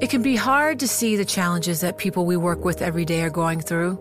It 0.00 0.08
can 0.08 0.22
be 0.22 0.34
hard 0.34 0.78
to 0.80 0.88
see 0.88 1.16
the 1.16 1.26
challenges 1.26 1.82
that 1.82 1.98
people 1.98 2.24
we 2.24 2.34
work 2.34 2.64
with 2.64 2.80
every 2.80 3.04
day 3.04 3.20
are 3.20 3.28
going 3.28 3.60
through. 3.60 3.98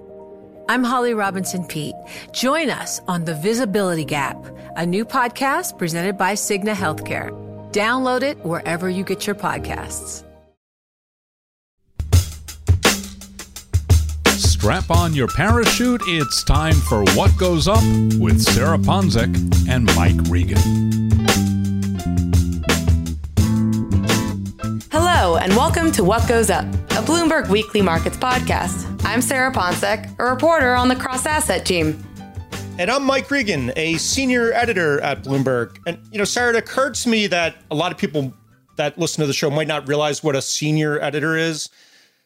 I'm 0.69 0.81
Holly 0.81 1.13
Robinson 1.13 1.65
Peete. 1.65 1.95
Join 2.31 2.69
us 2.69 3.01
on 3.09 3.25
The 3.25 3.35
Visibility 3.35 4.05
Gap, 4.05 4.37
a 4.77 4.85
new 4.85 5.03
podcast 5.03 5.77
presented 5.77 6.17
by 6.17 6.35
Cigna 6.35 6.73
Healthcare. 6.73 7.31
Download 7.73 8.21
it 8.21 8.37
wherever 8.45 8.89
you 8.89 9.03
get 9.03 9.27
your 9.27 9.35
podcasts. 9.35 10.23
Strap 14.27 14.89
on 14.89 15.13
your 15.13 15.27
parachute. 15.27 16.01
It's 16.05 16.45
time 16.45 16.75
for 16.75 17.03
What 17.15 17.35
Goes 17.37 17.67
Up 17.67 17.83
with 18.17 18.41
Sarah 18.41 18.77
Ponczek 18.77 19.35
and 19.67 19.93
Mike 19.97 20.29
Regan. 20.29 21.18
Hello, 25.21 25.35
and 25.35 25.53
welcome 25.53 25.91
to 25.91 26.03
What 26.05 26.25
Goes 26.29 26.49
Up, 26.49 26.63
a 26.63 27.03
Bloomberg 27.03 27.49
Weekly 27.49 27.81
Markets 27.81 28.15
podcast. 28.15 29.03
I'm 29.03 29.21
Sarah 29.21 29.51
Ponczek, 29.51 30.17
a 30.17 30.23
reporter 30.23 30.73
on 30.73 30.87
the 30.87 30.95
cross 30.95 31.25
asset 31.25 31.65
team. 31.65 32.01
And 32.77 32.89
I'm 32.89 33.03
Mike 33.03 33.29
Regan, 33.29 33.73
a 33.75 33.97
senior 33.97 34.53
editor 34.53 35.01
at 35.01 35.21
Bloomberg. 35.21 35.77
And, 35.85 35.99
you 36.13 36.19
know, 36.19 36.23
Sarah, 36.23 36.51
it 36.51 36.55
occurred 36.55 36.95
to 36.95 37.09
me 37.09 37.27
that 37.27 37.57
a 37.69 37.75
lot 37.75 37.91
of 37.91 37.97
people 37.97 38.33
that 38.77 38.97
listen 38.97 39.19
to 39.19 39.27
the 39.27 39.33
show 39.33 39.49
might 39.49 39.67
not 39.67 39.89
realize 39.89 40.23
what 40.23 40.37
a 40.37 40.41
senior 40.41 41.01
editor 41.01 41.35
is. 41.35 41.67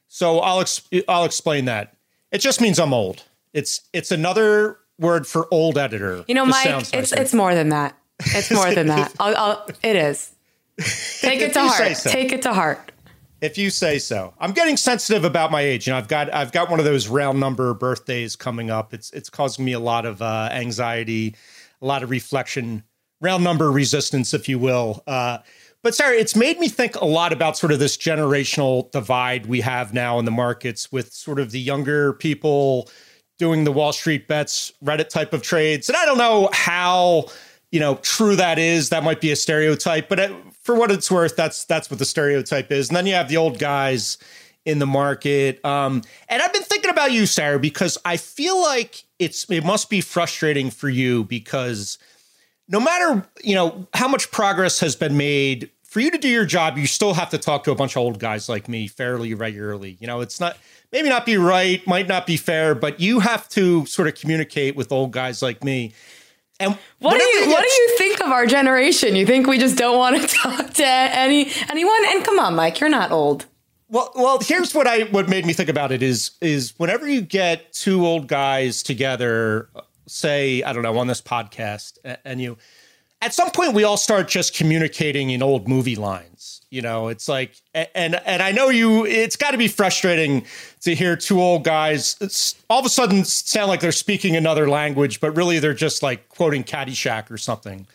So 0.07 0.37
I'll, 0.41 0.61
ex- 0.61 0.87
I'll 1.07 1.25
explain 1.25 1.65
that. 1.65 1.97
It 2.31 2.41
just 2.41 2.61
means 2.61 2.77
I'm 2.77 2.93
old. 2.93 3.23
It's 3.53 3.81
it's 3.91 4.11
another 4.11 4.77
word 4.99 5.25
for 5.25 5.47
old 5.49 5.79
editor. 5.79 6.23
You 6.27 6.35
know, 6.35 6.45
Mike, 6.45 6.93
it's 6.93 7.11
it's 7.11 7.33
more 7.33 7.55
than 7.55 7.69
that. 7.69 7.97
It's 8.19 8.51
more 8.53 8.71
than 8.71 8.85
that. 8.87 9.13
I'll, 9.19 9.35
I'll, 9.35 9.67
it 9.81 9.95
is. 9.95 10.32
Take 11.19 11.41
it 11.41 11.53
to 11.53 11.61
heart. 11.61 11.97
so. 11.97 12.09
Take 12.09 12.31
it 12.31 12.41
to 12.43 12.53
heart. 12.53 12.91
if 13.41 13.57
you 13.57 13.69
say 13.69 13.99
so. 13.99 14.33
I'm 14.39 14.53
getting 14.53 14.77
sensitive 14.77 15.25
about 15.25 15.51
my 15.51 15.61
age. 15.61 15.85
You 15.85 15.93
know, 15.93 15.97
I've 15.97 16.07
got 16.07 16.33
I've 16.33 16.51
got 16.51 16.69
one 16.69 16.79
of 16.79 16.85
those 16.85 17.07
round 17.07 17.39
number 17.39 17.73
birthdays 17.73 18.35
coming 18.35 18.71
up. 18.71 18.93
It's 18.93 19.11
it's 19.11 19.29
causing 19.29 19.65
me 19.65 19.73
a 19.73 19.79
lot 19.79 20.05
of 20.05 20.21
uh, 20.21 20.49
anxiety, 20.51 21.35
a 21.81 21.85
lot 21.85 22.03
of 22.03 22.09
reflection, 22.09 22.83
round 23.21 23.43
number 23.43 23.71
resistance, 23.71 24.33
if 24.33 24.47
you 24.47 24.57
will. 24.57 25.03
Uh, 25.05 25.39
but 25.83 25.93
Sarah, 25.93 26.15
it's 26.15 26.35
made 26.37 26.57
me 26.59 26.69
think 26.69 26.95
a 26.95 27.05
lot 27.05 27.33
about 27.33 27.57
sort 27.57 27.73
of 27.73 27.79
this 27.79 27.97
generational 27.97 28.89
divide 28.91 29.47
we 29.47 29.59
have 29.59 29.93
now 29.93 30.17
in 30.17 30.23
the 30.23 30.31
markets 30.31 30.89
with 30.93 31.11
sort 31.11 31.39
of 31.39 31.51
the 31.51 31.59
younger 31.59 32.13
people 32.13 32.89
doing 33.37 33.65
the 33.65 33.71
Wall 33.73 33.91
Street 33.91 34.29
bets, 34.29 34.71
Reddit 34.81 35.09
type 35.09 35.33
of 35.33 35.41
trades. 35.41 35.89
And 35.89 35.97
I 35.97 36.05
don't 36.05 36.17
know 36.17 36.47
how, 36.53 37.25
you 37.73 37.81
know, 37.81 37.95
true 37.95 38.37
that 38.37 38.57
is. 38.59 38.89
That 38.89 39.03
might 39.03 39.19
be 39.19 39.31
a 39.31 39.35
stereotype, 39.35 40.07
but 40.07 40.31
for 40.63 40.75
what 40.75 40.91
it's 40.91 41.11
worth, 41.11 41.35
that's 41.35 41.65
that's 41.65 41.89
what 41.89 41.99
the 41.99 42.05
stereotype 42.05 42.71
is. 42.71 42.89
And 42.89 42.97
then 42.97 43.05
you 43.05 43.13
have 43.13 43.29
the 43.29 43.37
old 43.37 43.59
guys 43.59 44.17
in 44.65 44.79
the 44.79 44.87
market. 44.87 45.63
Um, 45.65 46.01
and 46.29 46.41
I've 46.41 46.53
been 46.53 46.63
thinking 46.63 46.89
about 46.89 47.11
you, 47.11 47.25
Sarah, 47.25 47.59
because 47.59 47.97
I 48.05 48.17
feel 48.17 48.61
like 48.61 49.03
it's 49.19 49.49
it 49.49 49.63
must 49.63 49.89
be 49.89 50.01
frustrating 50.01 50.69
for 50.69 50.89
you 50.89 51.25
because 51.25 51.97
no 52.67 52.79
matter 52.79 53.25
you 53.43 53.55
know 53.55 53.87
how 53.93 54.07
much 54.07 54.31
progress 54.31 54.79
has 54.79 54.95
been 54.95 55.17
made 55.17 55.69
for 55.83 55.99
you 55.99 56.09
to 56.09 56.17
do 56.17 56.27
your 56.27 56.45
job 56.45 56.77
you 56.77 56.87
still 56.87 57.13
have 57.13 57.29
to 57.29 57.37
talk 57.37 57.63
to 57.63 57.71
a 57.71 57.75
bunch 57.75 57.95
of 57.95 57.97
old 57.97 58.19
guys 58.19 58.49
like 58.49 58.67
me 58.67 58.87
fairly 58.87 59.33
regularly 59.33 59.97
you 59.99 60.07
know 60.07 60.21
it's 60.21 60.39
not 60.39 60.57
maybe 60.91 61.09
not 61.09 61.25
be 61.25 61.37
right 61.37 61.85
might 61.85 62.07
not 62.07 62.25
be 62.25 62.37
fair 62.37 62.73
but 62.73 62.99
you 62.99 63.19
have 63.19 63.47
to 63.49 63.85
sort 63.85 64.07
of 64.07 64.15
communicate 64.15 64.75
with 64.75 64.91
old 64.91 65.11
guys 65.11 65.41
like 65.41 65.63
me 65.63 65.93
and 66.59 66.77
What 66.99 67.19
do 67.19 67.23
you 67.23 67.49
What 67.49 67.61
do 67.63 67.69
you 67.69 67.95
think 67.97 68.21
of 68.21 68.31
our 68.31 68.45
generation? 68.45 69.15
You 69.15 69.25
think 69.25 69.47
we 69.47 69.57
just 69.57 69.77
don't 69.77 69.97
want 69.97 70.21
to 70.21 70.27
talk 70.37 70.73
to 70.73 70.85
any 70.85 71.51
anyone? 71.69 72.01
And 72.09 72.23
come 72.23 72.39
on, 72.39 72.55
Mike, 72.55 72.79
you're 72.79 72.89
not 72.89 73.11
old. 73.11 73.45
Well, 73.89 74.11
well, 74.15 74.39
here's 74.41 74.73
what 74.73 74.87
I 74.87 75.03
what 75.03 75.29
made 75.29 75.45
me 75.45 75.53
think 75.53 75.69
about 75.69 75.91
it 75.91 76.01
is 76.01 76.31
is 76.41 76.73
whenever 76.77 77.07
you 77.07 77.21
get 77.21 77.73
two 77.73 78.05
old 78.05 78.27
guys 78.27 78.81
together, 78.81 79.69
say 80.07 80.63
I 80.63 80.73
don't 80.73 80.83
know 80.83 80.97
on 80.97 81.07
this 81.07 81.21
podcast, 81.21 81.97
and 82.25 82.41
you 82.41 82.57
at 83.23 83.33
some 83.33 83.51
point 83.51 83.73
we 83.73 83.83
all 83.85 83.97
start 83.97 84.27
just 84.27 84.53
communicating 84.53 85.29
in 85.29 85.41
old 85.41 85.67
movie 85.67 85.95
lines. 85.95 86.61
You 86.69 86.81
know, 86.81 87.07
it's 87.07 87.29
like 87.29 87.55
and 87.73 88.15
and 88.15 88.41
I 88.41 88.51
know 88.51 88.69
you. 88.69 89.05
It's 89.05 89.35
got 89.35 89.51
to 89.51 89.57
be 89.57 89.67
frustrating 89.67 90.45
to 90.81 90.95
hear 90.95 91.15
two 91.15 91.39
old 91.39 91.63
guys 91.63 92.57
all 92.69 92.79
of 92.79 92.85
a 92.85 92.89
sudden 92.89 93.23
sound 93.23 93.69
like 93.69 93.79
they're 93.79 93.91
speaking 93.91 94.35
another 94.35 94.67
language, 94.67 95.21
but 95.21 95.35
really 95.37 95.59
they're 95.59 95.73
just 95.75 96.01
like 96.01 96.27
quoting 96.29 96.63
Caddyshack 96.63 97.29
or 97.29 97.37
something. 97.37 97.85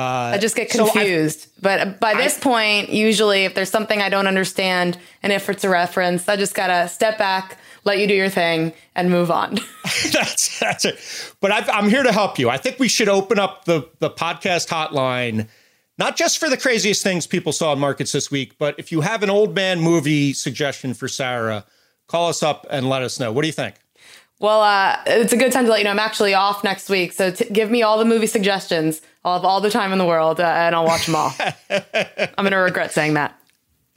I 0.00 0.38
just 0.38 0.56
get 0.56 0.70
so 0.72 0.86
I- 0.86 0.90
confused. 0.90 1.48
but 1.60 2.00
by 2.00 2.14
this 2.14 2.36
I- 2.38 2.40
point, 2.40 2.88
usually 2.90 3.44
if 3.44 3.54
there's 3.54 3.70
something 3.70 4.00
I 4.02 4.08
don't 4.08 4.26
understand 4.26 4.98
and 5.22 5.32
if 5.32 5.48
it's 5.48 5.64
a 5.64 5.68
reference, 5.68 6.28
I 6.28 6.36
just 6.36 6.54
gotta 6.54 6.88
step 6.88 7.16
back, 7.18 7.58
let 7.84 7.98
you 7.98 8.06
do 8.06 8.14
your 8.14 8.28
thing, 8.28 8.72
and 8.94 9.10
move 9.10 9.30
on. 9.30 9.54
that's 10.12 10.58
that's 10.58 10.84
it. 10.84 10.98
But 11.40 11.52
I've, 11.52 11.68
I'm 11.68 11.88
here 11.88 12.02
to 12.02 12.12
help 12.12 12.38
you. 12.38 12.50
I 12.50 12.56
think 12.56 12.78
we 12.78 12.88
should 12.88 13.08
open 13.08 13.38
up 13.38 13.64
the 13.66 13.88
the 14.00 14.10
podcast 14.10 14.68
hotline, 14.68 15.48
not 15.98 16.16
just 16.16 16.38
for 16.38 16.48
the 16.50 16.56
craziest 16.56 17.02
things 17.02 17.26
people 17.26 17.52
saw 17.52 17.72
in 17.74 17.78
markets 17.78 18.12
this 18.12 18.30
week, 18.30 18.58
but 18.58 18.74
if 18.78 18.90
you 18.90 19.00
have 19.02 19.22
an 19.22 19.30
old 19.30 19.54
man 19.54 19.80
movie 19.80 20.32
suggestion 20.32 20.94
for 20.94 21.06
Sarah, 21.08 21.64
call 22.08 22.28
us 22.28 22.42
up 22.42 22.66
and 22.70 22.88
let 22.88 23.02
us 23.02 23.20
know. 23.20 23.30
What 23.32 23.42
do 23.42 23.46
you 23.48 23.52
think? 23.52 23.76
well, 24.40 24.60
uh, 24.62 24.98
it's 25.06 25.32
a 25.32 25.36
good 25.38 25.52
time 25.52 25.64
to 25.64 25.70
let 25.70 25.78
you 25.78 25.84
know 25.84 25.90
I'm 25.92 25.98
actually 25.98 26.34
off 26.34 26.64
next 26.64 26.90
week, 26.90 27.12
so 27.12 27.30
t- 27.30 27.48
give 27.50 27.70
me 27.70 27.82
all 27.82 27.98
the 27.98 28.04
movie 28.04 28.26
suggestions. 28.26 29.00
I'll 29.24 29.34
have 29.34 29.44
all 29.44 29.60
the 29.60 29.70
time 29.70 29.92
in 29.92 29.98
the 29.98 30.04
world, 30.04 30.38
uh, 30.38 30.44
and 30.44 30.74
I'll 30.74 30.84
watch 30.84 31.06
them 31.06 31.16
all. 31.16 31.34
I'm 31.70 32.44
gonna 32.44 32.58
regret 32.58 32.92
saying 32.92 33.14
that. 33.14 33.38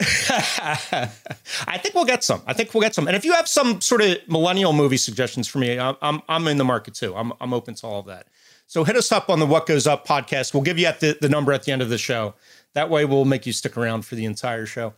I 0.00 1.78
think 1.78 1.94
we'll 1.94 2.04
get 2.04 2.22
some. 2.24 2.40
I 2.46 2.52
think 2.52 2.72
we'll 2.72 2.82
get 2.82 2.94
some. 2.94 3.08
And 3.08 3.16
if 3.16 3.24
you 3.24 3.32
have 3.32 3.48
some 3.48 3.80
sort 3.80 4.00
of 4.00 4.16
millennial 4.28 4.72
movie 4.72 4.96
suggestions 4.96 5.46
for 5.48 5.58
me, 5.58 5.78
I'm 5.78 5.96
I'm, 6.00 6.22
I'm 6.28 6.48
in 6.48 6.56
the 6.56 6.64
market 6.64 6.94
too. 6.94 7.14
I'm 7.14 7.32
I'm 7.40 7.52
open 7.52 7.74
to 7.74 7.86
all 7.86 8.00
of 8.00 8.06
that. 8.06 8.28
So 8.66 8.84
hit 8.84 8.96
us 8.96 9.12
up 9.12 9.28
on 9.28 9.38
the 9.38 9.46
What 9.46 9.66
Goes 9.66 9.86
Up 9.86 10.06
podcast. 10.06 10.54
We'll 10.54 10.62
give 10.62 10.78
you 10.78 10.86
at 10.86 11.00
the, 11.00 11.16
the 11.20 11.28
number 11.28 11.52
at 11.52 11.64
the 11.64 11.72
end 11.72 11.80
of 11.82 11.88
the 11.88 11.98
show. 11.98 12.34
That 12.74 12.90
way 12.90 13.04
we'll 13.06 13.24
make 13.24 13.46
you 13.46 13.52
stick 13.52 13.78
around 13.78 14.02
for 14.02 14.14
the 14.14 14.26
entire 14.26 14.66
show. 14.66 14.92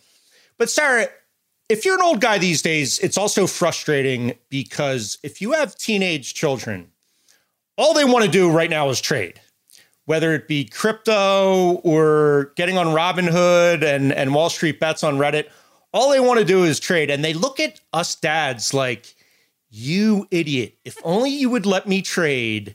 But 0.59 0.71
Sarah, 0.71 1.07
if 1.69 1.85
you're 1.85 1.95
an 1.95 2.03
old 2.03 2.21
guy 2.21 2.39
these 2.39 2.63
days, 2.63 2.99
it's 2.99 3.17
also 3.17 3.47
frustrating 3.47 4.35
because 4.49 5.19
if 5.23 5.41
you 5.41 5.53
have 5.53 5.77
teenage 5.77 6.35
children, 6.35 6.91
all 7.79 7.95
they 7.95 8.05
want 8.05 8.25
to 8.25 8.31
do 8.31 8.51
right 8.51 8.69
now 8.69 8.89
is 8.91 9.01
trade 9.01 9.41
whether 10.11 10.35
it 10.35 10.49
be 10.49 10.65
crypto 10.65 11.75
or 11.85 12.53
getting 12.57 12.77
on 12.77 12.89
Robinhood 12.89 13.85
and, 13.85 14.13
and 14.13 14.35
Wall 14.35 14.51
Street 14.51 14.81
bets 14.81 15.05
on 15.05 15.19
Reddit, 15.19 15.49
all 15.93 16.11
they 16.11 16.19
want 16.19 16.41
to 16.41 16.45
do 16.45 16.65
is 16.65 16.81
trade. 16.81 17.11
And 17.11 17.25
they 17.25 17.33
look 17.33 17.61
at 17.61 17.81
us 17.93 18.17
dads 18.17 18.75
like, 18.75 19.15
you 19.69 20.27
idiot. 20.33 20.75
If 20.85 20.97
only 21.05 21.31
you 21.31 21.49
would 21.49 21.65
let 21.65 21.87
me 21.87 22.03
trade, 22.03 22.75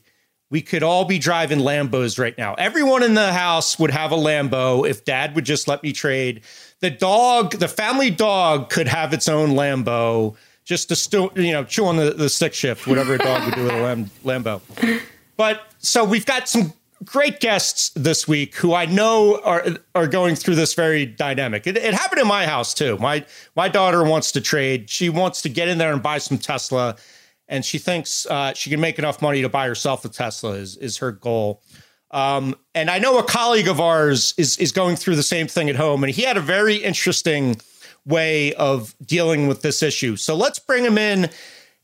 we 0.49 0.61
could 0.61 0.81
all 0.81 1.03
be 1.03 1.19
driving 1.19 1.59
Lambos 1.59 2.17
right 2.17 2.37
now. 2.37 2.53
Everyone 2.53 3.03
in 3.03 3.15
the 3.15 3.33
house 3.33 3.77
would 3.77 3.91
have 3.91 4.13
a 4.13 4.17
Lambo 4.17 4.89
if 4.89 5.03
dad 5.03 5.35
would 5.35 5.43
just 5.43 5.67
let 5.67 5.83
me 5.83 5.91
trade. 5.91 6.39
The 6.79 6.89
dog, 6.89 7.51
the 7.59 7.67
family 7.67 8.11
dog 8.11 8.69
could 8.69 8.87
have 8.87 9.11
its 9.11 9.27
own 9.27 9.49
Lambo 9.49 10.37
just 10.63 10.87
to 10.87 10.95
still, 10.95 11.33
you 11.35 11.51
know, 11.51 11.65
chew 11.65 11.85
on 11.85 11.97
the, 11.97 12.11
the 12.11 12.29
stick 12.29 12.53
shift, 12.53 12.87
whatever 12.87 13.15
a 13.15 13.17
dog 13.17 13.43
would 13.43 13.55
do 13.55 13.63
with 13.63 13.73
a 13.73 13.81
lam- 13.81 14.09
Lambo. 14.23 14.61
But 15.35 15.63
so 15.79 16.05
we've 16.05 16.25
got 16.25 16.47
some 16.47 16.71
great 17.03 17.39
guests 17.39 17.89
this 17.95 18.27
week 18.27 18.55
who 18.55 18.73
I 18.73 18.85
know 18.85 19.39
are 19.43 19.65
are 19.93 20.07
going 20.07 20.35
through 20.35 20.55
this 20.55 20.73
very 20.73 21.05
dynamic. 21.05 21.67
It, 21.67 21.77
it 21.77 21.93
happened 21.93 22.21
in 22.21 22.27
my 22.27 22.45
house 22.45 22.73
too. 22.73 22.97
My 22.97 23.25
my 23.55 23.67
daughter 23.67 24.03
wants 24.03 24.31
to 24.33 24.41
trade. 24.41 24.89
She 24.89 25.09
wants 25.09 25.41
to 25.41 25.49
get 25.49 25.67
in 25.67 25.77
there 25.77 25.91
and 25.91 26.01
buy 26.01 26.19
some 26.19 26.37
Tesla, 26.37 26.95
and 27.47 27.65
she 27.65 27.77
thinks 27.77 28.25
uh, 28.27 28.53
she 28.53 28.69
can 28.69 28.79
make 28.79 28.97
enough 28.97 29.21
money 29.21 29.41
to 29.41 29.49
buy 29.49 29.67
herself 29.67 30.05
a 30.05 30.09
Tesla. 30.09 30.51
Is 30.51 30.77
is 30.77 30.97
her 30.97 31.11
goal? 31.11 31.61
Um, 32.11 32.55
and 32.73 32.89
I 32.89 32.99
know 32.99 33.17
a 33.17 33.23
colleague 33.23 33.67
of 33.67 33.79
ours 33.81 34.33
is 34.37 34.57
is 34.57 34.71
going 34.71 34.95
through 34.95 35.17
the 35.17 35.23
same 35.23 35.47
thing 35.47 35.69
at 35.69 35.75
home, 35.75 36.03
and 36.03 36.13
he 36.13 36.21
had 36.21 36.37
a 36.37 36.41
very 36.41 36.75
interesting 36.75 37.59
way 38.05 38.53
of 38.53 38.95
dealing 39.03 39.47
with 39.47 39.61
this 39.63 39.83
issue. 39.83 40.15
So 40.15 40.35
let's 40.35 40.59
bring 40.59 40.85
him 40.85 40.97
in, 40.97 41.29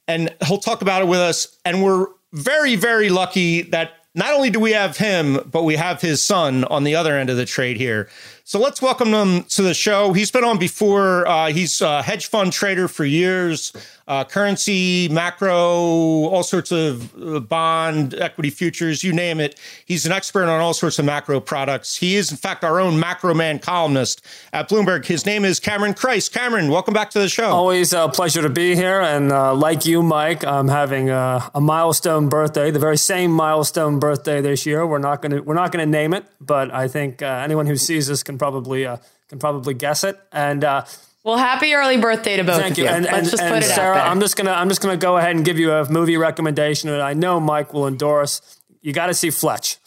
and 0.07 0.33
he'll 0.45 0.59
talk 0.59 0.81
about 0.81 1.01
it 1.01 1.07
with 1.07 1.19
us. 1.19 1.57
And 1.65 1.83
we're 1.83 2.07
very 2.31 2.77
very 2.77 3.09
lucky 3.09 3.63
that 3.63 4.00
not 4.13 4.33
only 4.33 4.49
do 4.49 4.59
we 4.59 4.71
have 4.71 4.97
him, 4.97 5.39
but 5.49 5.63
we 5.63 5.75
have 5.75 6.01
his 6.01 6.23
son 6.23 6.63
on 6.65 6.83
the 6.83 6.95
other 6.95 7.17
end 7.17 7.29
of 7.29 7.37
the 7.37 7.45
trade 7.45 7.77
here. 7.77 8.09
So 8.51 8.59
let's 8.59 8.81
welcome 8.81 9.13
him 9.13 9.44
to 9.44 9.62
the 9.62 9.74
show. 9.74 10.12
He's 10.12 10.30
been 10.30 10.44
on 10.44 10.59
before. 10.59 11.25
Uh, 11.25 11.53
he's 11.53 11.80
a 11.80 12.01
hedge 12.01 12.27
fund 12.27 12.51
trader 12.51 12.89
for 12.89 13.06
years, 13.06 13.71
uh, 14.09 14.25
currency, 14.25 15.07
macro, 15.07 15.56
all 15.56 16.44
sorts 16.44 16.69
of 16.74 17.15
uh, 17.15 17.39
bond, 17.39 18.13
equity 18.13 18.50
futures, 18.50 19.06
you 19.06 19.13
name 19.13 19.39
it. 19.39 19.57
He's 19.86 20.06
an 20.06 20.12
expert 20.12 20.50
on 20.50 20.59
all 20.59 20.74
sorts 20.74 21.00
of 21.00 21.06
macro 21.06 21.39
products. 21.39 21.95
He 21.95 22.18
is, 22.18 22.30
in 22.30 22.36
fact, 22.36 22.65
our 22.65 22.81
own 22.81 23.00
macro 23.00 23.33
man 23.33 23.57
columnist 23.57 24.21
at 24.51 24.68
Bloomberg. 24.68 25.06
His 25.06 25.25
name 25.25 25.45
is 25.45 25.62
Cameron 25.62 25.94
Crise. 25.94 26.27
Cameron, 26.27 26.68
welcome 26.68 26.94
back 26.94 27.09
to 27.12 27.19
the 27.19 27.30
show. 27.30 27.51
Always 27.51 27.94
a 27.94 28.09
pleasure 28.09 28.42
to 28.42 28.50
be 28.50 28.75
here. 28.75 29.00
And 29.00 29.31
uh, 29.31 29.56
like 29.56 29.86
you, 29.86 30.04
Mike, 30.04 30.44
I'm 30.44 30.68
having 30.68 31.09
a, 31.09 31.50
a 31.56 31.62
milestone 31.62 32.27
birthday, 32.27 32.69
the 32.69 32.80
very 32.80 32.97
same 32.97 33.31
milestone 33.31 33.97
birthday 33.97 34.42
this 34.42 34.65
year. 34.65 34.86
We're 34.86 34.97
not 34.97 35.21
going 35.21 35.31
to 35.31 35.39
we're 35.39 35.54
not 35.54 35.71
going 35.71 35.86
to 35.86 35.89
name 35.89 36.13
it, 36.13 36.25
but 36.42 36.69
I 36.74 36.89
think 36.89 37.21
uh, 37.21 37.27
anyone 37.27 37.65
who 37.65 37.77
sees 37.77 38.07
this 38.07 38.24
can 38.24 38.40
probably 38.41 38.88
uh, 38.88 38.97
can 39.29 39.38
probably 39.38 39.75
guess 39.75 40.03
it. 40.03 40.19
And 40.31 40.63
uh, 40.63 40.85
well, 41.23 41.38
happy 41.38 41.75
early 41.75 41.97
birthday 41.97 42.38
to 42.38 42.43
both 42.43 42.59
thank 42.59 42.71
of 42.71 42.77
you. 42.79 42.85
you. 42.85 42.89
And, 42.89 43.05
Let's 43.05 43.17
and, 43.17 43.29
just 43.29 43.43
and 43.43 43.53
put 43.53 43.63
it 43.63 43.67
Sarah, 43.67 43.89
out 43.89 43.93
there. 43.93 44.03
I'm 44.05 44.19
just 44.19 44.35
gonna 44.35 44.51
I'm 44.51 44.67
just 44.67 44.81
gonna 44.81 44.97
go 44.97 45.17
ahead 45.17 45.35
and 45.35 45.45
give 45.45 45.59
you 45.59 45.71
a 45.71 45.88
movie 45.91 46.17
recommendation 46.17 46.89
that 46.89 47.01
I 47.01 47.13
know 47.13 47.39
Mike 47.39 47.71
will 47.71 47.88
endorse. 47.88 48.41
You 48.81 48.93
got 48.93 49.07
to 49.07 49.13
see 49.13 49.29
Fletch. 49.29 49.77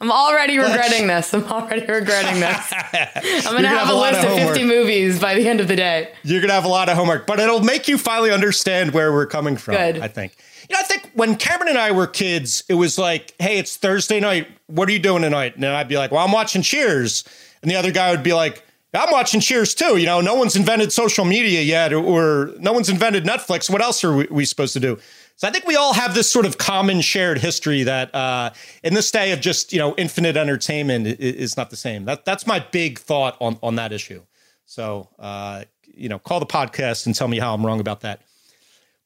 I'm 0.00 0.10
already 0.10 0.58
regretting 0.58 1.06
this. 1.06 1.34
I'm 1.34 1.44
already 1.44 1.84
regretting 1.86 2.40
this. 2.40 2.72
I'm 2.92 3.44
gonna 3.44 3.50
going 3.50 3.62
to 3.62 3.68
have, 3.68 3.88
have 3.88 3.90
a 3.90 3.92
a 3.92 4.00
list 4.00 4.24
of 4.24 4.32
of 4.32 4.38
50 4.38 4.64
movies 4.64 5.20
by 5.20 5.34
the 5.34 5.46
end 5.46 5.60
of 5.60 5.68
the 5.68 5.76
day. 5.76 6.12
You're 6.24 6.40
going 6.40 6.48
to 6.48 6.54
have 6.54 6.64
a 6.64 6.68
lot 6.68 6.88
of 6.88 6.96
homework, 6.96 7.26
but 7.26 7.38
it'll 7.40 7.62
make 7.62 7.88
you 7.88 7.96
finally 7.96 8.30
understand 8.30 8.92
where 8.92 9.12
we're 9.12 9.26
coming 9.26 9.56
from, 9.56 9.76
Good. 9.76 10.00
I 10.00 10.08
think. 10.08 10.34
You 10.68 10.74
know, 10.74 10.80
I 10.80 10.84
think 10.84 11.10
when 11.14 11.36
Cameron 11.36 11.68
and 11.68 11.78
I 11.78 11.92
were 11.92 12.06
kids, 12.06 12.64
it 12.68 12.74
was 12.74 12.98
like, 12.98 13.34
hey, 13.38 13.58
it's 13.58 13.76
Thursday 13.76 14.20
night. 14.20 14.48
What 14.66 14.88
are 14.88 14.92
you 14.92 14.98
doing 14.98 15.22
tonight? 15.22 15.56
And 15.56 15.64
I'd 15.64 15.88
be 15.88 15.98
like, 15.98 16.10
well, 16.10 16.24
I'm 16.24 16.32
watching 16.32 16.62
Cheers. 16.62 17.24
And 17.62 17.70
the 17.70 17.76
other 17.76 17.92
guy 17.92 18.10
would 18.10 18.22
be 18.22 18.32
like, 18.32 18.64
I'm 18.94 19.10
watching 19.10 19.40
Cheers 19.40 19.74
too. 19.74 19.96
You 19.96 20.06
know, 20.06 20.20
no 20.20 20.34
one's 20.34 20.56
invented 20.56 20.92
social 20.92 21.24
media 21.24 21.62
yet, 21.62 21.92
or, 21.92 22.52
no 22.58 22.72
one's 22.72 22.88
invented 22.88 23.24
Netflix. 23.24 23.68
What 23.68 23.82
else 23.82 24.04
are 24.04 24.14
we, 24.30 24.44
supposed 24.44 24.72
to 24.74 24.80
do? 24.80 24.98
So 25.36 25.48
I 25.48 25.50
think 25.50 25.66
we 25.66 25.74
all 25.74 25.94
have 25.94 26.14
this 26.14 26.30
sort 26.30 26.46
of 26.46 26.58
common 26.58 27.00
shared 27.00 27.38
history 27.38 27.82
that 27.82 28.14
uh, 28.14 28.50
in 28.84 28.94
this 28.94 29.10
day 29.10 29.32
of 29.32 29.40
just, 29.40 29.72
you 29.72 29.80
know, 29.80 29.94
infinite 29.96 30.36
entertainment 30.36 31.08
is 31.08 31.56
not 31.56 31.70
the 31.70 31.76
same. 31.76 32.04
That, 32.04 32.24
that's 32.24 32.46
my 32.46 32.60
big 32.60 33.00
thought 33.00 33.36
on, 33.40 33.58
on 33.62 33.74
that 33.74 33.92
issue. 33.92 34.22
So, 34.66 35.08
uh, 35.18 35.64
you 35.82 36.08
know, 36.08 36.20
call 36.20 36.38
the 36.38 36.46
podcast 36.46 37.06
and 37.06 37.14
tell 37.14 37.28
me 37.28 37.40
how 37.40 37.52
I'm 37.52 37.66
wrong 37.66 37.80
about 37.80 38.02
that. 38.02 38.22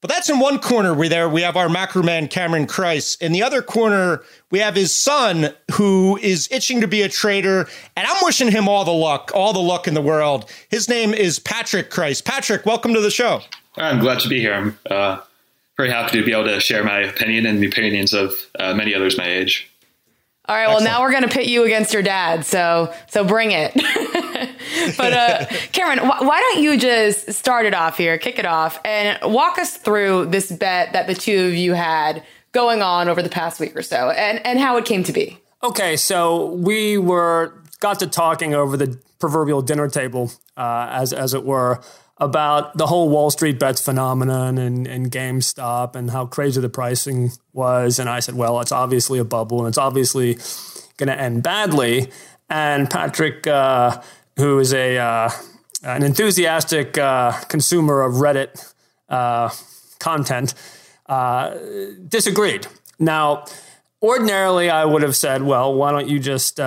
But 0.01 0.11
that's 0.11 0.31
in 0.31 0.39
one 0.39 0.61
corner. 0.61 0.95
We 0.95 1.09
there 1.09 1.29
we 1.29 1.43
have 1.43 1.57
our 1.57 1.69
macro 1.69 2.05
man 2.05 2.29
Cameron 2.29 2.67
Crise. 2.67 3.17
In 3.21 3.33
the 3.33 3.43
other 3.43 3.63
corner, 3.63 4.23
we 4.51 4.61
have 4.61 4.77
his 4.77 4.95
son 4.95 5.49
who 5.73 6.17
is 6.19 6.49
itching 6.53 6.81
to 6.83 6.87
be 6.87 7.03
a 7.03 7.09
trader, 7.09 7.69
and 7.97 8.07
I'm 8.07 8.17
wishing 8.23 8.51
him 8.51 8.69
all 8.69 8.85
the 8.85 8.93
luck, 8.93 9.33
all 9.35 9.53
the 9.53 9.59
luck 9.59 9.89
in 9.89 9.95
the 9.95 10.03
world. 10.03 10.49
His 10.69 10.89
name 10.89 11.13
is 11.13 11.41
Patrick 11.41 11.91
Crise. 11.91 12.21
Patrick, 12.21 12.65
welcome 12.65 12.95
to 12.95 13.01
the 13.01 13.11
show. 13.11 13.41
I'm 13.77 13.99
glad 13.99 14.21
to 14.21 14.29
be 14.29 14.39
here. 14.39 14.55
I'm 14.55 14.79
uh, 14.89 15.19
very 15.77 15.91
happy 15.91 16.19
to 16.19 16.25
be 16.25 16.33
able 16.33 16.45
to 16.45 16.61
share 16.61 16.85
my 16.85 17.01
opinion 17.01 17.45
and 17.47 17.61
the 17.61 17.67
opinions 17.67 18.13
of 18.13 18.35
uh, 18.59 18.75
many 18.75 18.95
others 18.95 19.19
my 19.19 19.29
age. 19.29 19.69
All 20.49 20.57
right. 20.57 20.67
Well, 20.67 20.77
Excellent. 20.77 20.95
now 20.95 21.03
we're 21.03 21.11
going 21.11 21.25
to 21.25 21.29
pit 21.29 21.47
you 21.47 21.65
against 21.65 21.93
your 21.93 22.03
dad. 22.03 22.47
So, 22.47 22.95
so 23.09 23.23
bring 23.23 23.51
it. 23.53 23.75
but, 24.97 25.13
uh, 25.13 25.47
Cameron, 25.73 25.99
wh- 25.99 26.23
why 26.23 26.41
don't 26.41 26.63
you 26.63 26.77
just 26.79 27.33
start 27.33 27.67
it 27.67 27.75
off 27.75 27.97
here, 27.99 28.19
kick 28.19 28.39
it 28.39 28.47
off, 28.47 28.81
and 28.85 29.19
walk 29.23 29.59
us 29.59 29.77
through 29.77 30.27
this 30.27 30.51
bet 30.51 30.93
that 30.93 31.07
the 31.07 31.15
two 31.15 31.47
of 31.47 31.55
you 31.55 31.75
had 31.75 32.23
going 32.53 32.83
on 32.83 33.09
over 33.09 33.23
the 33.23 33.29
past 33.29 33.61
week 33.61 33.77
or 33.77 33.83
so, 33.83 34.11
and 34.11 34.45
and 34.47 34.59
how 34.59 34.77
it 34.77 34.85
came 34.85 35.05
to 35.05 35.13
be. 35.13 35.39
Okay, 35.63 35.97
so 35.97 36.47
we 36.47 36.99
were 36.99 37.53
got 37.81 37.99
to 38.01 38.07
talking 38.07 38.55
over 38.55 38.77
the 38.77 38.99
proverbial 39.19 39.63
dinner 39.63 39.89
table, 39.89 40.31
uh, 40.57 40.89
as 40.91 41.13
as 41.13 41.35
it 41.35 41.45
were, 41.45 41.81
about 42.19 42.77
the 42.77 42.87
whole 42.87 43.09
Wall 43.09 43.31
Street 43.31 43.59
bets 43.59 43.81
phenomenon 43.85 44.59
and, 44.59 44.87
and 44.87 45.11
GameStop 45.11 45.95
and 45.95 46.11
how 46.11 46.27
crazy 46.27 46.61
the 46.61 46.69
pricing 46.69 47.31
was. 47.53 47.99
And 47.99 48.09
I 48.09 48.21
said, 48.21 48.35
well, 48.35 48.61
it's 48.61 48.73
obviously 48.73 49.19
a 49.19 49.25
bubble 49.25 49.61
and 49.61 49.69
it's 49.69 49.79
obviously 49.79 50.35
going 50.97 51.09
to 51.09 51.19
end 51.19 51.43
badly. 51.43 52.11
And 52.51 52.91
Patrick, 52.91 53.47
uh, 53.47 54.01
who 54.39 54.59
is 54.59 54.73
a 54.73 54.97
uh, 54.97 55.31
an 55.83 56.03
enthusiastic 56.03 56.97
uh, 56.97 57.33
consumer 57.49 58.03
of 58.03 58.15
Reddit 58.15 58.73
uh, 59.09 59.51
content, 59.99 60.55
uh, 61.07 61.55
disagreed. 62.09 62.67
Now, 62.99 63.45
ordinarily, 64.03 64.71
I 64.71 64.85
would 64.85 65.03
have 65.03 65.15
said, 65.15 65.43
well, 65.43 65.75
why 65.75 65.93
don't 65.93 66.09
you 66.09 66.19
just 66.19 66.57
take 66.57 66.65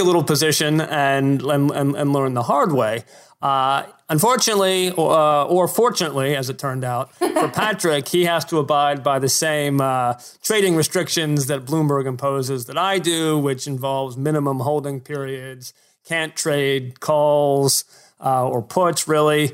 a 0.00 0.04
little 0.04 0.22
position 0.22 0.80
and, 0.80 1.42
and, 1.42 1.70
and, 1.70 1.96
and 1.96 2.12
learn 2.12 2.34
the 2.34 2.44
hard 2.44 2.72
way? 2.72 3.04
Uh, 3.42 3.84
unfortunately, 4.10 4.90
or, 4.90 5.12
uh, 5.12 5.44
or 5.44 5.66
fortunately, 5.68 6.36
as 6.36 6.50
it 6.50 6.58
turned 6.58 6.84
out, 6.84 7.14
for 7.14 7.48
Patrick, 7.54 8.08
he 8.08 8.26
has 8.26 8.44
to 8.46 8.58
abide 8.58 9.02
by 9.02 9.18
the 9.18 9.28
same 9.28 9.80
uh, 9.80 10.20
trading 10.42 10.76
restrictions 10.76 11.46
that 11.46 11.64
Bloomberg 11.64 12.06
imposes 12.06 12.66
that 12.66 12.76
I 12.76 12.98
do, 12.98 13.38
which 13.38 13.66
involves 13.66 14.18
minimum 14.18 14.60
holding 14.60 15.00
periods, 15.00 15.72
can't 16.04 16.36
trade 16.36 17.00
calls 17.00 17.84
uh, 18.22 18.46
or 18.46 18.60
puts, 18.60 19.08
really. 19.08 19.52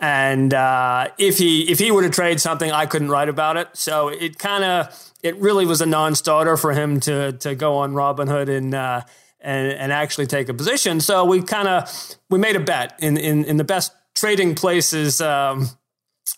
And 0.00 0.54
uh, 0.54 1.08
if 1.18 1.38
he 1.38 1.70
if 1.70 1.80
he 1.80 1.90
were 1.90 2.02
to 2.02 2.10
trade 2.10 2.40
something, 2.40 2.70
I 2.70 2.86
couldn't 2.86 3.08
write 3.10 3.28
about 3.28 3.56
it. 3.56 3.68
So 3.74 4.08
it 4.08 4.38
kind 4.38 4.62
of 4.62 5.12
it 5.24 5.36
really 5.38 5.66
was 5.66 5.80
a 5.80 5.86
non-starter 5.86 6.56
for 6.56 6.72
him 6.72 7.00
to 7.00 7.32
to 7.32 7.56
go 7.56 7.78
on 7.78 7.94
Robinhood 7.94 8.48
and 8.48 8.74
uh, 8.74 9.02
and 9.40 9.72
and 9.72 9.92
actually 9.92 10.26
take 10.26 10.48
a 10.48 10.54
position. 10.54 11.00
So 11.00 11.24
we 11.24 11.42
kind 11.42 11.66
of 11.66 12.16
we 12.30 12.38
made 12.38 12.54
a 12.54 12.60
bet 12.60 12.96
in 13.00 13.16
in 13.16 13.44
in 13.44 13.56
the 13.56 13.64
best 13.64 13.92
trading 14.18 14.54
places 14.54 15.20
um, 15.20 15.68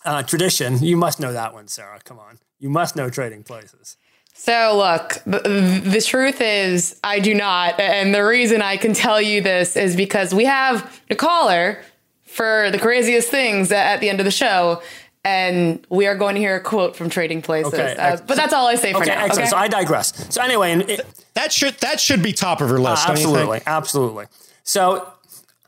uh, 0.05 0.23
tradition. 0.23 0.79
You 0.83 0.97
must 0.97 1.19
know 1.19 1.33
that 1.33 1.53
one, 1.53 1.67
Sarah. 1.67 1.99
Come 2.03 2.19
on, 2.19 2.39
you 2.59 2.69
must 2.69 2.95
know 2.95 3.09
trading 3.09 3.43
places. 3.43 3.97
So, 4.33 4.75
look, 4.77 5.21
the, 5.25 5.81
the 5.83 6.01
truth 6.01 6.41
is, 6.41 6.99
I 7.03 7.19
do 7.19 7.33
not. 7.35 7.79
And 7.79 8.15
the 8.15 8.23
reason 8.25 8.61
I 8.61 8.77
can 8.77 8.93
tell 8.93 9.21
you 9.21 9.41
this 9.41 9.75
is 9.75 9.95
because 9.95 10.33
we 10.33 10.45
have 10.45 11.01
a 11.09 11.15
caller 11.15 11.83
for 12.23 12.69
the 12.71 12.79
craziest 12.79 13.29
things 13.29 13.71
at 13.71 13.97
the 13.99 14.09
end 14.09 14.19
of 14.19 14.25
the 14.25 14.31
show. 14.31 14.81
And 15.23 15.85
we 15.89 16.07
are 16.07 16.15
going 16.15 16.33
to 16.35 16.41
hear 16.41 16.55
a 16.55 16.61
quote 16.61 16.95
from 16.95 17.09
Trading 17.11 17.43
Places. 17.43 17.73
Okay, 17.75 17.95
Uh, 17.99 18.17
but 18.25 18.35
that's 18.35 18.53
all 18.53 18.65
I 18.65 18.73
say 18.75 18.93
for 18.93 18.99
Okay, 19.03 19.07
now. 19.13 19.25
excellent. 19.25 19.39
Okay? 19.41 19.49
So 19.49 19.57
I 19.57 19.67
digress. 19.67 20.33
So 20.33 20.41
anyway, 20.41 20.71
and 20.71 20.89
it, 20.89 21.05
That 21.35 21.51
should 21.51 21.75
that 21.81 21.99
should 21.99 22.23
be 22.23 22.33
top 22.33 22.59
of 22.61 22.69
her 22.69 22.79
list. 22.79 23.05
don't 23.05 23.17
you 23.19 23.25
think? 23.25 23.35
absolutely, 23.35 23.61
absolutely. 23.67 24.25
So 24.63 25.07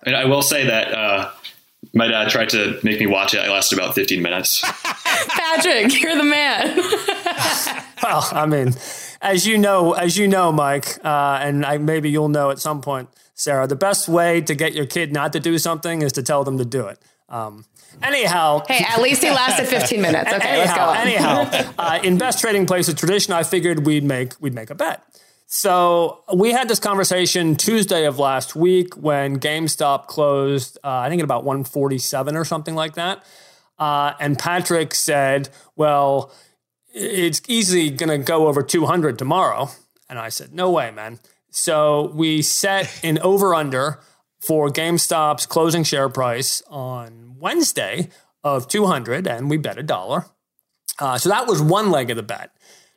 And 0.03 0.15
I 0.15 0.25
will 0.25 0.41
say 0.41 0.65
that 0.65 0.91
uh, 0.91 1.29
my 1.93 2.07
dad 2.07 2.29
tried 2.29 2.49
to 2.49 2.79
make 2.83 2.99
me 2.99 3.07
watch 3.07 3.33
it. 3.33 3.39
I 3.39 3.49
lasted 3.49 3.77
about 3.77 3.95
15 3.95 4.21
minutes. 4.21 4.61
Patrick, 5.27 6.01
you're 6.01 6.15
the 6.15 6.23
man. 6.23 6.79
Well, 8.03 8.27
I 8.33 8.45
mean, 8.47 8.73
as 9.21 9.47
you 9.47 9.57
know, 9.57 9.93
as 9.93 10.17
you 10.17 10.27
know, 10.27 10.51
Mike, 10.51 10.97
uh, 11.05 11.39
and 11.41 11.65
I, 11.65 11.77
maybe 11.77 12.09
you'll 12.09 12.27
know 12.27 12.49
at 12.51 12.59
some 12.59 12.81
point, 12.81 13.07
Sarah, 13.33 13.65
the 13.65 13.77
best 13.77 14.09
way 14.09 14.41
to 14.41 14.53
get 14.53 14.73
your 14.73 14.85
kid 14.85 15.13
not 15.13 15.31
to 15.31 15.39
do 15.39 15.57
something 15.57 16.01
is 16.01 16.11
to 16.13 16.21
tell 16.21 16.43
them 16.43 16.57
to 16.57 16.65
do 16.65 16.87
it. 16.87 16.99
Um, 17.29 17.63
anyhow, 18.01 18.61
hey, 18.67 18.83
at 18.85 19.01
least 19.01 19.23
he 19.23 19.29
lasted 19.29 19.67
15 19.67 20.01
minutes. 20.01 20.31
Okay, 20.33 20.57
let's 20.57 20.73
go 20.73 20.89
anyhow, 20.91 21.39
on. 21.39 21.47
anyhow, 21.53 21.73
uh, 21.77 21.99
in 22.03 22.17
best 22.17 22.41
trading 22.41 22.65
places 22.65 22.95
tradition, 22.95 23.31
I 23.33 23.43
figured 23.43 23.85
we'd 23.85 24.03
make 24.03 24.33
we'd 24.41 24.53
make 24.53 24.69
a 24.69 24.75
bet. 24.75 25.01
So 25.55 26.23
we 26.33 26.51
had 26.51 26.67
this 26.67 26.79
conversation 26.79 27.55
Tuesday 27.55 28.05
of 28.07 28.17
last 28.17 28.55
week 28.55 28.97
when 28.97 29.39
GameStop 29.39 30.07
closed. 30.07 30.79
Uh, 30.83 30.89
I 30.89 31.09
think 31.09 31.19
at 31.19 31.25
about 31.25 31.43
147 31.43 32.35
or 32.35 32.43
something 32.43 32.73
like 32.73 32.95
that. 32.95 33.23
Uh, 33.77 34.13
and 34.19 34.39
Patrick 34.39 34.95
said, 34.95 35.49
"Well, 35.75 36.33
it's 36.91 37.39
easily 37.47 37.91
going 37.91 38.09
to 38.09 38.17
go 38.17 38.47
over 38.47 38.63
200 38.63 39.19
tomorrow." 39.19 39.69
And 40.09 40.17
I 40.17 40.29
said, 40.29 40.55
"No 40.55 40.71
way, 40.71 40.89
man." 40.89 41.19
So 41.51 42.11
we 42.15 42.41
set 42.41 42.89
an 43.03 43.19
over 43.19 43.53
under 43.53 43.99
for 44.39 44.69
GameStop's 44.69 45.45
closing 45.45 45.83
share 45.83 46.09
price 46.09 46.63
on 46.67 47.35
Wednesday 47.37 48.09
of 48.43 48.67
200, 48.67 49.27
and 49.27 49.51
we 49.51 49.57
bet 49.57 49.77
a 49.77 49.83
dollar. 49.83 50.25
Uh, 50.97 51.19
so 51.19 51.29
that 51.29 51.45
was 51.45 51.61
one 51.61 51.91
leg 51.91 52.09
of 52.09 52.17
the 52.17 52.23
bet. 52.23 52.49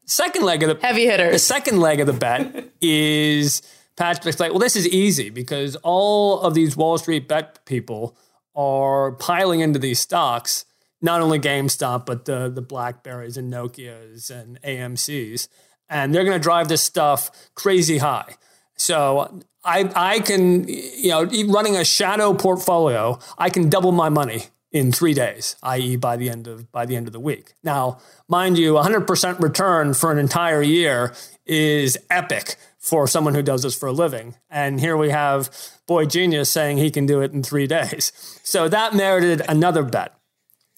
Second 0.06 0.44
leg 0.44 0.62
of 0.62 0.68
the 0.68 0.86
Heavy 0.86 1.04
hitter. 1.06 1.32
the 1.32 1.38
second 1.38 1.80
leg 1.80 2.00
of 2.00 2.06
the 2.06 2.12
bet 2.12 2.70
is 2.80 3.62
Patrick's 3.96 4.38
like, 4.38 4.50
well, 4.50 4.60
this 4.60 4.76
is 4.76 4.86
easy 4.88 5.30
because 5.30 5.76
all 5.76 6.40
of 6.40 6.54
these 6.54 6.76
Wall 6.76 6.96
Street 6.96 7.28
bet 7.28 7.64
people 7.64 8.16
are 8.54 9.12
piling 9.12 9.60
into 9.60 9.78
these 9.78 9.98
stocks, 9.98 10.64
not 11.02 11.20
only 11.20 11.38
GameStop, 11.38 12.06
but 12.06 12.24
the, 12.24 12.48
the 12.48 12.62
Blackberries 12.62 13.36
and 13.36 13.52
Nokias 13.52 14.30
and 14.30 14.60
AMCs. 14.62 15.48
And 15.88 16.14
they're 16.14 16.24
going 16.24 16.38
to 16.38 16.42
drive 16.42 16.68
this 16.68 16.82
stuff 16.82 17.30
crazy 17.54 17.98
high. 17.98 18.36
So 18.76 19.40
I, 19.64 19.90
I 19.94 20.20
can, 20.20 20.68
you 20.68 21.10
know, 21.10 21.24
running 21.48 21.76
a 21.76 21.84
shadow 21.84 22.32
portfolio, 22.32 23.18
I 23.38 23.50
can 23.50 23.68
double 23.68 23.92
my 23.92 24.08
money 24.08 24.44
in 24.76 24.92
three 24.92 25.14
days, 25.14 25.56
i.e., 25.62 25.96
by 25.96 26.16
the 26.16 26.28
end 26.28 26.46
of 26.46 26.70
by 26.70 26.84
the 26.84 26.96
end 26.96 27.06
of 27.06 27.12
the 27.12 27.20
week. 27.20 27.54
Now, 27.62 27.98
mind 28.28 28.58
you, 28.58 28.74
100% 28.74 29.40
return 29.40 29.94
for 29.94 30.12
an 30.12 30.18
entire 30.18 30.62
year 30.62 31.14
is 31.46 31.96
epic 32.10 32.56
for 32.78 33.08
someone 33.08 33.34
who 33.34 33.42
does 33.42 33.62
this 33.62 33.74
for 33.74 33.86
a 33.86 33.92
living. 33.92 34.34
And 34.50 34.78
here 34.78 34.96
we 34.96 35.10
have 35.10 35.50
Boy 35.86 36.04
Genius 36.04 36.50
saying 36.50 36.76
he 36.76 36.90
can 36.90 37.06
do 37.06 37.20
it 37.22 37.32
in 37.32 37.42
three 37.42 37.66
days. 37.66 38.12
So 38.42 38.68
that 38.68 38.94
merited 38.94 39.42
another 39.48 39.82
bet. 39.82 40.14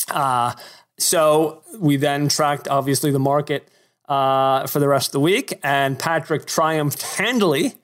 Uh, 0.08 0.54
so 0.98 1.62
we 1.78 1.96
then 1.96 2.28
tracked, 2.28 2.66
obviously, 2.68 3.10
the 3.10 3.18
market 3.18 3.68
uh, 4.08 4.66
for 4.66 4.78
the 4.78 4.88
rest 4.88 5.08
of 5.08 5.12
the 5.12 5.20
week, 5.20 5.58
and 5.62 5.98
Patrick 5.98 6.46
triumphed 6.46 7.02
handily 7.18 7.74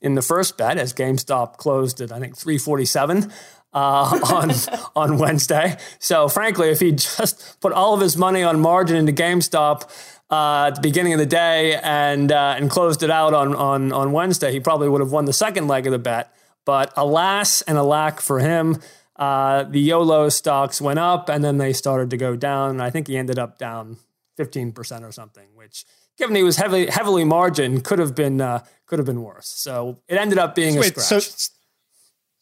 in 0.00 0.14
the 0.14 0.22
first 0.22 0.56
bet 0.56 0.78
as 0.78 0.92
GameStop 0.92 1.56
closed 1.56 2.00
at 2.00 2.12
I 2.12 2.20
think 2.20 2.36
347 2.36 3.30
uh, 3.74 4.20
on 4.32 4.52
on 4.96 5.18
Wednesday. 5.18 5.76
So 5.98 6.28
frankly, 6.28 6.70
if 6.70 6.80
he 6.80 6.92
just 6.92 7.60
put 7.60 7.72
all 7.72 7.94
of 7.94 8.00
his 8.00 8.16
money 8.16 8.42
on 8.42 8.60
margin 8.60 8.96
into 8.96 9.12
GameStop 9.12 9.90
uh, 10.30 10.66
at 10.68 10.76
the 10.76 10.80
beginning 10.80 11.12
of 11.12 11.18
the 11.18 11.26
day 11.26 11.76
and 11.82 12.30
uh, 12.32 12.54
and 12.56 12.70
closed 12.70 13.02
it 13.02 13.10
out 13.10 13.34
on 13.34 13.54
on 13.54 13.92
on 13.92 14.12
Wednesday, 14.12 14.52
he 14.52 14.60
probably 14.60 14.88
would 14.88 15.00
have 15.00 15.12
won 15.12 15.24
the 15.24 15.32
second 15.32 15.68
leg 15.68 15.86
of 15.86 15.92
the 15.92 15.98
bet. 15.98 16.34
But 16.64 16.92
alas 16.96 17.60
and 17.62 17.76
alack 17.76 18.20
for 18.20 18.38
him, 18.38 18.80
uh, 19.16 19.64
the 19.64 19.80
YOLO 19.80 20.30
stocks 20.30 20.80
went 20.80 20.98
up 20.98 21.28
and 21.28 21.44
then 21.44 21.58
they 21.58 21.72
started 21.74 22.08
to 22.10 22.16
go 22.16 22.36
down. 22.36 22.80
I 22.80 22.88
think 22.90 23.06
he 23.06 23.18
ended 23.18 23.38
up 23.38 23.58
down 23.58 23.98
15% 24.38 25.02
or 25.02 25.12
something, 25.12 25.48
which 25.54 25.84
given 26.16 26.34
he 26.34 26.42
was 26.42 26.56
heavily 26.56 26.86
heavily 26.86 27.24
margin 27.24 27.80
could 27.80 27.98
have 27.98 28.14
been 28.14 28.40
uh, 28.40 28.64
could 28.86 28.98
have 28.98 29.06
been 29.06 29.22
worse. 29.22 29.48
So 29.48 29.98
it 30.08 30.16
ended 30.16 30.38
up 30.38 30.54
being 30.54 30.76
Wait, 30.76 30.96
a 30.96 31.00
scratch. 31.00 31.22
So, 31.22 31.50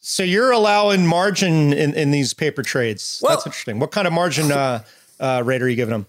so 0.05 0.21
you're 0.21 0.51
allowing 0.51 1.07
margin 1.07 1.71
in, 1.71 1.93
in 1.93 2.11
these 2.11 2.33
paper 2.33 2.61
trades. 2.61 3.21
Well, 3.23 3.31
That's 3.31 3.45
interesting. 3.45 3.79
What 3.79 3.91
kind 3.91 4.05
of 4.05 4.11
margin 4.11 4.51
uh, 4.51 4.83
uh, 5.17 5.41
rate 5.45 5.61
are 5.61 5.69
you 5.69 5.77
giving 5.77 5.95
him? 5.95 6.07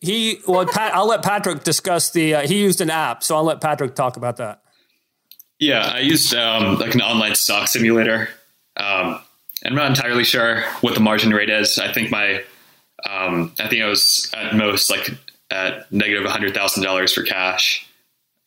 He 0.00 0.38
well, 0.48 0.64
Pat, 0.64 0.94
I'll 0.94 1.06
let 1.06 1.22
Patrick 1.22 1.62
discuss 1.62 2.10
the. 2.10 2.36
Uh, 2.36 2.46
he 2.46 2.62
used 2.62 2.80
an 2.80 2.88
app, 2.88 3.22
so 3.22 3.36
I'll 3.36 3.44
let 3.44 3.60
Patrick 3.60 3.94
talk 3.94 4.16
about 4.16 4.38
that. 4.38 4.62
Yeah, 5.58 5.92
I 5.94 6.00
used 6.00 6.34
um, 6.34 6.78
like 6.78 6.94
an 6.94 7.02
online 7.02 7.34
stock 7.34 7.68
simulator. 7.68 8.30
Um, 8.78 9.20
I'm 9.66 9.74
not 9.74 9.90
entirely 9.90 10.24
sure 10.24 10.62
what 10.80 10.94
the 10.94 11.00
margin 11.00 11.30
rate 11.30 11.50
is. 11.50 11.78
I 11.78 11.92
think 11.92 12.10
my, 12.10 12.42
um, 13.08 13.52
I 13.60 13.68
think 13.68 13.82
I 13.82 13.86
was 13.86 14.32
at 14.34 14.56
most 14.56 14.90
like 14.90 15.10
at 15.50 15.92
negative 15.92 16.24
hundred 16.24 16.54
thousand 16.54 16.84
dollars 16.84 17.12
for 17.12 17.22
cash, 17.22 17.86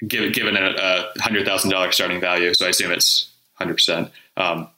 given 0.05 0.31
given 0.31 0.57
a, 0.57 0.73
a 0.75 1.21
hundred 1.21 1.45
thousand 1.45 1.69
dollars 1.69 1.93
starting 1.93 2.19
value. 2.19 2.55
So 2.55 2.65
I 2.65 2.69
assume 2.69 2.91
it's 2.91 3.31
hundred 3.53 3.75
percent. 3.75 4.11
Um, 4.37 4.69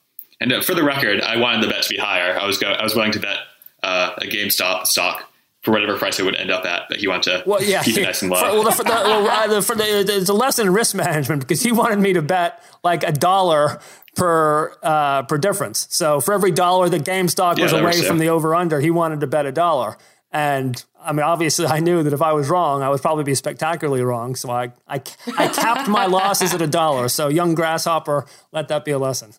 and 0.42 0.52
uh, 0.52 0.62
for 0.62 0.74
the 0.74 0.84
record, 0.84 1.22
I 1.22 1.38
wanted 1.38 1.64
the 1.64 1.68
bet 1.68 1.84
to 1.84 1.90
be 1.90 1.98
higher. 1.98 2.38
I 2.38 2.46
was 2.46 2.58
go- 2.58 2.72
I 2.72 2.84
was 2.84 2.96
willing 2.96 3.14
to 3.14 3.20
bet 3.20 3.38
uh, 3.84 4.14
a 4.18 4.26
GameStop 4.26 4.86
stock 4.88 5.32
for 5.62 5.72
whatever 5.72 5.98
price 5.98 6.20
it 6.20 6.24
would 6.24 6.36
end 6.36 6.52
up 6.52 6.66
at. 6.66 6.84
But 6.90 7.00
he 7.00 7.08
wanted 7.08 7.24
to 7.24 7.50
well, 7.50 7.64
yeah, 7.64 7.82
keep 7.84 7.98
it 7.98 8.04
nice 8.04 8.22
and 8.22 8.30
low. 8.30 8.40
For, 8.40 8.46
well, 8.46 8.64
the, 8.64 8.72
for 8.72 8.84
the, 8.84 8.90
well, 8.90 9.50
the, 9.50 9.62
for 9.62 9.76
the, 9.76 10.06
it's 10.08 10.30
a 10.30 10.34
lesson 10.34 10.68
in 10.68 10.74
risk 10.74 10.96
management 10.96 11.42
because 11.42 11.64
he 11.64 11.72
wanted 11.72 12.00
me 12.00 12.14
to 12.14 12.22
bet 12.22 12.62
like 12.84 13.04
a 13.04 13.12
dollar 13.12 13.80
per 14.16 14.78
uh, 14.84 15.24
per 15.24 15.38
difference. 15.38 15.88
So 15.90 16.20
for 16.20 16.34
every 16.34 16.52
dollar 16.52 16.90
that 16.90 17.04
GameStop 17.04 17.60
was 17.60 17.74
away 17.74 18.02
from 18.02 18.20
the 18.20 18.30
over 18.30 18.54
under, 18.56 18.80
he 18.80 18.92
wanted 18.92 19.22
to 19.22 19.28
bet 19.28 19.46
a 19.46 19.52
dollar. 19.52 19.98
And 20.32 20.84
I 21.06 21.12
mean, 21.12 21.24
obviously, 21.24 21.68
I 21.68 21.80
knew 21.80 22.04
that 22.04 22.14
if 22.14 22.22
I 22.22 22.34
was 22.34 22.50
wrong, 22.50 22.82
I 22.82 22.90
would 22.90 23.02
probably 23.02 23.24
be 23.24 23.36
spectacularly 23.36 24.04
wrong. 24.04 24.36
So 24.36 24.50
I 24.50 24.72
I, 24.88 25.02
I 25.38 25.48
capped 25.48 25.88
my 25.88 26.06
losses 26.06 26.54
at 26.54 26.62
a 26.62 26.68
dollar. 26.68 27.08
So 27.10 27.28
young 27.28 27.56
grasshopper, 27.56 28.26
let 28.52 28.68
that 28.70 28.86
be 28.86 28.92
a 28.92 29.00
lesson. 29.00 29.34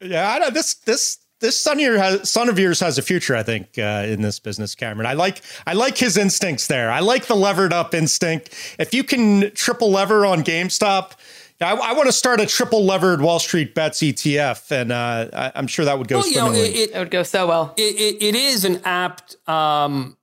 Yeah, 0.00 0.32
I 0.32 0.38
know 0.38 0.50
this 0.50 0.74
this 0.74 1.18
this 1.42 1.58
son 1.60 1.78
of 1.78 1.80
yours 1.80 2.00
has, 2.00 2.30
son 2.30 2.48
of 2.48 2.58
yours 2.58 2.80
has 2.80 2.96
a 2.96 3.02
future, 3.02 3.36
I 3.36 3.42
think, 3.42 3.78
uh, 3.78 4.06
in 4.06 4.22
this 4.22 4.38
business, 4.38 4.74
Cameron. 4.74 5.06
I 5.06 5.12
like 5.12 5.42
I 5.66 5.74
like 5.74 5.98
his 5.98 6.16
instincts 6.16 6.68
there. 6.68 6.90
I 6.90 7.00
like 7.00 7.26
the 7.26 7.36
levered 7.36 7.72
up 7.72 7.94
instinct. 7.94 8.50
If 8.78 8.94
you 8.94 9.04
can 9.04 9.50
triple 9.54 9.90
lever 9.90 10.24
on 10.24 10.42
GameStop, 10.42 11.12
I, 11.60 11.72
I 11.74 11.92
want 11.92 12.06
to 12.06 12.12
start 12.12 12.40
a 12.40 12.46
triple 12.46 12.84
levered 12.84 13.20
Wall 13.20 13.38
Street 13.38 13.74
bets 13.74 14.00
ETF, 14.00 14.70
and 14.70 14.92
uh, 14.92 15.28
I, 15.32 15.58
am 15.58 15.66
sure 15.66 15.84
that 15.84 15.98
would 15.98 16.08
go 16.08 16.18
well. 16.18 16.28
You 16.28 16.36
know, 16.36 16.52
it, 16.52 16.58
it, 16.58 16.90
it, 16.94 16.98
would 16.98 17.10
go 17.10 17.22
so 17.22 17.46
well. 17.46 17.74
It, 17.76 18.22
it 18.22 18.34
is 18.34 18.64
an 18.64 18.80
apt 18.84 19.36
um, 19.48 20.16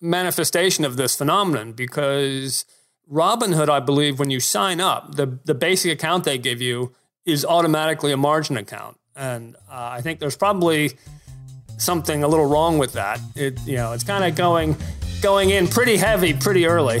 manifestation 0.00 0.84
of 0.84 0.96
this 0.96 1.16
phenomenon 1.16 1.72
because 1.72 2.64
Robinhood, 3.10 3.68
I 3.68 3.80
believe, 3.80 4.18
when 4.18 4.30
you 4.30 4.40
sign 4.40 4.80
up, 4.80 5.16
the 5.16 5.38
the 5.44 5.54
basic 5.54 5.92
account 5.92 6.24
they 6.24 6.38
give 6.38 6.60
you 6.60 6.92
is 7.24 7.44
automatically 7.44 8.12
a 8.12 8.16
margin 8.16 8.56
account, 8.56 8.98
and 9.16 9.56
uh, 9.68 9.90
I 9.92 10.00
think 10.00 10.20
there's 10.20 10.36
probably 10.36 10.92
something 11.76 12.22
a 12.22 12.28
little 12.28 12.46
wrong 12.46 12.78
with 12.78 12.92
that. 12.92 13.20
It 13.34 13.58
you 13.66 13.76
know 13.76 13.92
it's 13.92 14.04
kind 14.04 14.24
of 14.24 14.36
going 14.36 14.76
going 15.22 15.50
in 15.50 15.66
pretty 15.66 15.96
heavy 15.96 16.32
pretty 16.34 16.66
early. 16.66 17.00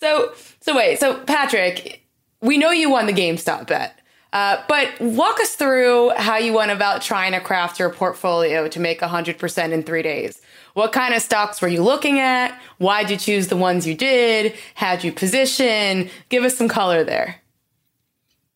So, 0.00 0.32
so 0.60 0.76
wait, 0.76 0.98
so 0.98 1.18
Patrick, 1.24 2.06
we 2.40 2.58
know 2.58 2.70
you 2.70 2.90
won 2.90 3.06
the 3.06 3.12
GameStop 3.12 3.66
bet. 3.66 3.98
Uh, 4.32 4.62
but 4.68 5.00
walk 5.00 5.40
us 5.40 5.54
through 5.54 6.10
how 6.10 6.36
you 6.36 6.52
went 6.52 6.70
about 6.70 7.00
trying 7.00 7.32
to 7.32 7.40
craft 7.40 7.78
your 7.78 7.90
portfolio 7.90 8.68
to 8.68 8.80
make 8.80 9.00
100% 9.00 9.72
in 9.72 9.82
three 9.82 10.02
days. 10.02 10.42
What 10.74 10.92
kind 10.92 11.14
of 11.14 11.22
stocks 11.22 11.62
were 11.62 11.68
you 11.68 11.82
looking 11.82 12.18
at? 12.18 12.52
Why'd 12.76 13.08
you 13.08 13.16
choose 13.16 13.48
the 13.48 13.56
ones 13.56 13.86
you 13.86 13.94
did? 13.94 14.54
How'd 14.74 15.04
you 15.04 15.12
position? 15.12 16.10
Give 16.28 16.44
us 16.44 16.54
some 16.58 16.68
color 16.68 17.02
there. 17.02 17.40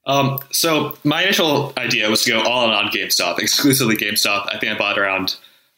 Um, 0.05 0.39
so 0.51 0.99
my 1.05 1.23
initial 1.23 1.73
idea 1.79 2.11
was 2.11 2.25
to 2.25 2.33
go 2.33 2.43
all 2.43 2.65
in 2.65 2.75
on 2.75 2.91
GameStop, 2.91 3.39
exclusively 3.39 3.97
GameStop. 3.97 4.55
I 4.55 4.59
think 4.59 4.73
I 4.73 4.77
bought 4.77 4.99
around 4.99 5.37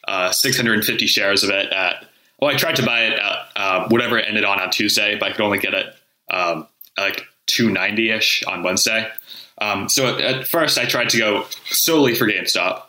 uh, 0.09 0.33
650 0.33 1.07
shares 1.07 1.45
of 1.45 1.51
it 1.51 1.73
at 1.73 2.07
well, 2.43 2.51
I 2.51 2.57
tried 2.57 2.75
to 2.77 2.85
buy 2.85 3.05
it 3.05 3.13
at 3.13 3.39
uh, 3.55 3.89
whatever 3.89 4.19
it 4.19 4.25
ended 4.27 4.45
on 4.45 4.61
on 4.61 4.69
Tuesday, 4.73 5.17
but 5.17 5.29
I 5.29 5.33
could 5.33 5.43
only 5.43 5.59
get 5.59 5.75
it 5.75 5.87
um, 6.29 6.67
like 6.99 7.25
290 7.47 8.11
ish 8.11 8.43
on 8.49 8.65
Wednesday. 8.65 9.09
Um, 9.59 9.89
so 9.89 10.09
at, 10.09 10.21
at, 10.21 10.49
first, 10.49 10.77
I 10.77 10.85
tried 10.85 11.11
to 11.11 11.19
go 11.19 11.47
solely 11.67 12.17
for 12.17 12.27
GameStop 12.27 12.83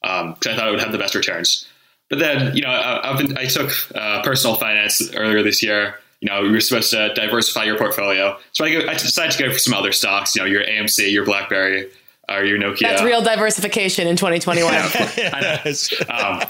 because 0.00 0.22
um, 0.22 0.36
I 0.46 0.54
thought 0.54 0.68
it 0.68 0.70
would 0.70 0.78
have 0.78 0.92
the 0.92 0.98
best 0.98 1.16
returns. 1.16 1.66
But 2.08 2.20
then, 2.20 2.54
you 2.54 2.62
know, 2.62 2.70
I, 2.70 3.16
been, 3.16 3.36
I 3.36 3.46
took 3.46 3.72
uh, 3.96 4.22
personal 4.22 4.54
finance 4.54 5.12
earlier 5.12 5.42
this 5.42 5.60
year. 5.60 5.96
You 6.20 6.28
know, 6.28 6.44
you're 6.44 6.60
supposed 6.60 6.92
to 6.92 7.12
diversify 7.14 7.64
your 7.64 7.78
portfolio, 7.78 8.38
so 8.52 8.64
I, 8.64 8.72
go, 8.72 8.86
I 8.86 8.92
decided 8.92 9.32
to 9.32 9.42
go 9.42 9.52
for 9.52 9.58
some 9.58 9.74
other 9.74 9.90
stocks. 9.90 10.36
You 10.36 10.42
know, 10.42 10.46
your 10.46 10.62
AMC, 10.62 11.10
your 11.10 11.24
BlackBerry, 11.24 11.90
or 12.28 12.44
your 12.44 12.58
Nokia. 12.58 12.82
That's 12.82 13.02
real 13.02 13.22
diversification 13.22 14.06
in 14.06 14.14
2021. 14.14 14.72
um, 16.10 16.42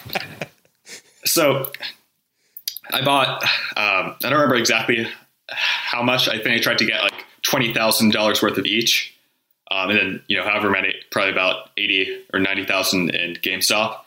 so 1.24 1.70
I 2.92 3.04
bought, 3.04 3.42
um, 3.76 4.16
I 4.25 4.28
don't 4.28 4.32
remember 4.32 4.56
exactly 4.56 5.06
how 5.49 6.02
much. 6.02 6.28
I 6.28 6.38
think 6.38 6.49
I 6.49 6.59
tried 6.59 6.78
to 6.78 6.87
get 6.87 7.02
like 7.02 7.25
$20,000 7.47 8.42
worth 8.42 8.59
of 8.59 8.66
each. 8.66 9.14
Um, 9.70 9.90
and 9.90 9.99
then, 9.99 10.23
you 10.26 10.37
know, 10.37 10.44
however 10.44 10.70
many, 10.70 10.94
probably 11.11 11.32
about 11.32 11.70
80 11.76 12.25
or 12.32 12.40
90,000 12.40 13.14
in 13.14 13.35
GameStop. 13.35 14.00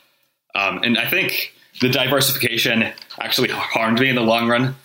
Um, 0.55 0.83
and 0.83 0.97
I 0.97 1.09
think 1.09 1.53
the 1.81 1.89
diversification 1.89 2.91
actually 3.19 3.49
harmed 3.49 3.99
me 3.99 4.09
in 4.09 4.15
the 4.15 4.21
long 4.21 4.47
run 4.49 4.75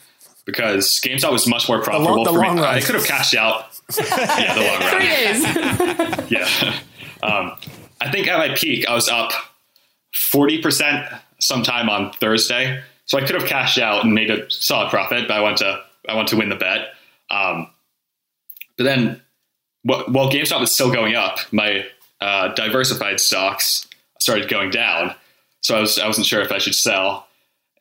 because 0.44 1.00
GameStop 1.04 1.32
was 1.32 1.46
much 1.46 1.68
more 1.68 1.82
profitable 1.82 2.24
the 2.24 2.32
long, 2.32 2.56
the 2.56 2.62
for 2.62 2.68
me. 2.68 2.76
I 2.76 2.80
could 2.80 2.94
have 2.94 3.04
cashed 3.04 3.34
out. 3.34 3.66
yeah, 3.98 4.54
the 4.54 4.60
long 4.60 4.80
run. 4.80 4.90
Three 4.90 6.26
days. 6.28 6.30
yeah. 6.30 6.80
Um, 7.22 7.52
I 8.00 8.10
think 8.10 8.28
at 8.28 8.38
my 8.38 8.54
peak, 8.54 8.88
I 8.88 8.94
was 8.94 9.08
up 9.08 9.32
40% 10.14 11.20
sometime 11.40 11.90
on 11.90 12.12
Thursday. 12.12 12.82
So 13.08 13.18
I 13.18 13.22
could 13.22 13.40
have 13.40 13.48
cashed 13.48 13.78
out 13.78 14.04
and 14.04 14.14
made 14.14 14.30
a 14.30 14.48
solid 14.50 14.90
profit, 14.90 15.26
but 15.26 15.36
I 15.36 15.40
want 15.40 15.56
to 15.58 15.82
I 16.08 16.14
want 16.14 16.28
to 16.28 16.36
win 16.36 16.48
the 16.48 16.56
bet. 16.56 16.88
Um, 17.30 17.68
but 18.76 18.84
then, 18.84 19.20
while 19.82 20.30
GameStop 20.30 20.60
was 20.60 20.72
still 20.72 20.92
going 20.92 21.14
up, 21.14 21.38
my 21.50 21.84
uh, 22.20 22.48
diversified 22.54 23.18
stocks 23.20 23.86
started 24.20 24.48
going 24.48 24.70
down. 24.70 25.14
So 25.60 25.76
I 25.76 25.80
was 25.80 25.98
I 25.98 26.06
wasn't 26.06 26.26
sure 26.26 26.40
if 26.42 26.52
I 26.52 26.58
should 26.58 26.74
sell, 26.74 27.26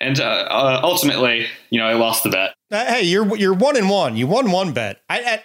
and 0.02 0.20
uh, 0.20 0.24
uh, 0.24 0.82
ultimately, 0.84 1.48
you 1.70 1.80
know, 1.80 1.86
I 1.86 1.94
lost 1.94 2.24
the 2.24 2.30
bet. 2.30 2.54
Uh, 2.72 2.86
hey, 2.86 3.04
you're 3.04 3.36
you're 3.38 3.54
one 3.54 3.78
and 3.78 3.90
one. 3.90 4.18
You 4.18 4.28
won 4.28 4.50
one 4.52 4.74
bet. 4.74 5.02
I 5.10 5.20
I, 5.20 5.44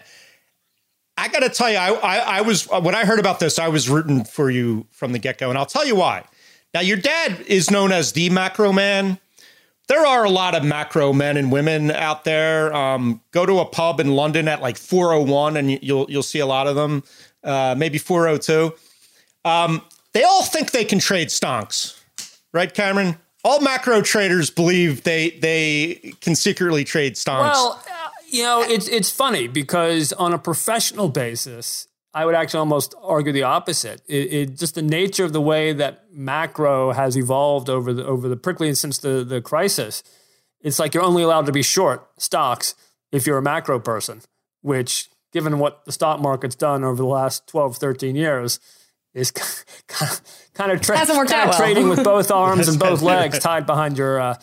I 1.24 1.28
got 1.28 1.40
to 1.40 1.48
tell 1.50 1.70
you, 1.70 1.76
I, 1.76 1.90
I 1.90 2.16
I 2.38 2.40
was 2.40 2.68
when 2.68 2.94
I 2.94 3.04
heard 3.04 3.18
about 3.18 3.40
this, 3.40 3.58
I 3.58 3.68
was 3.68 3.90
rooting 3.90 4.24
for 4.24 4.50
you 4.50 4.86
from 4.92 5.12
the 5.12 5.18
get 5.18 5.38
go, 5.38 5.50
and 5.50 5.58
I'll 5.58 5.66
tell 5.66 5.86
you 5.86 5.96
why 5.96 6.24
Now, 6.72 6.80
your 6.80 6.96
dad 6.96 7.40
is 7.46 7.70
known 7.70 7.92
as 7.92 8.12
the 8.12 8.30
macro 8.30 8.72
man. 8.72 9.18
There 9.92 10.06
are 10.06 10.24
a 10.24 10.30
lot 10.30 10.54
of 10.54 10.64
macro 10.64 11.12
men 11.12 11.36
and 11.36 11.52
women 11.52 11.90
out 11.90 12.24
there. 12.24 12.74
Um, 12.74 13.20
go 13.30 13.44
to 13.44 13.58
a 13.58 13.66
pub 13.66 14.00
in 14.00 14.12
London 14.12 14.48
at 14.48 14.62
like 14.62 14.78
401 14.78 15.58
and 15.58 15.70
you'll 15.84 16.06
you'll 16.10 16.22
see 16.22 16.38
a 16.38 16.46
lot 16.46 16.66
of 16.66 16.76
them. 16.76 17.04
Uh, 17.44 17.74
maybe 17.76 17.98
402. 17.98 18.72
Um, 19.44 19.82
they 20.14 20.22
all 20.22 20.44
think 20.44 20.70
they 20.70 20.86
can 20.86 20.98
trade 20.98 21.28
stonks, 21.28 22.00
right, 22.54 22.72
Cameron? 22.72 23.18
All 23.44 23.60
macro 23.60 24.00
traders 24.00 24.48
believe 24.48 25.02
they 25.02 25.28
they 25.42 26.14
can 26.22 26.36
secretly 26.36 26.84
trade 26.84 27.16
stonks. 27.16 27.52
Well, 27.52 27.82
uh, 27.86 28.08
you 28.30 28.44
know, 28.44 28.62
it's 28.62 28.88
it's 28.88 29.10
funny 29.10 29.46
because 29.46 30.14
on 30.14 30.32
a 30.32 30.38
professional 30.38 31.10
basis, 31.10 31.86
I 32.14 32.24
would 32.26 32.34
actually 32.34 32.58
almost 32.60 32.94
argue 33.02 33.32
the 33.32 33.44
opposite. 33.44 34.02
It, 34.06 34.32
it, 34.32 34.58
just 34.58 34.74
the 34.74 34.82
nature 34.82 35.24
of 35.24 35.32
the 35.32 35.40
way 35.40 35.72
that 35.72 36.04
macro 36.12 36.92
has 36.92 37.16
evolved 37.16 37.70
over 37.70 37.92
the 37.94 38.04
over 38.04 38.28
the 38.28 38.36
particularly 38.36 38.74
since 38.74 38.98
the 38.98 39.24
the 39.24 39.40
crisis. 39.40 40.02
It's 40.60 40.78
like 40.78 40.94
you're 40.94 41.02
only 41.02 41.22
allowed 41.22 41.46
to 41.46 41.52
be 41.52 41.62
short 41.62 42.08
stocks 42.18 42.74
if 43.10 43.26
you're 43.26 43.38
a 43.38 43.42
macro 43.42 43.80
person, 43.80 44.20
which 44.60 45.08
given 45.32 45.58
what 45.58 45.84
the 45.86 45.92
stock 45.92 46.20
market's 46.20 46.54
done 46.54 46.84
over 46.84 46.96
the 46.96 47.06
last 47.06 47.46
12, 47.48 47.78
13 47.78 48.14
years, 48.14 48.60
is 49.14 49.30
kind 49.88 50.12
of, 50.12 50.20
kind 50.54 50.70
of, 50.72 50.80
tra- 50.82 50.96
kind 50.96 51.10
of 51.10 51.16
well. 51.30 51.52
trading 51.58 51.88
with 51.88 52.04
both 52.04 52.30
arms 52.30 52.68
and 52.68 52.78
both 52.78 53.00
legs 53.02 53.38
tied 53.38 53.64
behind 53.66 53.96
your 53.98 54.20
uh, 54.20 54.34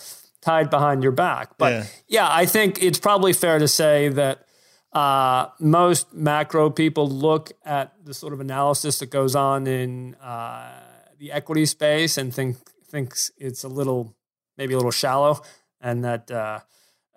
tied 0.42 0.70
behind 0.70 1.04
your 1.04 1.12
back. 1.12 1.58
But 1.58 1.72
Yeah. 1.74 1.86
yeah, 2.08 2.28
I 2.30 2.46
think 2.46 2.82
it's 2.84 3.00
probably 3.00 3.34
fair 3.34 3.60
to 3.60 3.68
say 3.68 4.10
that 4.10 4.46
uh, 4.94 5.48
most 5.60 6.14
macro 6.14 6.70
people 6.70 7.08
look 7.08 7.52
at 7.64 7.94
the 8.04 8.14
sort 8.14 8.34
of 8.34 8.40
analysis 8.40 9.00
that 9.00 9.12
goes 9.12 9.36
on 9.36 9.68
in 9.68 10.16
uh, 10.16 10.82
the 11.20 11.32
equity 11.32 11.66
space 11.66 12.18
and 12.18 12.34
think 12.34 12.58
thinks 12.88 13.32
it's 13.38 13.64
a 13.64 13.68
little 13.68 14.16
maybe 14.58 14.74
a 14.74 14.78
little 14.78 14.92
shallow, 14.92 15.42
and 15.80 16.04
that 16.04 16.32
uh, 16.32 16.60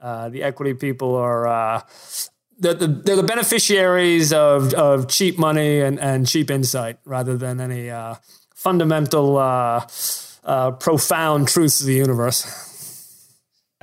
uh, 0.01 0.29
the 0.29 0.43
equity 0.43 0.75
people 0.75 1.15
are. 1.17 1.47
Uh, 1.47 1.81
they're 2.59 2.75
the, 2.75 2.87
they're 2.87 3.17
the 3.17 3.25
beneficiaries 3.25 4.33
of, 4.33 4.73
of 4.75 5.09
cheap 5.09 5.37
money 5.37 5.81
and, 5.81 5.99
and 5.99 6.29
cheap 6.29 6.49
insight 6.49 6.99
rather 7.05 7.37
than 7.37 7.61
any 7.61 7.91
uh, 7.91 8.15
fundamental, 8.55 9.35
profound 10.79 11.49
truths 11.49 11.81
of 11.81 11.87
the 11.89 11.95
universe. 11.95 12.69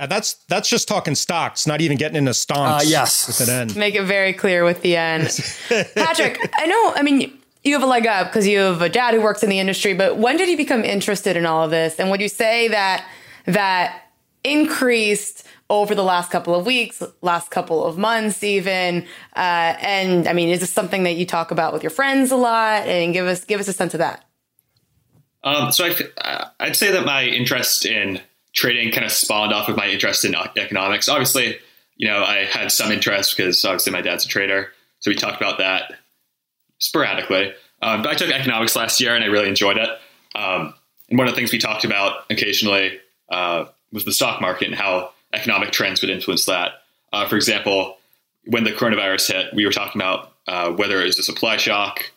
And 0.00 0.10
that's 0.10 0.32
that's 0.48 0.66
just 0.66 0.88
talking 0.88 1.14
stocks, 1.14 1.66
not 1.66 1.82
even 1.82 1.98
getting 1.98 2.16
into 2.16 2.30
stonks. 2.30 2.80
Uh, 2.80 2.82
yes. 2.84 3.26
with 3.26 3.46
an 3.46 3.70
N. 3.70 3.78
Make 3.78 3.94
it 3.94 4.04
very 4.04 4.32
clear 4.32 4.64
with 4.64 4.80
the 4.80 4.96
end. 4.96 5.24
Patrick, 5.94 6.38
I 6.56 6.64
know, 6.64 6.92
I 6.96 7.02
mean, 7.02 7.38
you 7.62 7.74
have 7.74 7.82
a 7.82 7.86
leg 7.86 8.06
up 8.06 8.28
because 8.28 8.48
you 8.48 8.60
have 8.60 8.80
a 8.80 8.88
dad 8.88 9.12
who 9.12 9.20
works 9.20 9.42
in 9.42 9.50
the 9.50 9.58
industry, 9.58 9.92
but 9.92 10.16
when 10.16 10.38
did 10.38 10.48
you 10.48 10.56
become 10.56 10.84
interested 10.84 11.36
in 11.36 11.44
all 11.44 11.64
of 11.64 11.70
this? 11.70 12.00
And 12.00 12.10
would 12.10 12.22
you 12.22 12.30
say 12.30 12.68
that 12.68 13.06
that 13.44 14.04
increased 14.42 15.46
over 15.68 15.94
the 15.94 16.02
last 16.02 16.30
couple 16.30 16.54
of 16.54 16.64
weeks, 16.64 17.02
last 17.20 17.50
couple 17.50 17.84
of 17.84 17.98
months, 17.98 18.42
even? 18.42 19.02
Uh, 19.36 19.74
and 19.80 20.26
I 20.26 20.32
mean, 20.32 20.48
is 20.48 20.60
this 20.60 20.72
something 20.72 21.02
that 21.02 21.16
you 21.16 21.26
talk 21.26 21.50
about 21.50 21.74
with 21.74 21.82
your 21.82 21.90
friends 21.90 22.30
a 22.30 22.36
lot? 22.36 22.88
And 22.88 23.12
give 23.12 23.26
us 23.26 23.44
give 23.44 23.60
us 23.60 23.68
a 23.68 23.74
sense 23.74 23.92
of 23.92 23.98
that. 23.98 24.24
Um, 25.44 25.72
so 25.72 25.84
I, 25.84 25.88
f- 25.90 26.02
uh, 26.16 26.44
I'd 26.58 26.76
say 26.76 26.90
that 26.92 27.04
my 27.04 27.24
interest 27.24 27.84
in 27.84 28.20
trading 28.52 28.92
kind 28.92 29.04
of 29.04 29.12
spawned 29.12 29.52
off 29.52 29.68
of 29.68 29.76
my 29.76 29.88
interest 29.88 30.24
in 30.24 30.34
economics. 30.34 31.08
Obviously, 31.08 31.58
you 31.96 32.08
know, 32.08 32.22
I 32.24 32.44
had 32.44 32.72
some 32.72 32.90
interest 32.90 33.36
because 33.36 33.64
obviously 33.64 33.92
my 33.92 34.00
dad's 34.00 34.24
a 34.24 34.28
trader, 34.28 34.72
so 35.00 35.10
we 35.10 35.14
talked 35.14 35.40
about 35.40 35.58
that 35.58 35.92
sporadically. 36.78 37.52
Um, 37.82 38.02
but 38.02 38.10
I 38.10 38.14
took 38.14 38.30
economics 38.30 38.76
last 38.76 39.00
year 39.00 39.14
and 39.14 39.24
I 39.24 39.28
really 39.28 39.48
enjoyed 39.48 39.76
it. 39.76 39.88
Um, 40.34 40.74
and 41.08 41.18
one 41.18 41.28
of 41.28 41.34
the 41.34 41.36
things 41.36 41.52
we 41.52 41.58
talked 41.58 41.84
about 41.84 42.24
occasionally 42.30 43.00
uh, 43.30 43.66
was 43.92 44.04
the 44.04 44.12
stock 44.12 44.40
market 44.40 44.68
and 44.68 44.74
how 44.74 45.12
economic 45.32 45.70
trends 45.70 46.00
would 46.00 46.10
influence 46.10 46.46
that. 46.46 46.82
Uh, 47.12 47.26
for 47.28 47.36
example, 47.36 47.96
when 48.46 48.64
the 48.64 48.70
coronavirus 48.70 49.32
hit, 49.32 49.54
we 49.54 49.64
were 49.64 49.72
talking 49.72 50.00
about 50.00 50.32
uh, 50.46 50.70
whether 50.72 51.00
it 51.00 51.04
was 51.04 51.18
a 51.18 51.22
supply 51.22 51.56
shock 51.56 52.10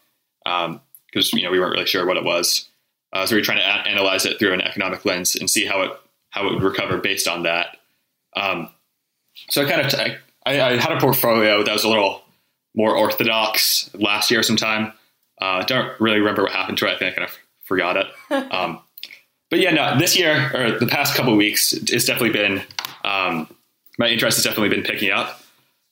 because 0.43 1.31
you 1.33 1.43
know 1.43 1.51
we 1.51 1.59
weren't 1.59 1.73
really 1.73 1.85
sure 1.85 2.05
what 2.05 2.17
it 2.17 2.23
was. 2.23 2.67
Uh, 3.11 3.25
so 3.25 3.35
we 3.35 3.41
were 3.41 3.45
trying 3.45 3.59
to 3.59 3.63
a- 3.63 3.89
analyze 3.89 4.25
it 4.25 4.39
through 4.39 4.53
an 4.53 4.61
economic 4.61 5.05
lens 5.05 5.35
and 5.35 5.49
see 5.49 5.65
how 5.65 5.81
it 5.81 5.91
how 6.33 6.47
it 6.47 6.53
would 6.53 6.63
recover 6.63 6.97
based 6.97 7.27
on 7.27 7.43
that. 7.43 7.77
Um, 8.35 8.69
so 9.49 9.63
I 9.63 9.69
kind 9.69 9.81
of 9.81 9.91
t- 9.91 10.15
I, 10.45 10.61
I 10.61 10.77
had 10.77 10.91
a 10.91 10.99
portfolio 10.99 11.63
that 11.63 11.71
was 11.71 11.83
a 11.83 11.89
little 11.89 12.23
more 12.75 12.97
orthodox 12.97 13.89
last 13.93 14.31
year 14.31 14.41
sometime. 14.41 14.93
I 15.39 15.59
uh, 15.59 15.65
don't 15.65 15.99
really 16.01 16.19
remember 16.19 16.43
what 16.43 16.51
happened 16.51 16.79
to 16.79 16.87
it. 16.87 16.95
I 16.95 16.97
think 16.97 17.13
I 17.13 17.15
kind 17.15 17.29
of 17.29 17.37
forgot 17.63 17.97
it. 17.97 18.07
Um, 18.51 18.79
but 19.51 19.59
yeah, 19.59 19.69
no, 19.69 19.99
this 19.99 20.17
year 20.17 20.49
or 20.55 20.79
the 20.79 20.87
past 20.87 21.13
couple 21.13 21.33
of 21.33 21.37
weeks, 21.37 21.73
it's 21.73 22.05
definitely 22.05 22.31
been 22.31 22.63
um, 23.03 23.47
my 23.99 24.07
interest 24.07 24.37
has 24.37 24.43
definitely 24.43 24.69
been 24.69 24.83
picking 24.83 25.11
up. 25.11 25.41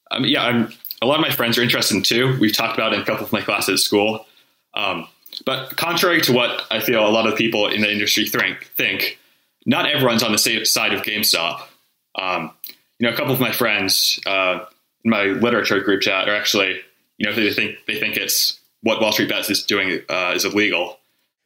Um, 0.10 0.26
yeah, 0.26 0.44
I'm, 0.44 0.74
a 1.04 1.06
lot 1.06 1.16
of 1.16 1.22
my 1.22 1.30
friends 1.30 1.60
are 1.60 1.62
interested 1.62 1.96
in 1.96 2.02
too. 2.02 2.36
We've 2.40 2.56
talked 2.56 2.74
about 2.74 2.94
it 2.94 2.96
in 2.96 3.02
a 3.04 3.06
couple 3.06 3.26
of 3.26 3.32
my 3.32 3.42
classes 3.42 3.80
at 3.80 3.80
school. 3.80 4.26
Um, 4.74 5.08
but 5.46 5.78
contrary 5.78 6.22
to 6.22 6.34
what 6.34 6.66
I 6.72 6.80
feel 6.80 7.08
a 7.08 7.10
lot 7.10 7.28
of 7.28 7.38
people 7.38 7.68
in 7.68 7.82
the 7.82 7.92
industry 7.92 8.26
think, 8.28 8.66
think 8.76 9.20
not 9.66 9.86
everyone's 9.90 10.24
on 10.24 10.32
the 10.32 10.38
same 10.38 10.66
side 10.66 10.94
of 10.94 11.02
GameStop. 11.04 11.62
Um, 12.16 12.52
you 13.00 13.08
know, 13.08 13.14
a 13.14 13.16
couple 13.16 13.34
of 13.34 13.40
my 13.40 13.52
friends 13.52 14.20
uh, 14.26 14.66
in 15.04 15.12
my 15.12 15.24
literature 15.26 15.80
group 15.82 16.02
chat 16.02 16.28
are 16.30 16.36
actually, 16.36 16.80
you 17.18 17.26
know, 17.28 17.34
they 17.36 17.52
think 17.54 17.78
they 17.88 18.00
think 18.00 18.18
it's 18.18 18.60
what 18.82 19.02
Wall 19.02 19.12
Street 19.12 19.30
Bets 19.30 19.50
is 19.50 19.64
doing 19.64 20.02
uh, 20.10 20.34
is 20.36 20.46
illegal. 20.46 20.98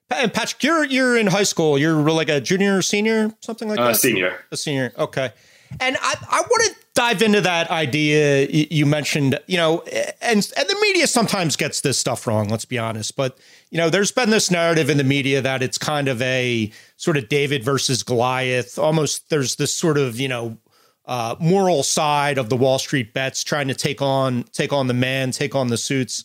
And 0.10 0.32
Patrick, 0.34 0.63
you're 0.63 0.84
you're 0.86 1.17
in 1.17 1.28
high 1.28 1.43
school. 1.43 1.78
You're 1.78 1.95
like 2.12 2.30
a 2.30 2.39
junior 2.39 2.78
or 2.78 2.82
senior, 2.82 3.34
something 3.41 3.67
like 3.67 3.80
Uh, 3.80 3.88
that. 3.88 3.95
senior. 3.95 4.45
A 4.51 4.58
senior. 4.58 4.91
Okay. 4.97 5.32
And 5.79 5.97
I, 6.01 6.15
I 6.29 6.41
want 6.41 6.63
to 6.65 6.75
dive 6.93 7.21
into 7.21 7.41
that 7.41 7.69
idea 7.69 8.47
you 8.47 8.85
mentioned, 8.85 9.39
you 9.47 9.57
know, 9.57 9.81
and 10.21 10.51
and 10.57 10.69
the 10.69 10.77
media 10.81 11.07
sometimes 11.07 11.55
gets 11.55 11.81
this 11.81 11.97
stuff 11.97 12.25
wrong, 12.25 12.47
let's 12.47 12.65
be 12.65 12.77
honest. 12.77 13.15
But, 13.15 13.38
you 13.69 13.77
know, 13.77 13.89
there's 13.89 14.11
been 14.11 14.29
this 14.29 14.49
narrative 14.49 14.89
in 14.89 14.97
the 14.97 15.03
media 15.03 15.41
that 15.41 15.61
it's 15.61 15.77
kind 15.77 16.07
of 16.07 16.21
a 16.21 16.71
sort 16.97 17.17
of 17.17 17.27
David 17.29 17.63
versus 17.63 18.03
Goliath. 18.03 18.79
Almost 18.79 19.29
there's 19.29 19.57
this 19.57 19.75
sort 19.75 19.97
of, 19.97 20.19
you 20.19 20.27
know, 20.27 20.57
uh, 21.05 21.35
moral 21.39 21.83
side 21.83 22.38
of 22.38 22.49
the 22.49 22.55
Wall 22.55 22.79
Street 22.79 23.13
bets 23.13 23.43
trying 23.43 23.67
to 23.67 23.75
take 23.75 24.01
on 24.01 24.43
take 24.53 24.73
on 24.73 24.88
the 24.88 24.93
man, 24.93 25.31
take 25.31 25.55
on 25.55 25.67
the 25.67 25.77
suits. 25.77 26.23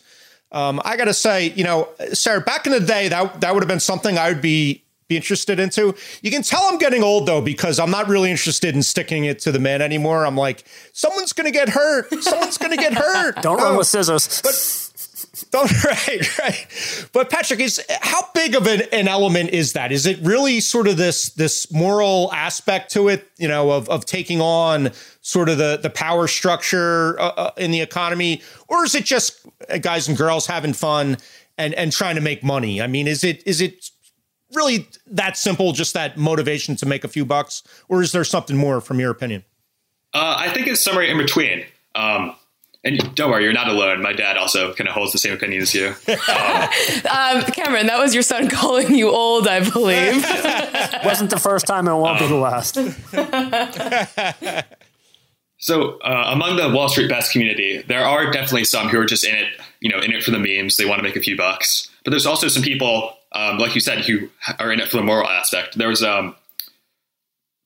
Um, 0.53 0.81
I 0.85 0.97
got 0.97 1.05
to 1.05 1.15
say, 1.15 1.51
you 1.51 1.65
know, 1.65 1.89
Sarah, 2.13 2.41
back 2.41 2.67
in 2.67 2.73
the 2.73 2.81
day, 2.81 3.09
that 3.09 3.41
that 3.41 3.55
would 3.55 3.63
have 3.63 3.69
been 3.69 3.81
something 3.81 4.19
I 4.19 4.29
would 4.31 4.43
be 4.43 4.85
be 5.11 5.17
interested 5.17 5.61
into. 5.61 5.95
You 6.23 6.31
can 6.31 6.43
tell 6.43 6.63
I'm 6.71 6.79
getting 6.79 7.03
old 7.03 7.27
though 7.27 7.43
because 7.43 7.79
I'm 7.79 7.91
not 7.91 8.09
really 8.09 8.31
interested 8.31 8.75
in 8.75 8.83
sticking 8.83 9.25
it 9.27 9.41
to 9.41 9.53
the 9.53 9.59
man 9.59 9.83
anymore. 9.83 10.25
I'm 10.25 10.37
like, 10.37 10.65
someone's 10.93 11.35
to 11.35 11.51
get 11.51 11.69
hurt. 11.69 12.11
Someone's 12.23 12.57
to 12.57 12.77
get 12.77 12.95
hurt. 12.95 13.37
Don't 13.43 13.59
run 13.59 13.75
Oh, 13.75 13.79
with 13.79 13.89
scissors. 13.89 14.41
Don't 15.51 15.85
right, 15.85 16.39
right. 16.39 17.09
But 17.13 17.29
Patrick, 17.31 17.61
is 17.61 17.85
how 18.03 18.29
big 18.35 18.55
of 18.55 18.67
an, 18.67 18.83
an 18.93 19.09
element 19.09 19.51
is 19.51 19.73
that? 19.73 19.91
Is 19.91 20.07
it 20.07 20.19
really 20.23 20.61
sort 20.61 20.87
of 20.87 20.97
this 20.97 21.31
this 21.31 21.71
moral 21.73 22.31
aspect 22.33 22.93
to 22.93 23.09
it? 23.09 23.27
You 23.37 23.49
know, 23.49 23.71
of 23.71 23.89
of 23.89 24.07
taking 24.07 24.41
on 24.41 24.91
sort 25.23 25.49
of 25.49 25.59
the 25.59 25.79
the 25.83 25.91
power 25.91 26.29
structure 26.29 27.19
uh, 27.21 27.33
uh, 27.37 27.51
in 27.57 27.71
the 27.71 27.81
economy, 27.81 28.43
or 28.69 28.85
is 28.85 28.95
it 28.95 29.05
just 29.05 29.47
uh, 29.69 29.79
guys 29.79 30.09
and 30.09 30.17
girls 30.17 30.47
having 30.47 30.73
fun 30.73 31.17
and 31.59 31.75
and 31.75 31.91
trying 31.93 32.17
to 32.17 32.23
make 32.23 32.45
money? 32.45 32.81
I 32.81 32.87
mean, 32.87 33.09
is 33.09 33.25
it 33.25 33.43
is 33.47 33.61
it 33.61 33.91
really 34.55 34.89
that 35.07 35.37
simple? 35.37 35.73
Just 35.73 35.95
that 35.95 36.17
motivation 36.17 36.77
to 36.77 36.87
make 36.87 37.05
a 37.05 37.09
few 37.09 37.25
bucks, 37.25 37.63
or 37.89 38.03
is 38.03 38.13
there 38.13 38.25
something 38.25 38.57
more 38.57 38.81
from 38.81 39.01
your 39.01 39.11
opinion? 39.11 39.45
Uh, 40.13 40.35
I 40.39 40.51
think 40.53 40.67
it's 40.67 40.83
somewhere 40.83 41.05
in 41.05 41.19
between. 41.19 41.65
Um, 41.95 42.35
and 42.83 43.15
don't 43.15 43.31
worry, 43.31 43.45
you're 43.45 43.53
not 43.53 43.69
alone. 43.69 44.03
My 44.03 44.15
dad 44.15 44.39
also 44.39 44.73
kind 44.73 44.89
of 44.89 44.95
holds 44.95 45.13
the 45.13 45.19
same 45.19 45.35
opinion 45.35 45.63
as 45.63 45.75
you. 45.75 45.95
Um, 47.11 47.43
Cameron, 47.43 47.87
that 47.87 47.99
was 47.99 48.15
your 48.15 48.23
son 48.23 48.49
calling 48.51 48.95
you 48.95 49.11
old, 49.11 49.47
I 49.49 49.69
believe. 49.69 50.23
Wasn't 51.05 51.31
the 51.31 51.39
first 51.39 51.67
time 51.67 51.89
and 51.89 51.97
it 51.97 52.01
won't 52.01 52.19
be 52.19 52.27
the 52.27 52.35
last. 52.37 52.77
So 55.61 55.99
uh, 55.99 56.31
among 56.33 56.57
the 56.57 56.71
Wall 56.71 56.89
Street 56.89 57.11
Bets 57.11 57.31
community, 57.31 57.83
there 57.83 58.05
are 58.05 58.31
definitely 58.31 58.65
some 58.65 58.89
who 58.89 58.99
are 58.99 59.05
just 59.05 59.27
in 59.27 59.35
it, 59.35 59.49
you 59.81 59.91
know, 59.91 60.01
in 60.01 60.11
it 60.11 60.25
for 60.25 60.31
the 60.31 60.39
memes. 60.39 60.77
They 60.77 60.87
want 60.87 60.99
to 60.99 61.03
make 61.03 61.17
a 61.17 61.21
few 61.21 61.37
bucks. 61.37 61.89
But 62.03 62.13
there's 62.13 62.27
also 62.27 62.49
some 62.49 62.63
people, 62.63 63.13
um, 63.33 63.59
like 63.59 63.75
you 63.75 63.81
said, 63.83 64.01
who 64.01 64.31
are 64.59 64.73
in 64.73 64.81
it 64.81 64.89
for 64.89 64.97
the 64.97 65.03
moral 65.03 65.29
aspect. 65.29 65.77
There 65.77 65.89
was 65.89 66.03
um, 66.03 66.35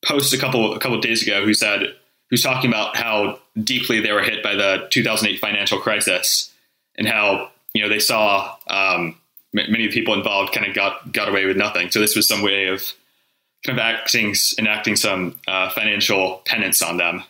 post 0.05 0.35
a 0.35 0.39
couple 0.39 0.75
a 0.75 0.81
couple 0.81 1.01
days 1.01 1.23
ago 1.23 1.45
who 1.45 1.55
said 1.55 1.95
who's 2.31 2.43
talking 2.43 2.69
about 2.69 2.97
how 2.97 3.39
deeply 3.63 4.01
they 4.01 4.11
were 4.11 4.23
hit 4.23 4.43
by 4.43 4.57
the 4.57 4.89
2008 4.91 5.39
financial 5.39 5.79
crisis 5.79 6.53
and 6.97 7.07
how 7.07 7.51
you 7.75 7.83
know 7.83 7.89
they 7.89 8.01
saw 8.01 8.57
um, 8.67 9.17
m- 9.57 9.71
many 9.71 9.87
of 9.87 9.93
people 9.93 10.15
involved 10.15 10.53
kind 10.53 10.67
of 10.67 10.75
got 10.75 11.13
got 11.13 11.29
away 11.29 11.47
with 11.47 11.57
nothing. 11.57 11.93
So 11.93 12.01
this 12.01 12.17
was 12.17 12.27
some 12.27 12.43
way 12.43 12.67
of 12.67 12.93
kind 13.65 13.79
of 13.79 13.85
acting 13.85 14.35
enacting 14.59 14.97
some 14.97 15.39
uh, 15.47 15.71
financial 15.71 16.43
penance 16.45 16.83
on 16.83 16.97
them 16.97 17.23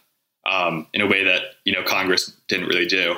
um, 0.46 0.86
in 0.92 1.00
a 1.00 1.06
way 1.06 1.24
that 1.24 1.42
you 1.64 1.72
know 1.72 1.82
Congress 1.82 2.32
didn't 2.48 2.66
really 2.66 2.86
do. 2.86 3.16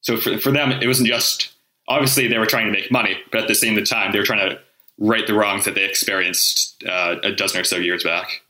So 0.00 0.16
for 0.16 0.38
for 0.38 0.50
them, 0.50 0.72
it 0.72 0.86
wasn't 0.86 1.08
just 1.08 1.52
obviously 1.88 2.28
they 2.28 2.38
were 2.38 2.46
trying 2.46 2.66
to 2.66 2.72
make 2.72 2.90
money, 2.90 3.18
but 3.30 3.42
at 3.42 3.48
the 3.48 3.54
same 3.54 3.82
time 3.84 4.12
they 4.12 4.18
were 4.18 4.24
trying 4.24 4.50
to 4.50 4.58
right 4.98 5.26
the 5.26 5.34
wrongs 5.34 5.64
that 5.64 5.74
they 5.74 5.84
experienced 5.84 6.84
uh, 6.84 7.16
a 7.22 7.32
dozen 7.32 7.60
or 7.60 7.64
so 7.64 7.76
years 7.76 8.04
back. 8.04 8.42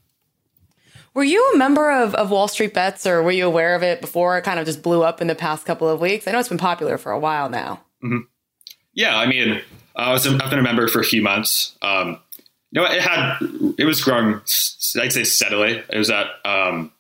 Were 1.15 1.25
you 1.25 1.53
a 1.55 1.57
member 1.57 1.91
of, 1.91 2.15
of 2.17 2.31
Wall 2.31 2.49
Street 2.49 2.75
Bets 2.75 3.07
or 3.07 3.23
were 3.23 3.31
you 3.31 3.47
aware 3.47 3.77
of 3.77 3.83
it 3.83 4.01
before 4.01 4.37
it 4.37 4.43
kind 4.43 4.59
of 4.59 4.67
just 4.67 4.83
blew 4.83 5.03
up 5.03 5.21
in 5.21 5.29
the 5.29 5.35
past 5.35 5.65
couple 5.65 5.89
of 5.89 6.01
weeks? 6.01 6.27
I 6.27 6.33
know 6.33 6.41
it's 6.41 6.49
been 6.49 6.59
popular 6.59 6.99
for 6.99 7.13
a 7.13 7.19
while 7.19 7.49
now. 7.49 7.81
Mm-hmm. 8.03 8.19
Yeah, 8.95 9.17
I 9.17 9.27
mean, 9.27 9.61
I 9.95 10.13
was, 10.13 10.27
I've 10.27 10.51
been 10.51 10.59
a 10.59 10.63
member 10.63 10.89
for 10.89 11.01
a 11.01 11.05
few 11.05 11.23
months. 11.23 11.77
Um, 11.83 12.19
you 12.73 12.81
know, 12.81 12.85
it 12.85 13.01
had, 13.01 13.39
it 13.79 13.85
was 13.85 14.03
growing, 14.03 14.41
I'd 15.01 15.13
say 15.13 15.23
steadily. 15.23 15.83
It 15.89 15.97
was 15.97 16.11
at 16.11 16.27
um, 16.45 16.91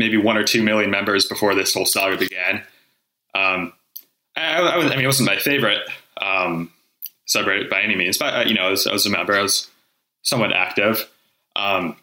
maybe 0.00 0.16
one 0.16 0.38
or 0.38 0.42
two 0.42 0.62
million 0.62 0.90
members 0.90 1.26
before 1.26 1.54
this 1.54 1.74
whole 1.74 1.84
saga 1.84 2.16
began. 2.16 2.62
Um, 3.34 3.72
I, 4.34 4.56
I, 4.56 4.76
I, 4.78 4.88
mean, 4.88 5.04
it 5.04 5.06
wasn't 5.06 5.28
my 5.28 5.36
favorite 5.36 5.82
um, 6.20 6.72
subreddit 7.28 7.68
by 7.68 7.82
any 7.82 7.94
means, 7.94 8.16
but, 8.16 8.34
uh, 8.34 8.48
you 8.48 8.54
know, 8.54 8.62
I 8.62 8.70
was, 8.70 8.86
I 8.86 8.92
was, 8.94 9.04
a 9.04 9.10
member, 9.10 9.34
I 9.34 9.42
was 9.42 9.68
somewhat 10.22 10.54
active. 10.54 11.06
Um, 11.54 11.96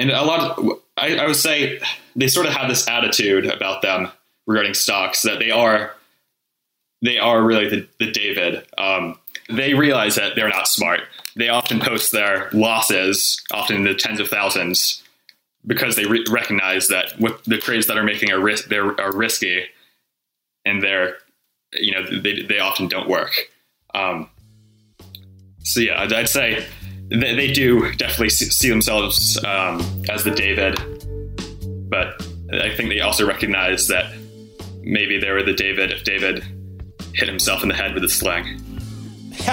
and 0.00 0.10
a 0.10 0.24
lot 0.24 0.58
of, 0.58 0.80
I, 0.96 1.16
I 1.16 1.26
would 1.28 1.36
say 1.36 1.80
they 2.16 2.26
sort 2.26 2.46
of 2.46 2.52
have 2.52 2.68
this 2.68 2.88
attitude 2.88 3.46
about 3.46 3.82
them 3.82 4.08
regarding 4.46 4.74
stocks 4.74 5.22
that 5.22 5.38
they 5.38 5.52
are 5.52 5.94
they 7.02 7.18
are 7.18 7.42
really 7.42 7.68
the, 7.68 7.88
the 8.00 8.10
David. 8.10 8.66
Um, 8.78 9.18
they 9.50 9.74
realize 9.74 10.16
that 10.16 10.34
they're 10.34 10.48
not 10.48 10.66
smart. 10.66 11.02
They 11.36 11.50
often 11.50 11.78
post 11.78 12.10
their 12.10 12.48
losses, 12.52 13.40
often 13.52 13.76
in 13.76 13.84
the 13.84 13.94
tens 13.94 14.18
of 14.18 14.28
thousands, 14.28 15.02
because 15.66 15.96
they 15.96 16.04
re- 16.04 16.24
recognize 16.30 16.88
that 16.88 17.12
the 17.46 17.58
trades 17.58 17.86
that 17.86 17.96
are 17.96 18.04
making 18.04 18.30
are, 18.30 18.40
ris- 18.40 18.70
are 18.72 19.12
risky, 19.12 19.64
and 20.64 20.82
they're 20.82 21.16
you 21.72 21.92
know 21.92 22.20
they, 22.20 22.42
they 22.42 22.58
often 22.58 22.88
don't 22.88 23.08
work. 23.08 23.32
Um, 23.94 24.28
so 25.60 25.80
yeah, 25.80 26.00
I'd, 26.02 26.12
I'd 26.12 26.28
say 26.28 26.64
they, 27.08 27.34
they 27.34 27.52
do 27.52 27.92
definitely 27.94 28.30
see 28.30 28.68
themselves 28.68 29.42
um, 29.44 29.80
as 30.08 30.24
the 30.24 30.30
David, 30.30 30.76
but 31.88 32.24
I 32.52 32.74
think 32.74 32.90
they 32.90 33.00
also 33.00 33.26
recognize 33.26 33.88
that 33.88 34.12
maybe 34.82 35.18
they 35.18 35.30
were 35.30 35.42
the 35.42 35.54
David 35.54 35.90
if 35.90 36.04
David 36.04 36.44
hit 37.14 37.28
himself 37.28 37.62
in 37.62 37.68
the 37.68 37.74
head 37.74 37.94
with 37.94 38.04
a 38.04 38.08
sling. 38.08 38.62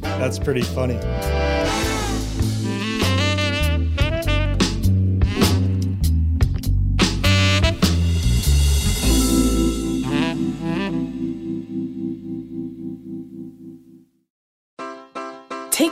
That's 0.00 0.38
pretty 0.38 0.62
funny. 0.62 0.98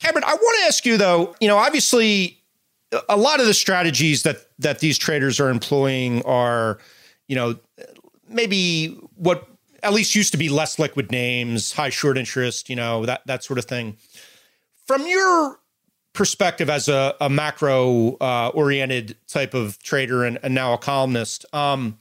Cameron, 0.00 0.24
I 0.26 0.34
want 0.34 0.58
to 0.60 0.66
ask 0.66 0.84
you 0.84 0.96
though, 0.96 1.34
you 1.40 1.48
know, 1.48 1.56
obviously 1.56 2.40
a 3.08 3.16
lot 3.16 3.40
of 3.40 3.46
the 3.46 3.54
strategies 3.54 4.22
that 4.24 4.38
that 4.58 4.80
these 4.80 4.98
traders 4.98 5.38
are 5.40 5.48
employing 5.48 6.22
are, 6.22 6.78
you 7.28 7.36
know, 7.36 7.56
maybe 8.28 8.98
what 9.14 9.46
at 9.82 9.92
least 9.92 10.14
used 10.14 10.32
to 10.32 10.38
be 10.38 10.48
less 10.48 10.78
liquid 10.78 11.10
names, 11.10 11.72
high 11.72 11.90
short 11.90 12.18
interest, 12.18 12.68
you 12.68 12.76
know, 12.76 13.06
that 13.06 13.26
that 13.26 13.44
sort 13.44 13.58
of 13.58 13.64
thing. 13.66 13.96
From 14.86 15.06
your 15.06 15.58
perspective 16.12 16.68
as 16.68 16.88
a, 16.88 17.14
a 17.20 17.30
macro 17.30 18.16
uh, 18.20 18.50
oriented 18.54 19.16
type 19.28 19.54
of 19.54 19.80
trader 19.82 20.24
and, 20.24 20.38
and 20.42 20.54
now 20.54 20.72
a 20.72 20.78
columnist, 20.78 21.46
um, 21.54 21.98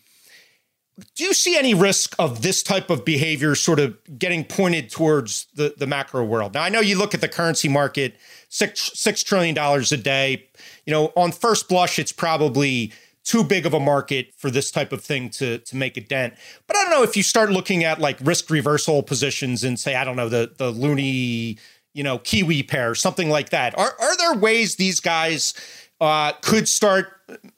do 1.16 1.24
you 1.24 1.34
see 1.34 1.58
any 1.58 1.74
risk 1.74 2.16
of 2.20 2.42
this 2.42 2.64
type 2.64 2.90
of 2.90 3.06
behavior 3.06 3.56
sort 3.56 3.80
of 3.80 3.98
getting 4.18 4.44
pointed 4.44 4.90
towards 4.90 5.48
the, 5.56 5.74
the 5.78 5.88
macro 5.88 6.24
world? 6.24 6.54
Now, 6.54 6.64
I 6.64 6.70
know 6.70 6.80
you 6.80 6.98
look 6.98 7.14
at 7.14 7.22
the 7.22 7.28
currency 7.28 7.68
market, 7.68 8.16
six 8.50 8.92
six 8.94 9.24
trillion 9.24 9.56
dollars 9.56 9.92
a 9.92 9.98
day. 9.98 10.48
You 10.86 10.94
know, 10.94 11.12
on 11.16 11.32
first 11.32 11.70
blush, 11.70 12.00
it's 12.00 12.12
probably 12.12 12.94
too 13.24 13.44
big 13.44 13.66
of 13.66 13.74
a 13.74 13.80
market 13.80 14.34
for 14.38 14.50
this 14.50 14.72
type 14.72 14.92
of 14.92 15.04
thing 15.04 15.30
to 15.32 15.60
to 15.60 15.76
make 15.76 15.98
a 15.98 16.02
dent. 16.02 16.34
But 16.68 16.78
I 16.78 16.84
don't 16.84 16.92
know 16.92 17.04
if 17.04 17.16
you 17.16 17.24
start 17.24 17.52
looking 17.52 17.84
at 17.84 18.00
like 18.00 18.18
risk 18.22 18.50
reversal 18.50 19.04
positions 19.04 19.64
and 19.64 19.80
say, 19.80 19.96
I 19.96 20.04
don't 20.04 20.16
know, 20.16 20.30
the 20.30 20.52
the 20.58 20.72
loonie, 20.72 21.60
you 21.94 22.04
know, 22.04 22.20
kiwi 22.20 22.64
pair, 22.64 22.96
something 22.96 23.30
like 23.30 23.50
that. 23.50 23.78
Are 23.78 23.94
are 24.00 24.18
there 24.18 24.36
ways 24.36 24.76
these 24.76 25.00
guys 25.00 25.54
uh, 26.02 26.34
could 26.42 26.68
start 26.68 27.08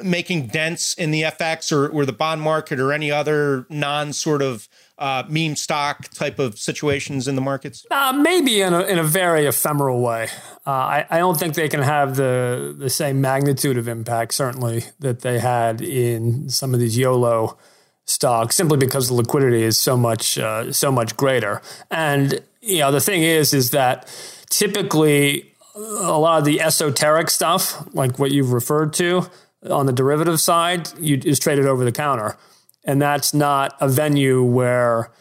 making 0.03 0.47
dents 0.47 0.93
in 0.95 1.11
the 1.11 1.23
FX 1.23 1.71
or, 1.71 1.87
or 1.87 2.05
the 2.05 2.13
bond 2.13 2.41
market 2.41 2.79
or 2.79 2.91
any 2.91 3.11
other 3.11 3.65
non 3.69 4.13
sort 4.13 4.41
of 4.41 4.67
uh, 4.97 5.23
meme 5.27 5.55
stock 5.55 6.09
type 6.09 6.39
of 6.39 6.57
situations 6.59 7.27
in 7.27 7.35
the 7.35 7.41
markets? 7.41 7.85
Uh, 7.89 8.13
maybe 8.13 8.61
in 8.61 8.73
a, 8.73 8.81
in 8.81 8.99
a 8.99 9.03
very 9.03 9.45
ephemeral 9.45 10.01
way. 10.01 10.27
Uh, 10.65 10.71
I, 10.71 11.05
I 11.09 11.17
don't 11.17 11.39
think 11.39 11.55
they 11.55 11.69
can 11.69 11.81
have 11.81 12.15
the, 12.15 12.75
the 12.77 12.89
same 12.89 13.21
magnitude 13.21 13.77
of 13.77 13.87
impact, 13.87 14.33
certainly, 14.33 14.85
that 14.99 15.21
they 15.21 15.39
had 15.39 15.81
in 15.81 16.49
some 16.49 16.73
of 16.73 16.79
these 16.79 16.97
YOLO 16.97 17.57
stocks, 18.05 18.55
simply 18.55 18.77
because 18.77 19.07
the 19.07 19.13
liquidity 19.13 19.63
is 19.63 19.79
so 19.79 19.95
much 19.95 20.37
uh, 20.37 20.71
so 20.71 20.91
much 20.91 21.15
greater. 21.15 21.61
And 21.89 22.41
you 22.61 22.79
know, 22.79 22.91
the 22.91 23.01
thing 23.01 23.23
is, 23.23 23.53
is 23.53 23.71
that 23.71 24.07
typically 24.49 25.50
a 25.75 26.17
lot 26.17 26.39
of 26.39 26.45
the 26.45 26.61
esoteric 26.61 27.29
stuff, 27.29 27.87
like 27.93 28.19
what 28.19 28.31
you've 28.31 28.51
referred 28.51 28.93
to, 28.93 29.29
on 29.69 29.85
the 29.85 29.93
derivative 29.93 30.39
side 30.39 30.89
you, 30.99 31.19
is 31.23 31.39
traded 31.39 31.65
over 31.65 31.85
the 31.85 31.91
counter, 31.91 32.37
and 32.83 33.01
that's 33.01 33.33
not 33.33 33.75
a 33.79 33.87
venue 33.87 34.43
where 34.43 35.11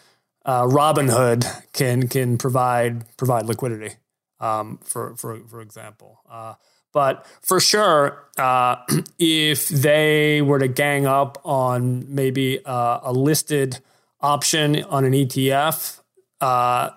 uh, 0.45 0.63
Robinhood 0.63 1.73
can 1.73 2.09
can 2.09 2.39
provide 2.39 3.17
provide 3.17 3.47
liquidity. 3.47 3.97
Um, 4.41 4.79
for 4.83 5.15
for 5.17 5.39
for 5.49 5.61
example, 5.61 6.21
uh, 6.31 6.55
but 6.93 7.27
for 7.43 7.61
sure, 7.61 8.25
uh, 8.39 8.77
if 9.19 9.69
they 9.69 10.41
were 10.43 10.59
to 10.59 10.69
gang 10.69 11.07
up 11.07 11.39
on 11.45 12.07
maybe 12.09 12.65
uh, 12.65 13.01
a 13.03 13.13
listed 13.13 13.81
option 14.21 14.83
on 14.85 15.05
an 15.05 15.13
ETF 15.13 16.01
uh, 16.41 16.91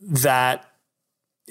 that 0.00 0.71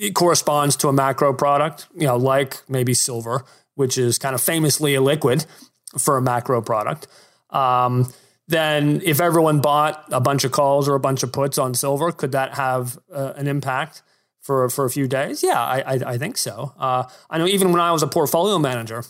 it 0.01 0.15
corresponds 0.15 0.75
to 0.77 0.87
a 0.89 0.93
macro 0.93 1.33
product, 1.33 1.87
you 1.95 2.07
know, 2.07 2.17
like 2.17 2.61
maybe 2.67 2.93
silver 2.93 3.45
which 3.75 3.97
is 3.97 4.17
kind 4.17 4.35
of 4.35 4.41
famously 4.41 4.93
illiquid 4.93 5.45
for 5.97 6.17
a 6.17 6.21
macro 6.21 6.61
product. 6.61 7.07
Um, 7.49 8.11
then, 8.47 9.01
if 9.03 9.21
everyone 9.21 9.61
bought 9.61 10.05
a 10.11 10.19
bunch 10.19 10.43
of 10.43 10.51
calls 10.51 10.89
or 10.89 10.95
a 10.95 10.99
bunch 10.99 11.23
of 11.23 11.31
puts 11.31 11.57
on 11.57 11.73
silver, 11.73 12.11
could 12.11 12.33
that 12.33 12.55
have 12.55 12.99
uh, 13.13 13.33
an 13.35 13.47
impact 13.47 14.01
for 14.39 14.69
for 14.69 14.85
a 14.85 14.89
few 14.89 15.07
days? 15.07 15.41
Yeah, 15.41 15.59
I 15.59 15.79
I, 15.81 15.93
I 16.13 16.17
think 16.17 16.37
so. 16.37 16.73
Uh, 16.77 17.03
I 17.29 17.37
know 17.37 17.47
even 17.47 17.71
when 17.71 17.81
I 17.81 17.91
was 17.91 18.03
a 18.03 18.07
portfolio 18.07 18.59
manager, 18.59 19.03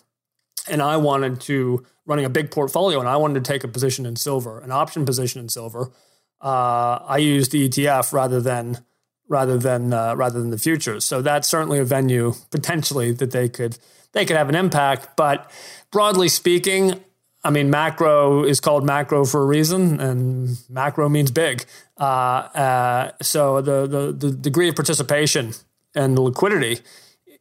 and 0.70 0.82
I 0.82 0.98
wanted 0.98 1.42
to 1.42 1.86
running 2.06 2.26
a 2.26 2.30
big 2.30 2.52
portfolio, 2.52 3.00
and 3.00 3.10
I 3.10 3.18
wanted 3.18 3.44
to 3.44 3.52
take 3.52 3.64
a 3.64 3.68
position 3.68 4.06
in 4.06 4.16
silver, 4.16 4.60
an 4.60 4.72
option 4.72 5.06
position 5.06 5.42
in 5.42 5.50
silver. 5.50 5.92
Uh, 6.40 7.00
I 7.04 7.18
used 7.18 7.52
the 7.52 7.68
ETF 7.68 8.14
rather 8.14 8.42
than 8.42 8.84
rather 9.32 9.58
than 9.58 9.94
uh, 9.94 10.14
rather 10.16 10.40
than 10.42 10.52
the 10.52 10.58
futures. 10.58 11.06
So 11.06 11.22
that's 11.22 11.48
certainly 11.48 11.80
a 11.80 11.86
venue 11.86 12.34
potentially 12.52 13.14
that 13.14 13.32
they 13.32 13.48
could 13.48 13.78
they 14.12 14.26
could 14.26 14.36
have 14.36 14.50
an 14.50 14.56
impact. 14.56 15.16
But 15.16 15.50
broadly 15.90 16.28
speaking, 16.28 17.00
I 17.44 17.50
mean, 17.50 17.70
macro 17.70 18.44
is 18.44 18.60
called 18.60 18.86
macro 18.86 19.26
for 19.26 19.42
a 19.42 19.46
reason, 19.46 20.00
and 20.02 20.58
macro 20.70 21.08
means 21.08 21.32
big. 21.32 21.66
Uh, 21.98 22.04
uh, 22.04 23.12
so 23.22 23.62
the, 23.62 23.88
the, 23.88 24.12
the 24.12 24.32
degree 24.32 24.68
of 24.70 24.76
participation 24.76 25.54
and 25.96 26.18
the 26.18 26.22
liquidity, 26.22 26.82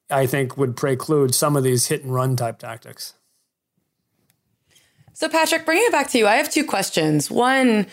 I 0.08 0.26
think, 0.26 0.56
would 0.56 0.76
preclude 0.76 1.34
some 1.34 1.56
of 1.56 1.64
these 1.64 1.86
hit 1.86 2.04
and 2.04 2.14
run 2.14 2.36
type 2.36 2.58
tactics. 2.60 3.14
So, 5.12 5.28
Patrick, 5.28 5.66
bringing 5.66 5.84
it 5.86 5.92
back 5.92 6.08
to 6.10 6.18
you, 6.18 6.26
I 6.26 6.36
have 6.36 6.50
two 6.50 6.64
questions. 6.64 7.30
One, 7.30 7.86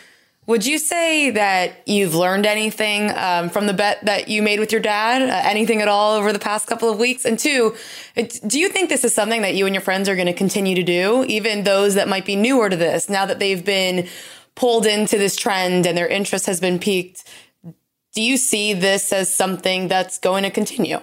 would 0.47 0.65
you 0.65 0.79
say 0.79 1.29
that 1.31 1.83
you've 1.85 2.15
learned 2.15 2.45
anything 2.45 3.11
um, 3.15 3.49
from 3.49 3.67
the 3.67 3.73
bet 3.73 4.03
that 4.05 4.27
you 4.27 4.41
made 4.41 4.59
with 4.59 4.71
your 4.71 4.81
dad? 4.81 5.21
Uh, 5.21 5.47
anything 5.47 5.81
at 5.81 5.87
all 5.87 6.15
over 6.15 6.33
the 6.33 6.39
past 6.39 6.67
couple 6.67 6.89
of 6.89 6.97
weeks? 6.97 7.25
And 7.25 7.37
two, 7.37 7.75
do 8.15 8.59
you 8.59 8.69
think 8.69 8.89
this 8.89 9.03
is 9.03 9.13
something 9.13 9.43
that 9.43 9.53
you 9.53 9.65
and 9.65 9.75
your 9.75 9.81
friends 9.83 10.09
are 10.09 10.15
going 10.15 10.27
to 10.27 10.33
continue 10.33 10.75
to 10.75 10.83
do, 10.83 11.23
even 11.27 11.63
those 11.63 11.93
that 11.93 12.07
might 12.07 12.25
be 12.25 12.35
newer 12.35 12.69
to 12.69 12.75
this, 12.75 13.09
now 13.09 13.25
that 13.25 13.37
they've 13.37 13.63
been 13.63 14.07
pulled 14.55 14.87
into 14.87 15.19
this 15.19 15.35
trend 15.35 15.85
and 15.85 15.95
their 15.95 16.07
interest 16.07 16.47
has 16.47 16.59
been 16.59 16.79
piqued? 16.79 17.23
do 18.17 18.23
you 18.23 18.35
see 18.35 18.73
this 18.73 19.13
as 19.13 19.33
something 19.33 19.87
that's 19.87 20.17
going 20.17 20.41
to 20.41 20.49
continue? 20.49 20.97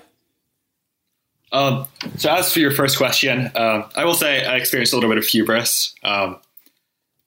Um, 1.53 1.87
so 2.17 2.29
as 2.29 2.53
for 2.53 2.59
your 2.59 2.73
first 2.73 2.97
question, 2.97 3.53
uh, 3.55 3.89
I 3.95 4.05
will 4.05 4.17
say 4.17 4.45
I 4.45 4.57
experienced 4.57 4.93
a 4.93 4.97
little 4.97 5.09
bit 5.09 5.19
of 5.19 5.25
hubris. 5.25 5.95
Um, 6.03 6.41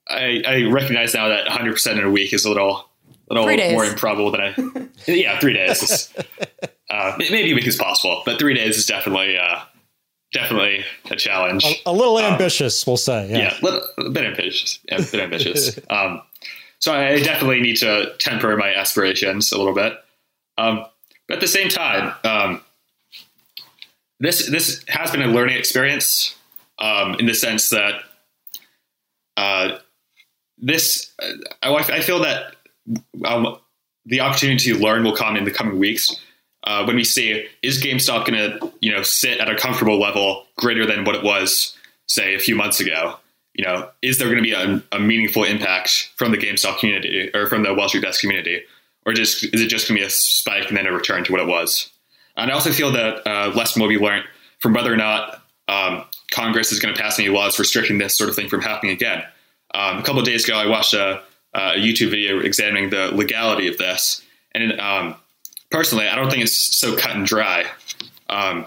I, 0.08 0.42
I, 0.46 0.62
recognize 0.64 1.14
now 1.14 1.28
that 1.28 1.46
100% 1.46 1.92
in 1.92 2.04
a 2.04 2.10
week 2.10 2.32
is 2.32 2.44
a 2.44 2.48
little, 2.48 2.88
little 3.28 3.46
more 3.72 3.84
improbable 3.84 4.30
than 4.30 4.40
I. 4.40 4.88
yeah, 5.06 5.38
three 5.38 5.52
days. 5.52 6.12
uh, 6.90 7.14
maybe 7.18 7.52
a 7.52 7.54
week 7.54 7.66
is 7.66 7.76
possible, 7.76 8.22
but 8.24 8.38
three 8.38 8.54
days 8.54 8.78
is 8.78 8.86
definitely 8.86 9.36
uh, 9.36 9.60
definitely 10.32 10.84
a 11.10 11.16
challenge. 11.16 11.64
A, 11.64 11.90
a 11.90 11.92
little 11.92 12.16
um, 12.16 12.32
ambitious, 12.32 12.86
we'll 12.86 12.96
say. 12.96 13.28
Yeah, 13.30 13.38
yeah 13.38 13.54
little, 13.62 13.82
a 13.98 14.10
bit 14.10 14.24
ambitious. 14.24 14.78
Yeah, 14.84 14.96
a 14.96 15.02
bit 15.02 15.20
ambitious. 15.20 15.78
um, 15.90 16.22
so 16.78 16.94
I 16.94 17.20
definitely 17.20 17.60
need 17.60 17.76
to 17.78 18.14
temper 18.18 18.56
my 18.56 18.72
aspirations 18.72 19.52
a 19.52 19.58
little 19.58 19.74
bit. 19.74 19.94
Um, 20.56 20.84
but 21.26 21.34
at 21.34 21.40
the 21.40 21.48
same 21.48 21.68
time, 21.68 22.14
um, 22.24 22.62
this 24.20 24.48
this 24.48 24.84
has 24.88 25.10
been 25.10 25.22
a 25.22 25.26
learning 25.26 25.56
experience 25.56 26.34
um, 26.78 27.14
in 27.14 27.26
the 27.26 27.34
sense 27.34 27.70
that 27.70 28.02
uh, 29.36 29.78
this 30.60 31.12
I, 31.62 31.74
I, 31.74 32.00
feel 32.00 32.20
that 32.20 32.56
um, 33.24 33.58
the 34.06 34.20
opportunity 34.20 34.72
to 34.72 34.78
learn 34.78 35.04
will 35.04 35.16
come 35.16 35.36
in 35.36 35.44
the 35.44 35.50
coming 35.50 35.78
weeks 35.78 36.14
uh, 36.64 36.84
when 36.84 36.96
we 36.96 37.04
see 37.04 37.46
is 37.62 37.82
GameStop 37.82 38.26
going 38.26 38.34
to 38.38 38.72
you 38.80 38.92
know 38.92 39.02
sit 39.02 39.38
at 39.38 39.48
a 39.48 39.56
comfortable 39.56 39.98
level 39.98 40.46
greater 40.56 40.86
than 40.86 41.04
what 41.04 41.14
it 41.14 41.22
was 41.22 41.76
say 42.06 42.34
a 42.34 42.38
few 42.38 42.56
months 42.56 42.80
ago. 42.80 43.16
You 43.54 43.64
know, 43.64 43.90
is 44.02 44.18
there 44.18 44.28
going 44.28 44.42
to 44.42 44.42
be 44.42 44.52
a, 44.52 44.82
a 44.92 45.00
meaningful 45.00 45.42
impact 45.42 46.12
from 46.16 46.30
the 46.30 46.38
GameStop 46.38 46.78
community 46.78 47.30
or 47.34 47.46
from 47.48 47.64
the 47.64 47.74
Wall 47.74 47.88
Street 47.88 48.04
Bets 48.04 48.20
community, 48.20 48.62
or 49.04 49.12
just 49.12 49.44
is 49.44 49.60
it 49.60 49.68
just 49.68 49.88
going 49.88 49.98
to 49.98 50.02
be 50.02 50.06
a 50.06 50.10
spike 50.10 50.68
and 50.68 50.76
then 50.76 50.86
a 50.86 50.92
return 50.92 51.24
to 51.24 51.32
what 51.32 51.40
it 51.40 51.48
was? 51.48 51.90
And 52.36 52.50
I 52.50 52.54
also 52.54 52.70
feel 52.70 52.92
that 52.92 53.26
uh, 53.26 53.52
lesson 53.54 53.82
will 53.82 53.88
be 53.88 53.98
learned 53.98 54.24
from 54.60 54.74
whether 54.74 54.92
or 54.92 54.96
not 54.96 55.42
um, 55.66 56.04
Congress 56.30 56.72
is 56.72 56.78
going 56.78 56.94
to 56.94 57.00
pass 57.00 57.18
any 57.18 57.28
laws 57.28 57.58
restricting 57.58 57.98
this 57.98 58.16
sort 58.16 58.30
of 58.30 58.36
thing 58.36 58.48
from 58.48 58.60
happening 58.60 58.92
again. 58.92 59.24
Um, 59.78 59.98
a 59.98 60.02
couple 60.02 60.18
of 60.18 60.26
days 60.26 60.44
ago, 60.44 60.56
I 60.56 60.66
watched 60.66 60.92
a, 60.92 61.22
a, 61.54 61.60
YouTube 61.76 62.10
video 62.10 62.40
examining 62.40 62.90
the 62.90 63.14
legality 63.14 63.68
of 63.68 63.78
this, 63.78 64.20
and 64.52 64.78
um, 64.80 65.14
personally, 65.70 66.08
I 66.08 66.16
don't 66.16 66.30
think 66.30 66.42
it's 66.42 66.76
so 66.76 66.96
cut 66.96 67.14
and 67.14 67.24
dry. 67.24 67.64
Um, 68.28 68.66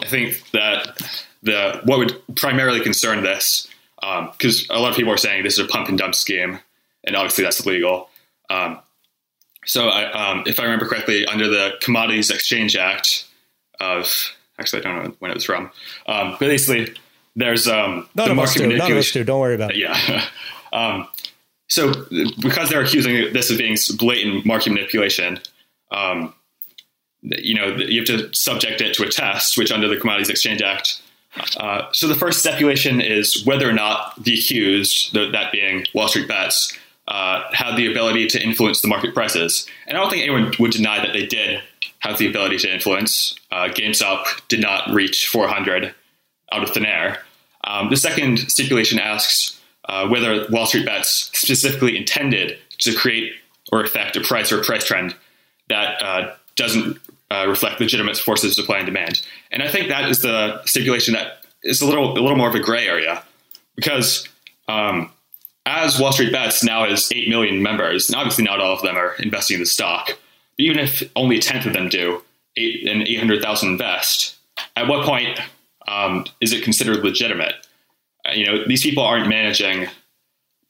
I 0.00 0.06
think 0.06 0.42
that 0.50 1.22
the 1.44 1.80
what 1.84 1.98
would 1.98 2.20
primarily 2.34 2.80
concern 2.80 3.22
this, 3.22 3.68
because 4.00 4.68
um, 4.68 4.76
a 4.76 4.80
lot 4.80 4.90
of 4.90 4.96
people 4.96 5.12
are 5.12 5.18
saying 5.18 5.44
this 5.44 5.56
is 5.56 5.64
a 5.64 5.68
pump 5.68 5.88
and 5.88 5.96
dump 5.96 6.16
scheme, 6.16 6.58
and 7.04 7.14
obviously 7.14 7.44
that's 7.44 7.64
illegal. 7.64 8.10
Um, 8.50 8.80
so, 9.64 9.88
I, 9.88 10.42
if 10.46 10.58
I 10.58 10.64
remember 10.64 10.86
correctly, 10.86 11.26
under 11.26 11.46
the 11.46 11.74
Commodities 11.80 12.30
Exchange 12.30 12.74
Act 12.74 13.24
of 13.78 14.34
Actually, 14.58 14.80
I 14.80 14.82
don't 14.82 15.04
know 15.04 15.14
when 15.20 15.30
it 15.30 15.34
was 15.34 15.44
from. 15.44 15.70
Um, 16.06 16.36
basically, 16.40 16.94
there's 17.38 17.68
um, 17.68 18.08
none 18.14 18.28
the 18.28 18.32
of 18.32 18.38
us 18.40 18.54
do. 18.54 18.66
None 18.66 18.92
of 18.92 18.98
us 18.98 19.10
do. 19.12 19.22
Don't 19.22 19.40
worry 19.40 19.54
about 19.54 19.70
it. 19.70 19.76
Yeah. 19.76 20.24
um, 20.72 21.08
so 21.68 21.92
because 22.40 22.68
they're 22.68 22.82
accusing 22.82 23.32
this 23.32 23.50
of 23.50 23.58
being 23.58 23.76
blatant 23.96 24.44
market 24.44 24.70
manipulation, 24.70 25.38
um, 25.92 26.34
you 27.22 27.54
know, 27.54 27.76
you 27.76 28.00
have 28.00 28.06
to 28.08 28.34
subject 28.34 28.80
it 28.80 28.94
to 28.94 29.04
a 29.04 29.08
test, 29.08 29.56
which 29.56 29.70
under 29.70 29.86
the 29.86 29.96
Commodities 29.96 30.30
Exchange 30.30 30.62
Act. 30.62 31.00
Uh, 31.58 31.82
so 31.92 32.08
the 32.08 32.14
first 32.14 32.40
stipulation 32.40 33.00
is 33.00 33.44
whether 33.44 33.68
or 33.68 33.72
not 33.72 34.20
the 34.22 34.34
accused, 34.34 35.14
that 35.14 35.52
being 35.52 35.84
Wall 35.94 36.08
Street 36.08 36.26
Bets, 36.26 36.76
uh, 37.06 37.42
had 37.52 37.76
the 37.76 37.90
ability 37.90 38.26
to 38.26 38.42
influence 38.42 38.80
the 38.80 38.88
market 38.88 39.14
prices. 39.14 39.66
And 39.86 39.96
I 39.96 40.00
don't 40.00 40.10
think 40.10 40.22
anyone 40.22 40.52
would 40.58 40.72
deny 40.72 41.00
that 41.04 41.12
they 41.12 41.26
did 41.26 41.62
have 42.00 42.18
the 42.18 42.28
ability 42.28 42.58
to 42.58 42.72
influence. 42.72 43.36
Uh, 43.50 43.68
GameStop 43.68 44.24
did 44.48 44.60
not 44.60 44.90
reach 44.92 45.28
400 45.28 45.94
out 46.52 46.62
of 46.62 46.70
thin 46.70 46.86
air. 46.86 47.22
Um, 47.68 47.90
the 47.90 47.96
second 47.96 48.38
stipulation 48.38 48.98
asks 48.98 49.60
uh, 49.84 50.08
whether 50.08 50.46
Wall 50.50 50.66
Street 50.66 50.86
Bets 50.86 51.30
specifically 51.34 51.96
intended 51.96 52.58
to 52.78 52.94
create 52.94 53.32
or 53.70 53.82
affect 53.82 54.16
a 54.16 54.20
price 54.20 54.50
or 54.50 54.60
a 54.60 54.64
price 54.64 54.84
trend 54.84 55.14
that 55.68 56.02
uh, 56.02 56.34
doesn't 56.56 56.98
uh, 57.30 57.46
reflect 57.46 57.78
legitimate 57.78 58.16
forces 58.16 58.52
of 58.52 58.54
supply 58.54 58.78
and 58.78 58.86
demand. 58.86 59.24
And 59.52 59.62
I 59.62 59.68
think 59.68 59.88
that 59.88 60.08
is 60.08 60.22
the 60.22 60.64
stipulation 60.64 61.14
that 61.14 61.44
is 61.62 61.82
a 61.82 61.86
little 61.86 62.12
a 62.12 62.20
little 62.20 62.36
more 62.36 62.48
of 62.48 62.54
a 62.54 62.60
gray 62.60 62.86
area 62.88 63.22
because 63.76 64.26
um, 64.66 65.12
as 65.66 66.00
Wall 66.00 66.12
Street 66.12 66.32
Bets 66.32 66.64
now 66.64 66.88
has 66.88 67.12
eight 67.12 67.28
million 67.28 67.62
members, 67.62 68.08
and 68.08 68.16
obviously 68.16 68.44
not 68.44 68.60
all 68.60 68.72
of 68.72 68.82
them 68.82 68.96
are 68.96 69.14
investing 69.18 69.56
in 69.56 69.60
the 69.60 69.66
stock 69.66 70.16
but 70.58 70.64
even 70.64 70.78
if 70.80 71.08
only 71.14 71.38
a 71.38 71.40
tenth 71.40 71.66
of 71.66 71.72
them 71.72 71.88
do, 71.88 72.20
eight, 72.56 72.86
an 72.88 73.02
800,000 73.02 73.68
invest, 73.68 74.36
at 74.76 74.88
what 74.88 75.06
point 75.06 75.38
um, 75.88 76.26
is 76.40 76.52
it 76.52 76.62
considered 76.62 77.02
legitimate? 77.04 77.54
Uh, 78.26 78.32
you 78.32 78.46
know, 78.46 78.64
these 78.66 78.82
people 78.82 79.02
aren't 79.02 79.28
managing 79.28 79.88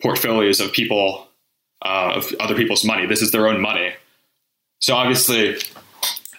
portfolios 0.00 0.60
of 0.60 0.72
people, 0.72 1.26
uh, 1.84 2.12
of 2.16 2.32
other 2.40 2.54
people's 2.54 2.84
money. 2.84 3.06
This 3.06 3.22
is 3.22 3.32
their 3.32 3.48
own 3.48 3.60
money. 3.60 3.92
So 4.80 4.94
obviously, 4.94 5.56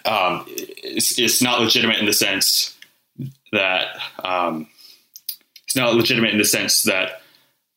um, 0.06 0.44
it's, 0.48 1.18
it's, 1.18 1.42
not 1.42 1.60
legitimate 1.60 1.98
in 1.98 2.06
the 2.06 2.12
sense 2.12 2.74
that 3.52 3.88
um, 4.24 4.66
it's 5.64 5.76
not 5.76 5.94
legitimate 5.94 6.32
in 6.32 6.38
the 6.38 6.44
sense 6.44 6.82
that 6.84 7.20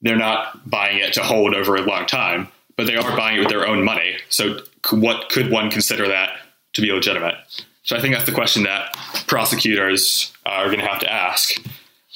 they're 0.02 0.16
not 0.16 0.70
buying 0.70 1.00
it 1.00 1.14
to 1.14 1.22
hold 1.22 1.54
over 1.54 1.76
a 1.76 1.82
long 1.82 2.06
time, 2.06 2.48
but 2.78 2.88
they 2.88 2.96
are 2.96 3.18
buying 3.18 3.38
it 3.38 3.40
with 3.40 3.50
their 3.50 3.68
own 3.68 3.84
money. 3.84 4.16
So 4.30 4.60
what 4.92 5.30
could 5.30 5.52
one 5.52 5.70
consider 5.70 6.08
that 6.08 6.30
to 6.74 6.82
be 6.82 6.92
legitimate? 6.92 7.36
So 7.84 7.98
I 7.98 8.02
think 8.02 8.14
that's 8.14 8.26
the 8.26 8.32
question 8.32 8.64
that 8.64 8.94
prosecutors 9.28 10.34
are 10.46 10.66
going 10.66 10.80
to 10.80 10.86
have 10.86 11.02
to 11.02 11.12
ask. 11.12 11.62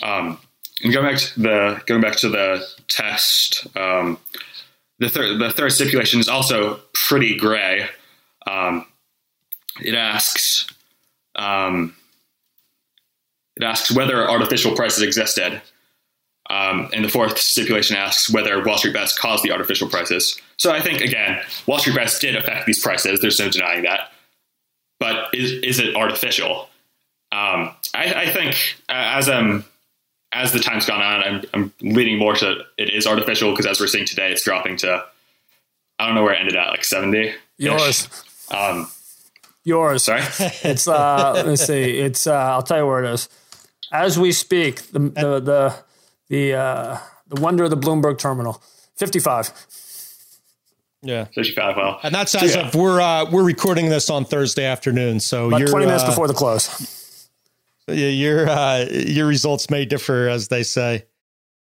Um, 0.02 0.40
and 0.82 0.94
going 0.94 1.06
back 1.06 1.20
to 1.20 1.40
the 1.40 1.82
going 1.86 2.02
back 2.02 2.16
to 2.18 2.30
the 2.30 2.66
test, 2.88 3.68
um, 3.76 4.18
the 5.00 5.10
third 5.10 5.40
the 5.40 5.52
third 5.52 5.72
stipulation 5.72 6.20
is 6.20 6.30
also 6.30 6.80
pretty 6.94 7.36
gray. 7.36 7.88
Um, 8.46 8.86
it 9.82 9.96
asks 9.96 10.68
um, 11.36 11.96
it 13.56 13.64
asks 13.64 13.92
whether 13.92 14.30
artificial 14.30 14.76
prices 14.76 15.02
existed, 15.02 15.62
um, 16.50 16.90
and 16.94 17.04
the 17.04 17.10
fourth 17.10 17.38
stipulation 17.40 17.98
asks 17.98 18.30
whether 18.30 18.64
Wall 18.64 18.78
Street 18.78 18.94
bets 18.94 19.18
caused 19.18 19.44
the 19.44 19.52
artificial 19.52 19.90
prices. 19.90 20.40
So 20.58 20.72
I 20.72 20.82
think 20.82 21.02
again, 21.02 21.42
Wall 21.66 21.80
Street 21.80 21.96
bets 21.96 22.20
did 22.20 22.36
affect 22.36 22.68
these 22.68 22.82
prices. 22.82 23.20
There's 23.20 23.40
no 23.40 23.50
denying 23.50 23.84
that. 23.84 24.12
But 25.00 25.34
is 25.34 25.52
is 25.52 25.80
it 25.80 25.96
artificial? 25.96 26.70
Um, 27.32 27.76
I, 27.94 28.14
I, 28.16 28.30
think 28.30 28.56
as 28.88 29.28
um 29.28 29.66
as 30.32 30.54
the 30.54 30.60
time's 30.60 30.86
gone 30.86 31.02
on, 31.02 31.24
I'm, 31.24 31.44
I'm 31.54 31.74
leaning 31.82 32.18
more 32.18 32.36
to 32.36 32.64
it 32.78 32.90
is 32.90 33.06
artificial 33.06 33.52
because 33.52 33.66
as 33.66 33.80
we're 33.80 33.88
seeing 33.88 34.06
today, 34.06 34.32
it's 34.32 34.44
dropping 34.44 34.78
to 34.78 35.04
I 36.00 36.06
don't 36.06 36.16
know 36.16 36.24
where 36.24 36.34
it 36.34 36.40
ended 36.40 36.56
at, 36.56 36.70
like 36.70 36.84
seventy. 36.84 37.34
Yours. 37.58 38.08
Um, 38.50 38.90
Yours. 39.64 40.06
Sorry. 40.06 40.22
it's 40.64 40.88
uh, 40.88 41.44
let's 41.46 41.66
see. 41.66 42.00
It's 42.00 42.26
uh, 42.26 42.34
I'll 42.34 42.64
tell 42.64 42.78
you 42.78 42.86
where 42.88 43.04
it 43.04 43.12
is. 43.12 43.28
As 43.92 44.18
we 44.18 44.32
speak, 44.32 44.82
the 44.92 45.00
the 45.00 45.40
the 45.40 45.76
the 46.30 46.54
uh, 46.54 46.98
the 47.28 47.42
wonder 47.42 47.66
of 47.66 47.70
the 47.70 47.78
Bloomberg 47.78 48.18
terminal, 48.18 48.62
fifty 48.96 49.20
five. 49.20 49.52
Yeah, 51.08 51.24
fifty-five. 51.24 51.78
Well, 51.78 52.00
and 52.04 52.14
that's 52.14 52.36
as 52.36 52.54
yeah. 52.54 52.68
of 52.68 52.76
we're 52.76 53.00
uh, 53.00 53.32
we're 53.32 53.46
recording 53.46 53.88
this 53.88 54.10
on 54.10 54.26
Thursday 54.26 54.66
afternoon, 54.66 55.22
so 55.22 55.48
About 55.48 55.62
you're 55.62 55.70
twenty 55.70 55.86
minutes 55.86 56.04
uh, 56.04 56.08
before 56.08 56.28
the 56.28 56.34
close. 56.34 57.30
Yeah, 57.88 58.10
your 58.10 58.50
uh, 58.50 58.86
your 58.90 59.26
results 59.26 59.70
may 59.70 59.86
differ, 59.86 60.28
as 60.28 60.50
they 60.50 60.64
say. 60.64 61.06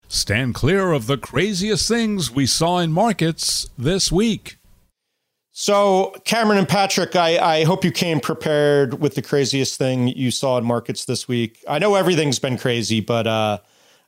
Stand 0.08 0.56
clear 0.56 0.91
of 0.91 1.06
the 1.06 1.17
craziest 1.17 1.88
things 1.88 2.32
we 2.32 2.47
saw 2.47 2.80
in 2.80 2.91
markets 2.91 3.69
this 3.78 4.12
week. 4.12 4.58
So, 5.52 6.15
Cameron 6.26 6.58
and 6.58 6.67
Patrick, 6.67 7.15
I, 7.15 7.38
I 7.38 7.63
hope 7.63 7.84
you 7.86 7.91
came 7.91 8.19
prepared 8.19 9.00
with 9.00 9.13
the 9.13 9.21
craziest 9.21 9.78
thing 9.78 10.08
you 10.08 10.32
saw 10.32 10.58
in 10.58 10.63
markets 10.63 11.06
this 11.06 11.28
week. 11.28 11.63
I 11.67 11.78
know 11.78 11.93
everything's 11.93 12.39
been 12.39 12.58
crazy, 12.58 13.02
but 13.02 13.28
uh, 13.28 13.60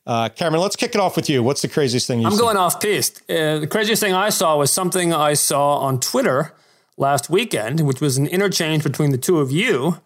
uh, 0.09 0.27
Cameron, 0.29 0.61
let's 0.63 0.75
kick 0.75 0.95
it 0.95 0.99
off 0.99 1.15
with 1.15 1.29
you. 1.29 1.43
What's 1.43 1.61
the 1.61 1.67
craziest 1.67 2.07
thing 2.07 2.19
you 2.19 2.25
I'm 2.25 2.31
seen? 2.31 2.39
going 2.41 2.57
off 2.57 2.81
piste. 2.81 3.21
Uh, 3.29 3.59
the 3.59 3.67
craziest 3.67 4.01
thing 4.01 4.13
I 4.13 4.29
saw 4.29 4.57
was 4.57 4.71
something 4.71 5.13
I 5.13 5.35
saw 5.35 5.77
on 5.77 5.99
Twitter 5.99 6.55
last 6.97 7.29
weekend, 7.29 7.81
which 7.81 8.01
was 8.01 8.17
an 8.17 8.25
interchange 8.25 8.81
between 8.83 9.11
the 9.11 9.19
two 9.19 9.39
of 9.39 9.51
you, 9.51 9.97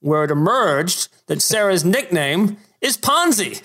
where 0.00 0.22
it 0.22 0.30
emerged 0.30 1.08
that 1.26 1.42
Sarah's 1.42 1.84
nickname 1.84 2.56
is 2.80 2.96
Ponzi. 2.96 3.60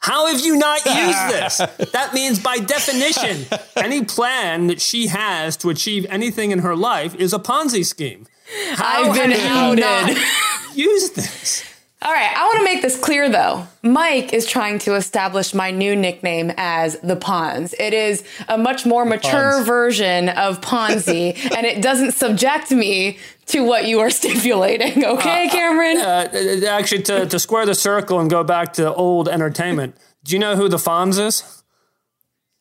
How 0.00 0.26
have 0.26 0.40
you 0.44 0.56
not 0.56 0.84
used 0.86 1.28
this? 1.30 1.58
that 1.92 2.10
means, 2.12 2.40
by 2.40 2.58
definition, 2.58 3.46
any 3.76 4.04
plan 4.04 4.66
that 4.66 4.80
she 4.80 5.06
has 5.06 5.56
to 5.58 5.70
achieve 5.70 6.06
anything 6.10 6.50
in 6.50 6.58
her 6.58 6.74
life 6.74 7.14
is 7.14 7.32
a 7.32 7.38
Ponzi 7.38 7.84
scheme. 7.86 8.26
How 8.72 9.04
I've 9.04 9.14
been 9.14 9.32
outed. 9.32 10.18
Use 10.74 11.10
this. 11.10 11.75
All 12.02 12.12
right, 12.12 12.30
I 12.36 12.44
want 12.44 12.58
to 12.58 12.64
make 12.64 12.82
this 12.82 12.98
clear 13.00 13.28
though. 13.30 13.66
Mike 13.82 14.32
is 14.34 14.46
trying 14.46 14.78
to 14.80 14.94
establish 14.96 15.54
my 15.54 15.70
new 15.70 15.96
nickname 15.96 16.52
as 16.58 16.98
the 17.00 17.16
Pons. 17.16 17.74
It 17.80 17.94
is 17.94 18.22
a 18.48 18.58
much 18.58 18.84
more 18.84 19.04
mature 19.06 19.52
Pons. 19.54 19.66
version 19.66 20.28
of 20.28 20.60
Ponzi, 20.60 21.34
and 21.56 21.64
it 21.64 21.80
doesn't 21.82 22.12
subject 22.12 22.70
me 22.70 23.18
to 23.46 23.64
what 23.64 23.86
you 23.86 24.00
are 24.00 24.10
stipulating. 24.20 25.04
Okay, 25.06 25.48
Cameron? 25.48 25.96
Uh, 25.96 26.66
actually, 26.68 27.02
to, 27.04 27.24
to 27.26 27.38
square 27.38 27.64
the 27.64 27.74
circle 27.74 28.20
and 28.20 28.28
go 28.28 28.44
back 28.44 28.74
to 28.74 28.92
old 28.94 29.26
entertainment, 29.28 29.96
do 30.22 30.34
you 30.34 30.38
know 30.38 30.54
who 30.54 30.68
the 30.68 30.76
Fonz 30.78 31.18
is? 31.18 31.62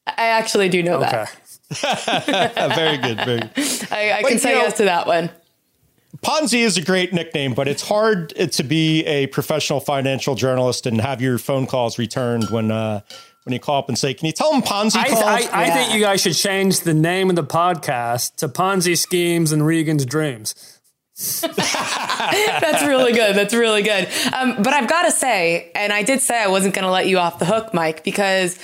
I 0.08 0.28
actually 0.28 0.70
do 0.70 0.82
know 0.82 1.04
Okay. 1.04 1.26
Uh, 1.84 2.70
very 2.76 2.98
good. 2.98 3.18
Very 3.26 3.40
good. 3.40 3.52
I, 3.92 4.12
I 4.14 4.22
But, 4.22 4.30
can 4.30 4.40
say 4.40 4.52
you 4.52 4.56
know- 4.60 4.62
yes 4.64 4.78
to 4.78 4.86
that 4.86 5.08
one. 5.08 5.30
Ponzi 6.18 6.60
is 6.60 6.78
a 6.78 6.82
great 6.82 7.14
nickname, 7.14 7.54
but 7.54 7.68
it's 7.68 7.82
hard 7.82 8.30
to 8.30 8.64
be 8.64 9.06
a 9.06 9.28
professional 9.28 9.80
financial 9.80 10.36
journalist 10.36 10.86
and 10.86 11.02
have 11.02 11.22
your 11.22 11.38
phone 11.38 11.68
calls 11.68 11.98
returned 11.98 12.50
when 12.50 12.72
uh, 12.72 13.02
when 13.44 13.54
you 13.54 13.60
call 13.60 13.80
up 13.80 13.90
and 13.90 13.98
say, 13.98 14.14
"Can 14.14 14.26
you 14.26 14.32
tell 14.32 14.52
them 14.52 14.62
Ponzi 14.62 14.98
I, 14.98 15.10
calls?" 15.10 15.24
I, 15.24 15.50
I 15.52 15.70
think 15.70 15.94
you 15.94 16.00
guys 16.00 16.22
should 16.22 16.36
change 16.36 16.82
the 16.82 16.94
name 16.94 17.30
of 17.30 17.36
the 17.36 17.44
podcast 17.44 18.36
to 18.38 18.48
Ponzi 18.48 18.98
Schemes 18.98 19.52
and 19.52 19.66
Regan's 19.66 20.06
Dreams. 20.06 20.56
That's 21.42 22.84
really 22.86 23.14
good. 23.14 23.38
That's 23.38 23.54
really 23.54 23.84
good. 23.84 24.10
Um, 24.34 24.62
but 24.62 24.74
I've 24.74 24.90
got 24.90 25.04
to 25.04 25.12
say, 25.12 25.72
and 25.74 25.94
I 25.94 26.04
did 26.04 26.20
say 26.22 26.42
I 26.44 26.48
wasn't 26.48 26.76
going 26.76 26.84
to 26.84 26.92
let 26.92 27.08
you 27.08 27.20
off 27.20 27.40
the 27.40 27.46
hook, 27.46 27.74
Mike, 27.74 28.04
because 28.04 28.60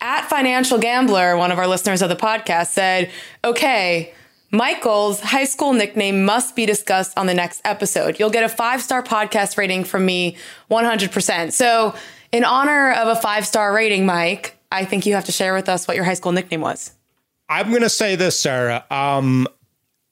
at 0.00 0.28
Financial 0.28 0.78
Gambler, 0.78 1.36
one 1.36 1.50
of 1.50 1.58
our 1.58 1.66
listeners 1.66 2.02
of 2.02 2.08
the 2.08 2.16
podcast 2.16 2.68
said, 2.68 3.10
okay, 3.44 4.14
Michael's 4.56 5.20
high 5.20 5.44
school 5.44 5.74
nickname 5.74 6.24
must 6.24 6.56
be 6.56 6.64
discussed 6.64 7.16
on 7.18 7.26
the 7.26 7.34
next 7.34 7.60
episode. 7.64 8.18
You'll 8.18 8.30
get 8.30 8.42
a 8.42 8.48
five 8.48 8.80
star 8.80 9.02
podcast 9.02 9.58
rating 9.58 9.84
from 9.84 10.06
me 10.06 10.38
100%. 10.70 11.52
So, 11.52 11.94
in 12.32 12.42
honor 12.42 12.92
of 12.92 13.08
a 13.08 13.20
five 13.20 13.46
star 13.46 13.74
rating, 13.74 14.06
Mike, 14.06 14.56
I 14.72 14.86
think 14.86 15.04
you 15.04 15.14
have 15.14 15.26
to 15.26 15.32
share 15.32 15.52
with 15.52 15.68
us 15.68 15.86
what 15.86 15.94
your 15.94 16.04
high 16.04 16.14
school 16.14 16.32
nickname 16.32 16.62
was. 16.62 16.92
I'm 17.50 17.68
going 17.68 17.82
to 17.82 17.90
say 17.90 18.16
this, 18.16 18.40
Sarah. 18.40 18.84
Um, 18.90 19.46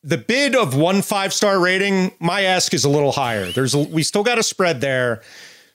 the 0.03 0.19
bid 0.19 0.55
of 0.55 0.77
one 0.77 1.01
five 1.01 1.33
star 1.33 1.59
rating, 1.59 2.13
my 2.21 2.43
ask 2.43 2.75
is 2.75 2.85
a 2.85 2.91
little 2.91 3.13
higher. 3.13 3.51
There's 3.51 3.75
a, 3.75 3.79
we 3.79 4.03
still 4.03 4.23
got 4.23 4.39
a 4.39 4.43
spread 4.43 4.83
there. 4.83 5.23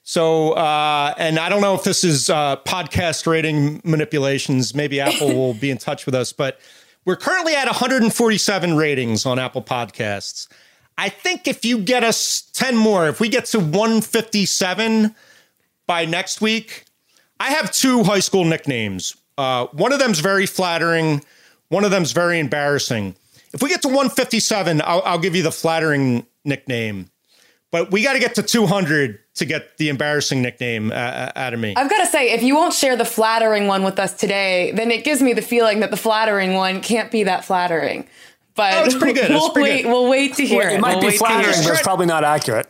So, 0.03 0.51
uh, 0.51 1.15
and 1.17 1.39
I 1.39 1.49
don't 1.49 1.62
know 1.62 1.73
if 1.73 1.84
this 1.84 2.03
is 2.03 2.29
uh, 2.29 2.58
podcast 2.58 3.25
rating 3.25 3.82
manipulations. 3.84 4.75
Maybe 4.75 4.99
Apple 4.99 5.27
will 5.36 5.55
be 5.55 5.71
in 5.71 5.79
touch 5.79 6.05
with 6.05 6.13
us, 6.13 6.34
but 6.34 6.60
we're 7.05 7.15
currently 7.15 7.55
at 7.55 7.65
147 7.65 8.75
ratings 8.75 9.25
on 9.25 9.39
Apple 9.39 9.63
Podcasts. 9.63 10.47
I 10.97 11.09
think 11.09 11.47
if 11.47 11.63
you 11.63 11.79
get 11.79 12.03
us 12.03 12.41
10 12.53 12.75
more, 12.75 13.07
if 13.07 13.19
we 13.19 13.29
get 13.29 13.45
to 13.45 13.59
157 13.59 15.15
by 15.88 16.05
next 16.05 16.41
week, 16.41 16.85
I 17.39 17.51
have 17.51 17.71
two 17.71 18.03
high 18.03 18.19
school 18.19 18.43
nicknames. 18.43 19.15
Uh, 19.38 19.67
one 19.67 19.93
of 19.93 19.99
them's 19.99 20.19
very 20.19 20.45
flattering. 20.45 21.23
One 21.69 21.85
of 21.85 21.91
them's 21.91 22.12
very 22.12 22.39
embarrassing. 22.39 23.15
If 23.53 23.63
we 23.63 23.69
get 23.69 23.81
to 23.83 23.88
157, 23.88 24.81
I'll, 24.83 25.01
I'll 25.03 25.19
give 25.19 25.35
you 25.35 25.43
the 25.43 25.51
flattering 25.51 26.25
nickname. 26.43 27.09
But 27.71 27.91
we 27.91 28.01
got 28.03 28.13
to 28.13 28.19
get 28.19 28.34
to 28.36 28.43
200 28.43 29.19
to 29.36 29.45
get 29.45 29.77
the 29.77 29.89
embarrassing 29.89 30.41
nickname 30.41 30.91
uh, 30.91 31.32
out 31.36 31.53
of 31.53 31.60
me. 31.60 31.75
I've 31.77 31.89
got 31.89 31.99
to 31.99 32.08
say, 32.08 32.32
if 32.32 32.41
you 32.41 32.55
won't 32.55 32.73
share 32.73 32.95
the 32.95 33.05
flattering 33.05 33.67
one 33.67 33.84
with 33.84 33.99
us 33.99 34.13
today, 34.13 34.71
then 34.71 34.89
it 34.89 35.03
gives 35.03 35.21
me 35.21 35.34
the 35.34 35.41
feeling 35.43 35.82
that 35.82 35.91
the 35.91 35.97
flattering 35.97 36.53
one 36.55 36.82
can't 36.82 37.12
be 37.12 37.23
that 37.25 37.45
flattering. 37.45 38.08
But 38.55 38.73
Oh, 38.73 38.84
it's 38.86 38.95
pretty 38.97 39.13
good. 39.13 39.29
We'll 39.29 39.51
pretty 39.51 39.69
wait. 39.69 39.82
good. 39.84 39.89
We'll 39.91 40.10
wait 40.10 40.34
to 40.38 40.45
hear 40.45 40.67
It 40.69 40.73
it. 40.73 40.82
might 40.82 40.93
We'll 40.95 41.01
be 41.01 41.08
wait 41.08 41.19
to 41.19 41.27
hear 41.27 41.36
flattering, 41.43 41.63
but 41.63 41.73
it's 41.73 41.82
probably 41.84 42.05
not 42.08 42.23
accurate. 42.23 42.67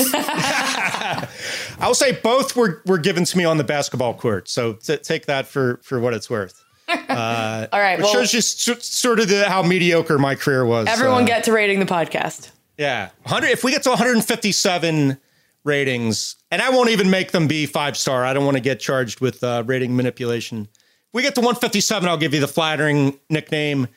I'll 1.80 1.94
say 1.94 2.12
both 2.12 2.56
were, 2.56 2.82
were 2.86 2.98
given 2.98 3.24
to 3.24 3.38
me 3.38 3.44
on 3.44 3.56
the 3.56 3.64
basketball 3.64 4.14
court. 4.14 4.48
So 4.48 4.74
t- 4.74 4.96
take 4.98 5.26
that 5.26 5.46
for, 5.46 5.78
for 5.82 6.00
what 6.00 6.12
it's 6.14 6.28
worth. 6.28 6.62
All 6.88 6.96
right. 6.98 7.94
It 7.98 8.02
Well, 8.02 8.12
shows 8.12 8.32
just 8.32 8.68
s- 8.68 8.84
sort 8.84 9.20
of 9.20 9.28
the, 9.28 9.48
how 9.48 9.62
mediocre 9.62 10.18
my 10.18 10.34
career 10.34 10.64
was. 10.64 10.88
everyone 10.88 11.22
Uh, 11.22 11.26
get 11.26 11.44
to 11.44 11.52
rating 11.52 11.78
the 11.80 11.86
podcast. 11.86 12.50
Yeah, 12.78 13.10
100. 13.24 13.48
If 13.48 13.64
we 13.64 13.72
get 13.72 13.82
to 13.82 13.90
157 13.90 15.18
ratings, 15.64 16.36
and 16.50 16.62
I 16.62 16.70
won't 16.70 16.90
even 16.90 17.10
make 17.10 17.32
them 17.32 17.46
be 17.46 17.66
five 17.66 17.96
star. 17.96 18.24
I 18.24 18.32
don't 18.32 18.44
want 18.44 18.56
to 18.56 18.62
get 18.62 18.80
charged 18.80 19.20
with 19.20 19.42
uh, 19.44 19.64
rating 19.66 19.96
manipulation. 19.96 20.68
If 20.72 21.14
we 21.14 21.22
get 21.22 21.34
to 21.34 21.40
157, 21.40 22.08
I'll 22.08 22.16
give 22.16 22.34
you 22.34 22.40
the 22.40 22.48
flattering 22.48 23.18
nickname. 23.28 23.88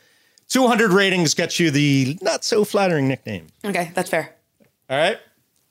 200 0.49 0.91
ratings 0.91 1.33
gets 1.33 1.59
you 1.59 1.71
the 1.71 2.17
not 2.21 2.43
so 2.43 2.65
flattering 2.65 3.07
nickname. 3.07 3.47
Okay, 3.63 3.91
that's 3.93 4.09
fair. 4.09 4.35
All 4.89 4.97
right. 4.97 5.17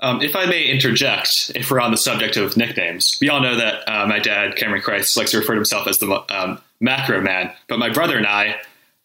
Um, 0.03 0.23
if 0.23 0.35
I 0.35 0.47
may 0.47 0.65
interject, 0.65 1.53
if 1.55 1.71
we're 1.71 1.81
on 1.81 1.91
the 1.91 1.99
subject 1.99 2.39
of 2.39 2.57
nicknames, 2.57 3.19
we 3.21 3.29
all 3.29 3.41
know 3.41 3.57
that 3.57 3.87
uh, 3.87 4.07
my 4.07 4.19
dad, 4.19 4.57
Cameron 4.57 4.81
Crise, 4.81 5.15
likes 5.17 5.33
to 5.33 5.39
refer 5.39 5.53
to 5.53 5.59
himself 5.59 5.87
as 5.87 5.99
the 5.99 6.25
um, 6.31 6.59
macro 6.81 7.21
man. 7.21 7.53
But 7.69 7.79
my 7.79 7.91
brother 7.91 8.17
and 8.17 8.27
I, 8.27 8.57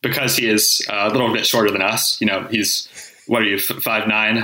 because 0.01 0.37
he 0.37 0.47
is 0.47 0.85
uh, 0.89 1.09
a 1.09 1.11
little 1.11 1.33
bit 1.33 1.45
shorter 1.45 1.69
than 1.69 1.81
us, 1.81 2.21
you 2.21 2.27
know, 2.27 2.47
he's, 2.49 2.87
what 3.27 3.41
are 3.41 3.45
you, 3.45 3.55
f- 3.57 3.81
five 3.83 4.07
nine? 4.07 4.37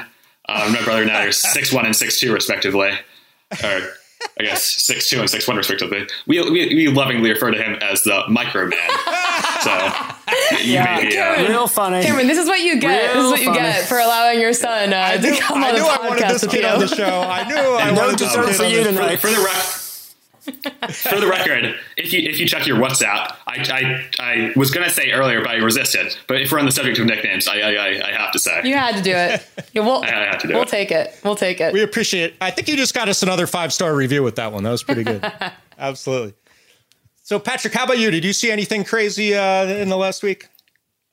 Um, 0.50 0.74
my 0.74 0.82
brother 0.84 1.04
and 1.04 1.12
I 1.12 1.26
are 1.28 1.32
six 1.32 1.72
one 1.72 1.86
and 1.86 1.96
six 1.96 2.20
two 2.20 2.34
respectively, 2.34 2.90
or 3.64 3.82
I 4.40 4.44
guess 4.44 4.64
six 4.66 5.10
two 5.10 5.20
and 5.20 5.30
six 5.30 5.48
one 5.48 5.58
respectively. 5.58 6.08
We, 6.28 6.42
we, 6.50 6.68
we 6.76 6.88
lovingly 6.88 7.30
refer 7.32 7.52
to 7.52 7.62
him 7.62 7.76
as 7.82 8.04
the 8.04 8.24
micro 8.30 8.68
man. 8.68 8.90
So 9.62 9.92
you 10.64 10.80
may 10.84 11.08
be, 11.10 11.18
uh, 11.18 11.48
Real 11.48 11.68
funny. 11.68 12.04
Cameron, 12.04 12.26
this 12.28 12.38
is 12.40 12.48
what 12.48 12.62
you 12.62 12.80
get. 12.80 13.14
this 13.14 13.24
is 13.26 13.30
what 13.32 13.40
you 13.40 13.46
funny. 13.46 13.60
get 13.60 13.86
for 13.88 14.00
allowing 14.00 14.40
your 14.40 14.54
son 14.54 14.92
uh, 14.92 15.18
to 15.18 15.38
come 15.40 15.64
I 15.64 15.70
on 15.70 15.76
the 15.76 15.80
knew 15.82 15.86
I 15.88 16.08
wanted 16.08 16.24
podcast 16.24 16.32
this 16.42 16.48
kid 16.52 16.62
you. 16.64 16.68
on 16.68 16.80
the 16.80 16.88
show. 16.88 17.22
I 17.22 17.48
knew 17.48 17.56
I 17.56 17.92
No 17.92 18.02
wanted 18.02 18.20
this 18.20 18.28
dessert 18.34 18.46
kid 18.48 18.56
for 18.56 18.64
on 18.64 18.70
you 18.72 18.78
this- 18.84 18.88
tonight. 18.88 19.20
for 19.22 19.28
the 19.30 19.38
rec- 19.40 19.91
for 20.44 21.20
the 21.20 21.28
record, 21.28 21.76
if 21.98 22.12
you 22.14 22.20
if 22.28 22.40
you 22.40 22.48
check 22.48 22.66
your 22.66 22.78
WhatsApp, 22.78 23.36
I 23.48 23.64
I, 24.20 24.24
I 24.50 24.54
was 24.56 24.72
going 24.72 24.86
to 24.88 24.94
say 24.94 25.12
earlier, 25.12 25.42
but 25.42 25.52
I 25.52 25.56
resisted. 25.58 26.16
But 26.28 26.42
if 26.42 26.52
we're 26.52 26.60
on 26.60 26.66
the 26.66 26.72
subject 26.72 26.98
of 27.00 27.06
nicknames, 27.06 27.48
I 27.48 27.60
I, 27.60 27.72
I- 27.74 28.08
I 28.10 28.12
have 28.14 28.32
to 28.32 28.40
say. 28.40 28.62
You 28.64 28.76
had 28.76 28.96
to 28.96 29.02
do 29.04 29.12
it. 29.14 29.46
Yeah, 29.74 29.84
we'll, 29.86 30.04
I 30.04 30.08
had 30.10 30.40
to 30.42 30.48
do 30.48 30.54
we'll 30.56 30.64
it. 30.64 30.68
take 30.70 30.92
it. 30.92 31.18
We'll 31.24 31.36
take 31.36 31.62
it. 31.62 31.72
We 31.72 31.82
appreciate 31.82 32.32
it. 32.32 32.36
I 32.42 32.52
think 32.52 32.68
you 32.68 32.76
just 32.76 32.94
got 32.94 33.08
us 33.08 33.24
another 33.24 33.48
five 33.48 33.72
star 33.72 33.96
review 33.96 34.22
with 34.24 34.36
that 34.36 34.52
one. 34.52 34.64
That 34.64 34.72
was 34.72 34.84
pretty 34.84 35.04
good. 35.04 35.24
Absolutely. 35.80 36.34
So, 37.24 37.40
Patrick, 37.40 37.74
how 37.74 37.86
about 37.86 38.00
you? 38.00 38.12
Did 38.12 38.26
you 38.26 38.34
see 38.34 38.52
anything 38.52 38.84
crazy 38.84 39.34
uh, 39.34 39.64
in 39.66 39.88
the 39.88 39.96
last 39.96 40.24
week? 40.24 40.48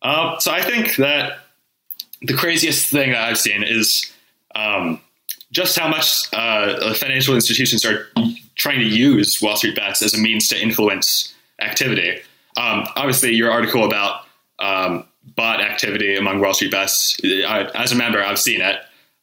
Um, 0.02 0.36
so 0.40 0.50
I 0.50 0.62
think 0.62 0.96
that 0.96 1.38
the 2.22 2.34
craziest 2.34 2.90
thing 2.90 3.10
that 3.12 3.20
I've 3.22 3.38
seen 3.38 3.62
is 3.62 4.12
um, 4.56 5.00
just 5.52 5.78
how 5.78 5.86
much 5.88 6.22
uh, 6.32 6.92
financial 6.94 7.36
institutions 7.36 7.84
are 7.84 8.08
trying 8.58 8.80
to 8.80 8.86
use 8.86 9.40
Wall 9.40 9.56
Street 9.56 9.76
bets 9.76 10.02
as 10.02 10.12
a 10.12 10.18
means 10.18 10.48
to 10.48 10.60
influence 10.60 11.34
activity. 11.60 12.20
Um, 12.56 12.84
obviously, 12.96 13.32
your 13.32 13.50
article 13.50 13.84
about 13.84 14.26
um, 14.58 15.04
bot 15.36 15.60
activity 15.60 16.16
among 16.16 16.40
Wall 16.40 16.52
Street 16.52 16.72
bets, 16.72 17.16
I, 17.24 17.70
as 17.74 17.92
a 17.92 17.96
member, 17.96 18.22
I've 18.22 18.38
seen 18.38 18.60
it. 18.60 18.76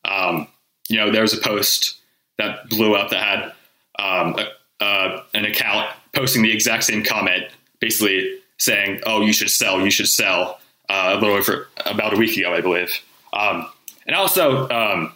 Um, 0.05 0.47
you 0.89 0.97
know, 0.97 1.11
there 1.11 1.21
was 1.21 1.33
a 1.33 1.41
post 1.41 1.97
that 2.37 2.69
blew 2.69 2.95
up 2.95 3.09
that 3.11 3.21
had 3.21 3.53
um, 3.99 4.35
a, 4.37 4.83
uh, 4.83 5.23
an 5.33 5.45
account 5.45 5.89
posting 6.13 6.41
the 6.41 6.51
exact 6.51 6.83
same 6.83 7.03
comment, 7.03 7.45
basically 7.79 8.39
saying, 8.57 9.01
"Oh, 9.05 9.21
you 9.21 9.33
should 9.33 9.49
sell, 9.49 9.81
you 9.81 9.91
should 9.91 10.07
sell." 10.07 10.59
Uh, 10.87 11.15
a 11.15 11.19
little 11.19 11.35
over 11.35 11.67
about 11.87 12.13
a 12.13 12.17
week 12.17 12.37
ago, 12.37 12.53
I 12.53 12.61
believe. 12.61 13.01
Um, 13.33 13.67
and 14.05 14.15
also, 14.15 14.69
um, 14.69 15.13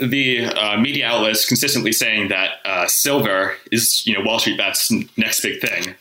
the 0.00 0.46
uh, 0.46 0.76
media 0.76 1.06
outlets 1.06 1.46
consistently 1.46 1.92
saying 1.92 2.28
that 2.28 2.56
uh, 2.64 2.86
silver 2.86 3.56
is, 3.70 4.06
you 4.06 4.14
know, 4.14 4.24
Wall 4.24 4.38
Street 4.38 4.58
Bet's 4.58 4.90
next 5.16 5.40
big 5.40 5.60
thing. 5.60 5.94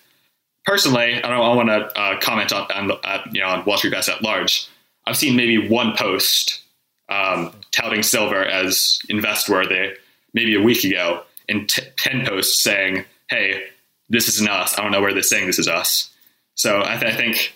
Personally, 0.66 1.24
I 1.24 1.30
don't 1.30 1.56
want 1.56 1.70
to 1.70 2.00
uh, 2.00 2.20
comment 2.20 2.52
on, 2.52 2.70
on 2.72 2.92
uh, 3.04 3.22
you 3.32 3.40
know 3.42 3.48
on 3.48 3.63
Wall 3.66 3.78
Street 3.78 3.92
Bets 3.92 4.10
at 4.10 4.22
large. 4.22 4.68
I've 5.06 5.16
seen 5.16 5.36
maybe 5.38 5.70
one 5.70 5.96
post 5.96 6.62
um, 7.08 7.54
touting 7.72 8.04
silver 8.04 8.44
as 8.44 9.00
invest 9.08 9.48
worthy, 9.48 9.94
maybe 10.34 10.56
a 10.56 10.62
week 10.62 10.84
ago, 10.84 11.24
and 11.48 11.70
t- 11.70 11.84
ten 11.96 12.26
posts 12.26 12.62
saying, 12.62 13.06
"Hey, 13.30 13.63
this 14.10 14.28
isn't 14.28 14.50
us." 14.50 14.78
I 14.78 14.82
don't 14.82 14.92
know 14.92 15.00
where 15.02 15.13
they're 15.13 15.22
saying 15.22 15.48
this 15.48 15.60
is 15.60 15.70
us. 15.70 16.10
So 16.56 16.82
I, 16.84 16.98
th- 16.98 17.13
I 17.13 17.16
think, 17.16 17.54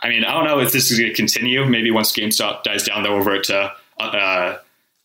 I 0.00 0.08
mean, 0.08 0.24
I 0.24 0.32
don't 0.32 0.44
know 0.44 0.58
if 0.58 0.72
this 0.72 0.90
is 0.90 0.98
going 0.98 1.10
to 1.10 1.14
continue. 1.14 1.64
Maybe 1.66 1.90
once 1.90 2.12
GameStop 2.12 2.64
dies 2.64 2.82
down, 2.82 3.02
they'll 3.02 3.18
revert 3.18 3.44
to 3.44 3.72
uh, 4.00 4.56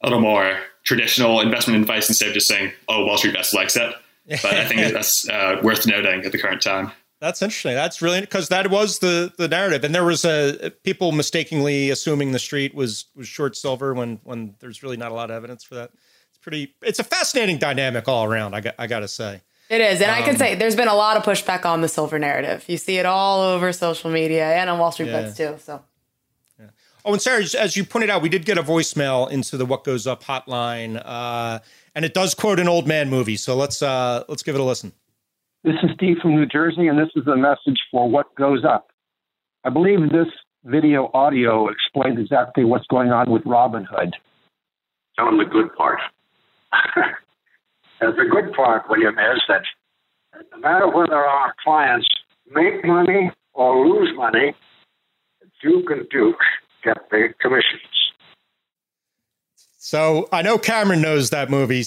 a 0.04 0.08
little 0.08 0.22
more 0.22 0.60
traditional 0.84 1.40
investment 1.42 1.80
advice 1.82 2.10
instead 2.10 2.28
of 2.28 2.34
just 2.34 2.48
saying, 2.48 2.72
"Oh, 2.88 3.06
Wall 3.06 3.18
Street 3.18 3.34
Bets 3.34 3.54
likes 3.54 3.76
it." 3.76 3.94
But 4.28 4.46
I 4.46 4.66
think 4.66 4.82
that's 4.94 5.28
uh, 5.30 5.60
worth 5.64 5.86
noting 5.88 6.26
at 6.26 6.32
the 6.32 6.38
current 6.38 6.62
time. 6.62 6.92
That's 7.20 7.42
interesting. 7.42 7.74
That's 7.74 8.02
really 8.02 8.22
because 8.22 8.50
that 8.50 8.70
was 8.70 9.00
the 9.00 9.32
the 9.38 9.48
narrative, 9.48 9.84
and 9.86 9.96
there 9.96 10.04
was 10.04 10.26
a 10.26 10.72
people 10.84 11.12
mistakenly 11.14 11.90
assuming 11.90 12.32
the 12.34 12.40
street 12.40 12.76
was 12.76 13.06
was 13.16 13.28
short 13.28 13.56
silver 13.56 13.94
when 13.94 14.20
when 14.24 14.56
there's 14.60 14.84
really 14.84 14.98
not 14.98 15.12
a 15.12 15.16
lot 15.16 15.30
of 15.32 15.36
evidence 15.38 15.64
for 15.64 15.76
that. 15.76 15.92
It's 16.30 16.38
pretty. 16.40 16.76
It's 16.82 17.00
a 17.00 17.04
fascinating 17.04 17.60
dynamic 17.60 18.08
all 18.10 18.26
around. 18.26 18.56
I 18.56 18.60
got 18.62 18.76
I 18.78 18.88
got 18.88 19.00
to 19.00 19.08
say. 19.08 19.42
It 19.70 19.80
is. 19.80 20.02
And 20.02 20.12
I 20.12 20.20
Um, 20.20 20.26
can 20.26 20.38
say 20.38 20.56
there's 20.56 20.76
been 20.76 20.90
a 20.90 20.94
lot 20.96 21.16
of 21.16 21.24
pushback 21.24 21.66
on 21.66 21.80
the 21.80 21.88
silver 21.88 22.20
narrative. 22.20 22.66
You 22.68 22.76
see 22.78 22.98
it 22.98 23.06
all 23.06 23.40
over 23.42 23.72
social 23.72 24.12
media 24.12 24.46
and 24.54 24.70
on 24.70 24.78
Wall 24.78 24.92
Street 24.92 25.08
Yeah. 25.08 25.22
Bets 25.22 25.38
too. 25.38 25.56
So 25.64 25.82
Oh, 27.06 27.12
and 27.12 27.22
Sarah, 27.22 27.44
as 27.60 27.76
you 27.76 27.84
pointed 27.84 28.10
out, 28.10 28.22
we 28.22 28.30
did 28.30 28.46
get 28.46 28.58
a 28.58 28.64
voicemail 28.64 29.30
into 29.30 29.58
the 29.58 29.66
What 29.66 29.84
Goes 29.84 30.08
Up 30.08 30.24
hotline. 30.24 31.02
Uh, 31.04 31.60
and 31.96 32.06
it 32.06 32.14
does 32.14 32.34
quote 32.34 32.60
an 32.60 32.70
old 32.70 32.88
man 32.88 33.10
movie. 33.10 33.36
So 33.36 33.56
let's 33.56 33.82
uh, 33.82 34.24
let's 34.30 34.42
give 34.42 34.56
it 34.56 34.62
a 34.62 34.64
listen. 34.64 34.94
This 35.64 35.76
is 35.84 35.92
Steve 35.96 36.18
from 36.22 36.36
New 36.36 36.46
Jersey, 36.46 36.88
and 36.88 36.98
this 36.98 37.10
is 37.16 37.28
a 37.28 37.36
message 37.36 37.80
for 37.92 38.10
what 38.10 38.34
goes 38.36 38.64
up. 38.66 38.92
I 39.66 39.70
believe 39.70 40.00
this 40.12 40.28
video 40.64 41.12
audio 41.14 41.68
explains 41.68 42.20
exactly 42.20 42.64
what's 42.64 42.88
going 42.88 43.12
on 43.12 43.30
with 43.30 43.44
Robinhood. 43.44 44.12
Tell 45.18 45.26
them 45.26 45.38
the 45.38 45.46
good 45.46 45.74
part. 45.76 46.00
and 48.02 48.14
the 48.18 48.26
good 48.32 48.54
part, 48.54 48.84
William, 48.90 49.16
is 49.20 49.42
that 49.50 49.64
no 50.54 50.58
matter 50.60 50.88
whether 50.88 51.16
our 51.16 51.54
clients 51.64 52.08
make 52.50 52.86
money 52.86 53.32
or 53.54 53.88
lose 53.88 54.12
money, 54.16 54.54
Duke 55.62 55.92
and 55.92 56.10
Duke 56.10 56.36
get 56.84 56.98
the 57.10 57.30
commissions. 57.40 57.82
So 59.78 60.30
I 60.32 60.42
know 60.42 60.58
Cameron 60.58 61.02
knows 61.02 61.30
that 61.32 61.50
movie. 61.50 61.84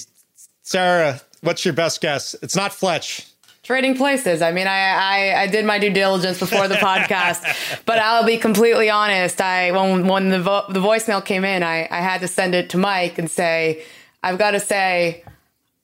Sarah, 0.61 1.21
what's 1.41 1.65
your 1.65 1.73
best 1.73 2.01
guess? 2.01 2.35
It's 2.41 2.55
not 2.55 2.73
Fletch. 2.73 3.25
Trading 3.63 3.97
places. 3.97 4.41
I 4.41 4.51
mean, 4.51 4.67
I, 4.67 4.79
I, 4.79 5.41
I 5.41 5.47
did 5.47 5.65
my 5.65 5.77
due 5.77 5.91
diligence 5.91 6.39
before 6.39 6.67
the 6.69 6.75
podcast, 6.75 7.81
but 7.85 7.99
I'll 7.99 8.25
be 8.25 8.37
completely 8.37 8.89
honest. 8.89 9.41
I 9.41 9.71
when 9.71 10.07
when 10.07 10.29
the 10.29 10.41
vo- 10.41 10.65
the 10.69 10.79
voicemail 10.79 11.23
came 11.23 11.43
in, 11.43 11.63
I, 11.63 11.87
I 11.91 11.99
had 11.99 12.21
to 12.21 12.29
send 12.29 12.55
it 12.55 12.69
to 12.69 12.77
Mike 12.77 13.17
and 13.17 13.29
say, 13.29 13.83
I've 14.23 14.37
got 14.37 14.51
to 14.51 14.61
say, 14.61 15.23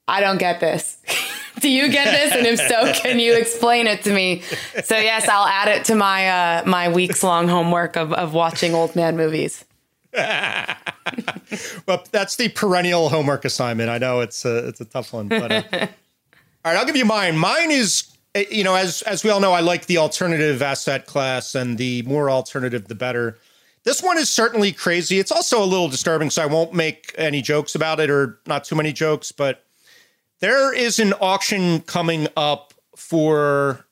I 0.08 0.20
don't 0.22 0.38
get 0.38 0.60
this. 0.60 0.98
Do 1.60 1.70
you 1.70 1.90
get 1.90 2.06
this? 2.06 2.34
And 2.34 2.46
if 2.48 2.60
so, 2.60 2.92
can 3.02 3.20
you 3.20 3.36
explain 3.36 3.88
it 3.88 4.04
to 4.04 4.14
me? 4.14 4.42
So 4.84 4.98
yes, 4.98 5.28
I'll 5.28 5.48
add 5.48 5.68
it 5.70 5.86
to 5.86 5.96
my 5.96 6.28
uh, 6.28 6.64
my 6.66 6.90
weeks 6.90 7.24
long 7.24 7.48
homework 7.48 7.96
of, 7.96 8.12
of 8.12 8.34
watching 8.34 8.74
old 8.74 8.96
man 8.96 9.16
movies. 9.16 9.64
well, 10.14 12.04
that's 12.12 12.36
the 12.36 12.50
perennial 12.54 13.10
homework 13.10 13.46
assignment. 13.46 13.90
I 13.90 13.98
know 13.98 14.20
it's 14.20 14.46
a 14.46 14.68
it's 14.68 14.82
a 14.82 14.86
tough 14.86 15.14
one, 15.14 15.28
but 15.28 15.52
uh, 15.52 15.64
all 15.72 15.80
right, 16.66 16.78
I'll 16.78 16.86
give 16.86 16.96
you 16.96 17.06
mine. 17.06 17.38
Mine 17.38 17.72
is 17.72 18.12
eh, 18.36 18.46
you 18.52 18.64
know 18.64 18.76
as 18.76 19.02
as 19.04 19.24
we 19.24 19.30
all 19.30 19.40
know, 19.40 19.54
I 19.54 19.62
like 19.62 19.86
the 19.86 19.98
alternative 20.00 20.62
asset 20.62 21.06
class, 21.06 21.56
and 21.56 21.78
the 21.78 22.02
more 22.04 22.30
alternative, 22.30 22.88
the 22.88 22.96
better. 22.96 23.38
This 23.86 24.02
one 24.02 24.18
is 24.18 24.30
certainly 24.30 24.72
crazy. 24.72 25.20
It's 25.20 25.32
also 25.32 25.62
a 25.62 25.66
little 25.66 25.90
disturbing, 25.90 26.30
so 26.30 26.42
I 26.42 26.46
won't 26.46 26.74
make 26.74 27.14
any 27.18 27.42
jokes 27.42 27.76
about 27.76 28.00
it 28.00 28.10
or 28.10 28.40
not 28.48 28.64
too 28.64 28.76
many 28.76 28.94
jokes, 28.94 29.32
but 29.32 29.66
there 30.44 30.74
is 30.74 31.00
an 31.00 31.14
auction 31.22 31.80
coming 31.80 32.28
up 32.36 32.74
for 32.98 33.86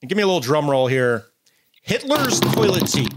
give 0.00 0.16
me 0.16 0.22
a 0.22 0.26
little 0.26 0.40
drum 0.40 0.70
roll 0.70 0.86
here. 0.86 1.26
Hitler's 1.82 2.40
toilet 2.40 2.88
seat. 2.88 3.12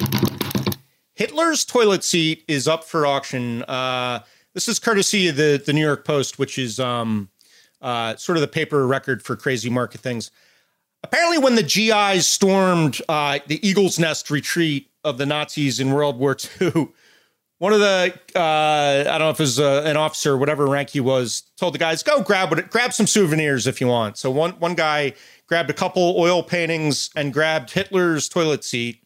Hitler's 1.13 1.63
toilet 1.63 2.03
seat 2.03 2.43
is 2.49 2.67
up 2.67 2.83
for 2.83 3.05
auction. 3.05 3.63
Uh, 3.63 4.19
this 4.53 4.67
is 4.67 4.77
courtesy 4.77 5.29
of 5.29 5.37
the, 5.37 5.63
the 5.65 5.71
New 5.71 5.79
York 5.79 6.03
Post, 6.03 6.37
which 6.37 6.57
is 6.57 6.81
um, 6.81 7.29
uh, 7.81 8.17
sort 8.17 8.37
of 8.37 8.41
the 8.41 8.47
paper 8.49 8.85
record 8.85 9.23
for 9.23 9.37
crazy 9.37 9.69
market 9.69 10.01
things. 10.01 10.29
Apparently, 11.01 11.37
when 11.37 11.55
the 11.55 11.63
GIs 11.63 12.27
stormed 12.27 13.01
uh, 13.07 13.39
the 13.47 13.65
Eagle's 13.65 13.99
Nest 13.99 14.29
retreat 14.29 14.91
of 15.05 15.17
the 15.17 15.25
Nazis 15.25 15.79
in 15.79 15.91
World 15.93 16.19
War 16.19 16.35
II, 16.61 16.89
one 17.61 17.73
of 17.73 17.79
the 17.79 18.11
uh, 18.35 19.03
I 19.07 19.17
don't 19.17 19.19
know 19.19 19.29
if 19.29 19.39
it 19.39 19.43
was 19.43 19.59
uh, 19.59 19.83
an 19.85 19.95
officer, 19.95 20.35
whatever 20.35 20.65
rank 20.65 20.89
he 20.89 20.99
was, 20.99 21.43
told 21.57 21.75
the 21.75 21.77
guys, 21.77 22.01
"Go 22.01 22.23
grab 22.23 22.51
it, 22.53 22.71
grab 22.71 22.91
some 22.91 23.05
souvenirs 23.05 23.67
if 23.67 23.79
you 23.79 23.85
want." 23.85 24.17
So 24.17 24.31
one 24.31 24.53
one 24.53 24.73
guy 24.73 25.13
grabbed 25.45 25.69
a 25.69 25.73
couple 25.73 26.15
oil 26.17 26.41
paintings 26.41 27.11
and 27.15 27.31
grabbed 27.31 27.69
Hitler's 27.69 28.27
toilet 28.27 28.63
seat 28.63 29.01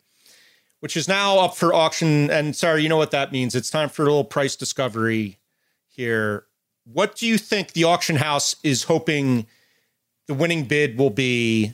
which 0.85 0.95
is 0.95 1.07
now 1.07 1.39
up 1.39 1.55
for 1.55 1.73
auction. 1.73 2.29
And 2.29 2.55
sorry, 2.55 2.83
you 2.83 2.89
know 2.89 2.97
what 2.97 3.09
that 3.09 3.31
means. 3.31 3.55
It's 3.55 3.71
time 3.71 3.89
for 3.89 4.03
a 4.03 4.05
little 4.05 4.23
price 4.23 4.55
discovery 4.55 5.39
here. 5.87 6.45
What 6.83 7.15
do 7.15 7.25
you 7.25 7.39
think 7.39 7.71
the 7.71 7.85
auction 7.85 8.17
house 8.17 8.55
is 8.63 8.83
hoping 8.83 9.47
the 10.27 10.35
winning 10.35 10.65
bid 10.65 10.99
will 10.99 11.09
be 11.09 11.73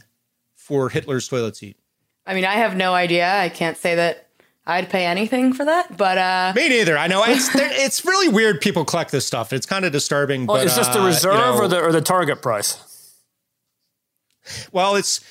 for 0.55 0.87
Hitler's 0.87 1.27
toilet 1.27 1.57
seat? 1.57 1.77
I 2.25 2.33
mean, 2.33 2.45
I 2.45 2.53
have 2.53 2.77
no 2.77 2.93
idea. 2.93 3.29
I 3.29 3.49
can't 3.49 3.75
say 3.75 3.95
that 3.95 4.29
I'd 4.65 4.89
pay 4.89 5.05
anything 5.05 5.53
for 5.53 5.65
that, 5.65 5.97
but 5.97 6.17
uh 6.17 6.53
me 6.55 6.69
neither. 6.69 6.97
I 6.97 7.07
know 7.07 7.23
it's 7.25 7.49
it's 7.55 8.05
really 8.05 8.29
weird. 8.29 8.61
People 8.61 8.85
collect 8.85 9.11
this 9.11 9.25
stuff. 9.25 9.53
It's 9.53 9.65
kind 9.65 9.85
of 9.85 9.91
disturbing. 9.91 10.45
Well, 10.45 10.57
but, 10.57 10.67
is 10.67 10.75
this 10.75 10.87
the 10.89 11.01
uh, 11.01 11.07
reserve 11.07 11.33
you 11.33 11.39
know, 11.39 11.57
or 11.57 11.67
the 11.67 11.81
or 11.81 11.91
the 11.91 12.01
target 12.01 12.41
price? 12.41 13.15
Well, 14.71 14.95
it's 14.95 15.21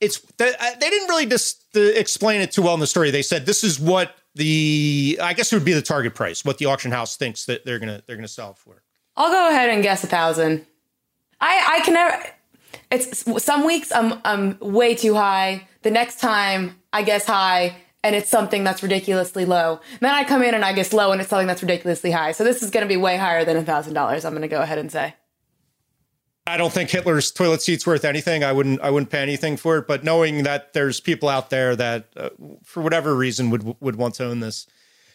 it's 0.00 0.20
they 0.38 0.54
didn't 0.78 1.08
really 1.08 1.26
just 1.26 1.76
explain 1.76 2.40
it 2.40 2.52
too 2.52 2.62
well 2.62 2.74
in 2.74 2.80
the 2.80 2.86
story. 2.86 3.10
They 3.10 3.22
said 3.22 3.46
this 3.46 3.62
is 3.62 3.78
what 3.78 4.16
the 4.34 5.18
I 5.22 5.34
guess 5.34 5.52
it 5.52 5.56
would 5.56 5.64
be 5.64 5.72
the 5.72 5.82
target 5.82 6.14
price, 6.14 6.44
what 6.44 6.58
the 6.58 6.66
auction 6.66 6.90
house 6.90 7.16
thinks 7.16 7.44
that 7.46 7.64
they're 7.64 7.78
gonna 7.78 8.02
they're 8.06 8.16
gonna 8.16 8.28
sell 8.28 8.54
for. 8.54 8.82
I'll 9.16 9.30
go 9.30 9.48
ahead 9.48 9.68
and 9.68 9.82
guess 9.82 10.02
a 10.04 10.06
thousand. 10.06 10.66
I 11.40 11.78
I 11.80 11.84
can 11.84 11.94
never. 11.94 12.24
It's 12.90 13.44
some 13.44 13.66
weeks 13.66 13.92
I'm 13.92 14.20
I'm 14.24 14.58
way 14.60 14.94
too 14.94 15.14
high. 15.14 15.66
The 15.82 15.90
next 15.90 16.20
time 16.20 16.76
I 16.92 17.02
guess 17.02 17.26
high, 17.26 17.76
and 18.02 18.14
it's 18.14 18.30
something 18.30 18.64
that's 18.64 18.82
ridiculously 18.82 19.44
low. 19.44 19.80
Then 20.00 20.14
I 20.14 20.24
come 20.24 20.42
in 20.42 20.54
and 20.54 20.64
I 20.64 20.72
guess 20.72 20.92
low, 20.92 21.12
and 21.12 21.20
it's 21.20 21.30
something 21.30 21.46
that's 21.46 21.62
ridiculously 21.62 22.10
high. 22.10 22.32
So 22.32 22.44
this 22.44 22.62
is 22.62 22.70
going 22.70 22.84
to 22.84 22.88
be 22.88 22.96
way 22.96 23.16
higher 23.16 23.44
than 23.44 23.56
a 23.56 23.64
thousand 23.64 23.94
dollars. 23.94 24.24
I'm 24.24 24.32
going 24.32 24.42
to 24.42 24.48
go 24.48 24.60
ahead 24.60 24.78
and 24.78 24.90
say. 24.90 25.14
I 26.46 26.56
don't 26.56 26.72
think 26.72 26.90
Hitler's 26.90 27.30
toilet 27.30 27.62
seat's 27.62 27.86
worth 27.86 28.04
anything. 28.04 28.42
I 28.42 28.52
wouldn't. 28.52 28.80
I 28.80 28.90
wouldn't 28.90 29.10
pay 29.10 29.20
anything 29.20 29.56
for 29.56 29.78
it. 29.78 29.86
But 29.86 30.02
knowing 30.04 30.42
that 30.44 30.72
there's 30.72 30.98
people 30.98 31.28
out 31.28 31.50
there 31.50 31.76
that, 31.76 32.08
uh, 32.16 32.30
for 32.64 32.82
whatever 32.82 33.14
reason, 33.14 33.50
would 33.50 33.76
would 33.80 33.96
want 33.96 34.14
to 34.14 34.24
own 34.24 34.40
this. 34.40 34.66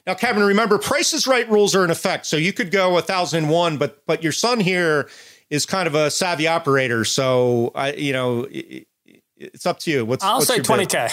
Now, 0.08 0.14
Kevin, 0.14 0.44
remember, 0.44 0.78
Price 0.78 1.14
is 1.14 1.26
Right 1.26 1.50
rules 1.50 1.76
are 1.76 1.84
in 1.84 1.90
effect, 1.90 2.28
so 2.28 2.38
you 2.38 2.54
could 2.54 2.70
go 2.70 2.98
a 2.98 3.02
thousand 3.02 3.50
one, 3.50 3.78
but 3.78 4.06
but 4.06 4.22
your 4.22 4.32
son 4.32 4.60
here 4.60 5.10
is 5.50 5.66
kind 5.66 5.88
of 5.88 5.96
a 5.96 6.12
savvy 6.12 6.48
operator, 6.48 7.04
so 7.06 7.72
I, 7.74 7.94
you 7.94 8.14
know, 8.14 8.48
it, 8.50 8.88
it's 9.36 9.66
up 9.66 9.80
to 9.80 9.92
you. 9.92 10.06
What's 10.06 10.24
I'll 10.24 10.38
what's 10.38 10.48
say 10.48 10.56
your 10.58 10.64
twenty 10.64 10.84
bid? 10.84 10.92
k. 10.92 11.10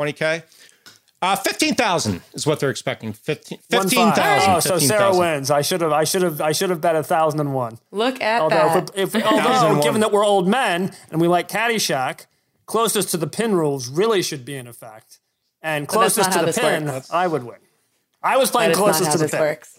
Twenty 0.00 0.14
k. 0.14 0.42
Uh, 1.20 1.36
fifteen 1.36 1.74
thousand 1.74 2.22
is 2.32 2.46
what 2.46 2.58
they're 2.58 2.70
expecting. 2.70 3.12
15 3.12 3.58
One 3.68 3.82
15,000. 3.90 4.14
five. 4.14 4.56
Oh, 4.56 4.60
so 4.60 4.78
Sarah 4.78 5.12
15,000. 5.12 5.20
wins. 5.20 5.50
I 5.50 5.60
should 5.60 5.82
have. 5.82 5.92
I 5.92 6.04
should 6.04 6.22
have. 6.22 6.40
I 6.40 6.52
should 6.52 6.70
have 6.70 6.80
bet 6.80 6.96
a 6.96 7.02
thousand 7.02 7.40
and 7.40 7.52
one. 7.52 7.76
Look 7.90 8.22
at 8.22 8.40
Although, 8.40 8.56
that. 8.56 8.90
if, 8.94 9.14
if, 9.14 9.22
although 9.26 9.82
given 9.82 10.00
that 10.00 10.10
we're 10.10 10.24
old 10.24 10.48
men 10.48 10.94
and 11.10 11.20
we 11.20 11.28
like 11.28 11.50
Caddyshack, 11.50 12.24
closest 12.64 13.10
to 13.10 13.18
the 13.18 13.26
pin 13.26 13.54
rules 13.54 13.88
really 13.90 14.22
should 14.22 14.46
be 14.46 14.56
in 14.56 14.66
effect, 14.66 15.18
and 15.60 15.86
But 15.86 15.92
closest 15.92 16.32
to 16.32 16.46
the 16.46 16.52
pin, 16.58 16.86
works. 16.86 17.10
I 17.12 17.26
would 17.26 17.44
win. 17.44 17.56
I 18.22 18.38
was 18.38 18.50
but 18.50 18.56
playing 18.60 18.70
it's 18.70 18.78
not 18.78 18.84
closest 18.86 19.04
how 19.08 19.12
to 19.12 19.18
the 19.18 19.24
this 19.24 19.30
pin. 19.32 19.40
works. 19.40 19.78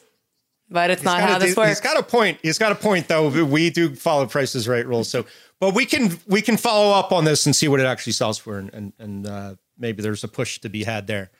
But 0.70 0.92
it's 0.92 1.02
not 1.04 1.20
how 1.22 1.28
gotta 1.30 1.46
this 1.46 1.56
do- 1.56 1.62
works. 1.62 1.70
He's 1.70 1.82
got 1.82 1.98
a 2.00 2.04
point. 2.04 2.38
He's 2.44 2.60
got 2.60 2.72
a 2.72 2.76
point, 2.76 3.08
though. 3.08 3.30
We 3.44 3.72
do 3.72 3.96
follow 3.96 4.28
prices 4.28 4.68
right 4.68 4.86
rules. 4.86 5.10
So, 5.10 5.26
but 5.60 5.74
we 5.74 5.88
can 5.88 6.20
we 6.28 6.44
can 6.44 6.56
follow 6.58 6.92
up 6.94 7.12
on 7.12 7.26
this 7.26 7.48
and 7.48 7.56
see 7.56 7.68
what 7.68 7.80
it 7.80 7.88
actually 7.88 8.14
sells 8.14 8.38
for, 8.38 8.60
and 8.60 8.72
and, 8.72 8.94
and 9.00 9.26
uh, 9.28 9.56
maybe 9.82 10.02
there's 10.02 10.24
a 10.24 10.28
push 10.28 10.60
to 10.60 10.70
be 10.70 10.84
had 10.84 11.08
there. 11.08 11.32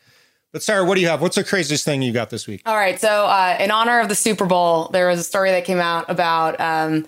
But 0.52 0.64
Sarah, 0.64 0.84
what 0.84 0.96
do 0.96 1.02
you 1.02 1.08
have? 1.08 1.22
What's 1.22 1.38
the 1.38 1.46
craziest 1.46 1.86
thing 1.86 2.02
you 2.02 2.12
got 2.12 2.30
this 2.30 2.46
week? 2.46 2.62
All 2.66 2.76
right. 2.76 3.00
So, 3.00 3.08
uh, 3.08 3.56
in 3.60 3.72
honor 3.72 4.02
of 4.02 4.10
the 4.10 4.16
Super 4.16 4.46
Bowl, 4.46 4.90
there 4.90 5.08
was 5.08 5.20
a 5.20 5.24
story 5.24 5.52
that 5.52 5.64
came 5.64 5.80
out 5.80 6.10
about 6.10 6.60
um, 6.60 7.06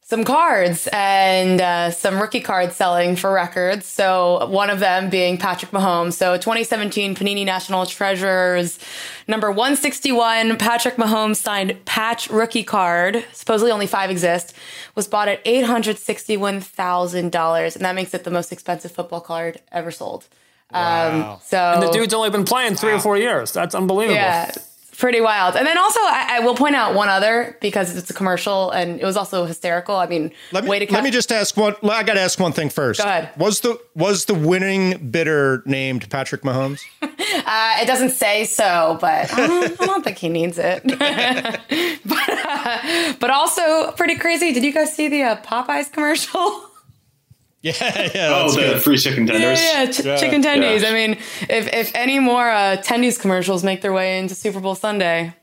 some 0.00 0.22
cards 0.22 0.88
and 0.92 1.60
uh, 1.60 1.90
some 1.90 2.20
rookie 2.20 2.40
cards 2.40 2.76
selling 2.76 3.16
for 3.16 3.32
records. 3.32 3.84
So, 3.84 4.46
one 4.46 4.70
of 4.70 4.78
them 4.78 5.10
being 5.10 5.38
Patrick 5.38 5.72
Mahomes. 5.72 6.12
So, 6.12 6.36
2017 6.36 7.16
Panini 7.16 7.44
National 7.44 7.84
Treasures 7.84 8.78
number 9.26 9.50
161, 9.50 10.56
Patrick 10.58 10.94
Mahomes 10.94 11.34
signed 11.36 11.84
patch 11.84 12.30
rookie 12.30 12.62
card. 12.62 13.24
Supposedly 13.32 13.72
only 13.72 13.88
five 13.88 14.08
exist. 14.08 14.54
Was 14.94 15.08
bought 15.08 15.26
at 15.26 15.44
$861,000. 15.44 17.74
And 17.74 17.84
that 17.84 17.96
makes 17.96 18.14
it 18.14 18.22
the 18.22 18.30
most 18.30 18.52
expensive 18.52 18.92
football 18.92 19.20
card 19.20 19.60
ever 19.72 19.90
sold. 19.90 20.28
Um, 20.70 21.38
so 21.44 21.56
And 21.58 21.82
the 21.82 21.90
dude's 21.90 22.12
only 22.14 22.30
been 22.30 22.44
playing 22.44 22.74
three 22.76 22.92
or 22.92 23.00
four 23.00 23.16
years. 23.16 23.52
That's 23.52 23.74
unbelievable. 23.74 24.16
yeah, 24.16 24.50
pretty 24.98 25.20
wild. 25.20 25.56
And 25.56 25.66
then 25.66 25.78
also, 25.78 26.00
I, 26.00 26.36
I 26.36 26.40
will 26.40 26.54
point 26.54 26.74
out 26.76 26.94
one 26.94 27.08
other 27.08 27.56
because 27.60 27.96
it's 27.96 28.10
a 28.10 28.14
commercial 28.14 28.70
and 28.70 29.00
it 29.00 29.04
was 29.04 29.16
also 29.16 29.44
hysterical. 29.46 29.96
I 29.96 30.06
mean, 30.06 30.32
Let 30.52 30.64
me 30.64 30.70
way 30.70 30.84
to 30.84 30.92
let 30.92 31.04
me 31.04 31.10
just 31.10 31.32
ask 31.32 31.56
one. 31.56 31.74
I 31.82 32.02
got 32.02 32.14
to 32.14 32.20
ask 32.20 32.38
one 32.38 32.52
thing 32.52 32.68
first. 32.68 33.00
Go 33.00 33.06
ahead. 33.08 33.30
Was 33.38 33.60
the 33.60 33.80
was 33.94 34.26
the 34.26 34.34
winning 34.34 35.10
bidder 35.10 35.62
named 35.64 36.10
Patrick 36.10 36.42
Mahomes? 36.42 36.82
Uh, 37.50 37.76
it 37.80 37.86
doesn't 37.86 38.10
say 38.10 38.44
so, 38.44 38.98
but 39.00 39.32
I 39.32 39.46
don't, 39.46 39.80
I 39.80 39.86
don't 39.86 40.02
think 40.04 40.18
he 40.18 40.28
needs 40.28 40.58
it. 40.58 40.82
but, 42.04 42.28
uh, 42.28 43.14
but 43.20 43.30
also 43.30 43.92
pretty 43.92 44.16
crazy. 44.16 44.52
Did 44.52 44.64
you 44.64 44.72
guys 44.72 44.94
see 44.94 45.08
the 45.08 45.22
uh, 45.22 45.36
Popeyes 45.42 45.90
commercial? 45.90 46.64
yeah, 47.80 48.10
yeah. 48.14 48.28
Oh, 48.34 48.42
That's 48.42 48.54
the 48.56 48.60
good. 48.60 48.82
free 48.82 48.98
chicken 48.98 49.26
tenders. 49.26 49.60
Yeah, 49.60 49.82
yeah, 49.84 49.90
ch- 49.90 50.04
Yeah. 50.04 50.16
chicken 50.16 50.42
tendies. 50.42 50.82
Yeah. 50.82 50.88
I 50.88 50.92
mean, 50.92 51.12
if 51.48 51.72
if 51.72 51.94
any 51.94 52.18
more 52.18 52.48
uh, 52.48 52.76
tendies 52.82 53.20
commercials 53.20 53.62
make 53.64 53.80
their 53.80 53.92
way 53.92 54.18
into 54.18 54.34
Super 54.34 54.60
Bowl 54.60 54.74
Sunday, 54.74 55.34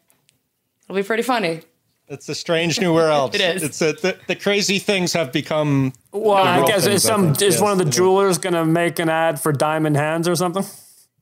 it'll 0.85 0.95
be 0.95 1.03
pretty 1.03 1.23
funny. 1.23 1.61
It's 2.07 2.29
a 2.29 2.35
strange 2.35 2.79
new 2.79 2.93
world. 2.93 3.33
It 3.35 3.41
is. 3.41 3.63
It's 3.63 3.81
a, 3.81 3.93
the, 3.93 4.17
the 4.27 4.35
crazy 4.35 4.77
things 4.79 5.13
have 5.13 5.31
become. 5.31 5.93
Well, 6.11 6.35
I 6.37 6.65
guess 6.67 6.83
things, 6.85 6.97
is 6.97 7.03
some 7.03 7.31
is 7.31 7.41
Yes, 7.41 7.61
one 7.61 7.71
of 7.71 7.77
the 7.79 7.85
jewelers 7.85 8.37
going 8.37 8.53
to 8.53 8.63
make 8.65 8.99
an 8.99 9.09
ad 9.09 9.39
for 9.41 9.51
diamond 9.51 9.97
hands 9.97 10.27
or 10.27 10.35
something? 10.35 10.63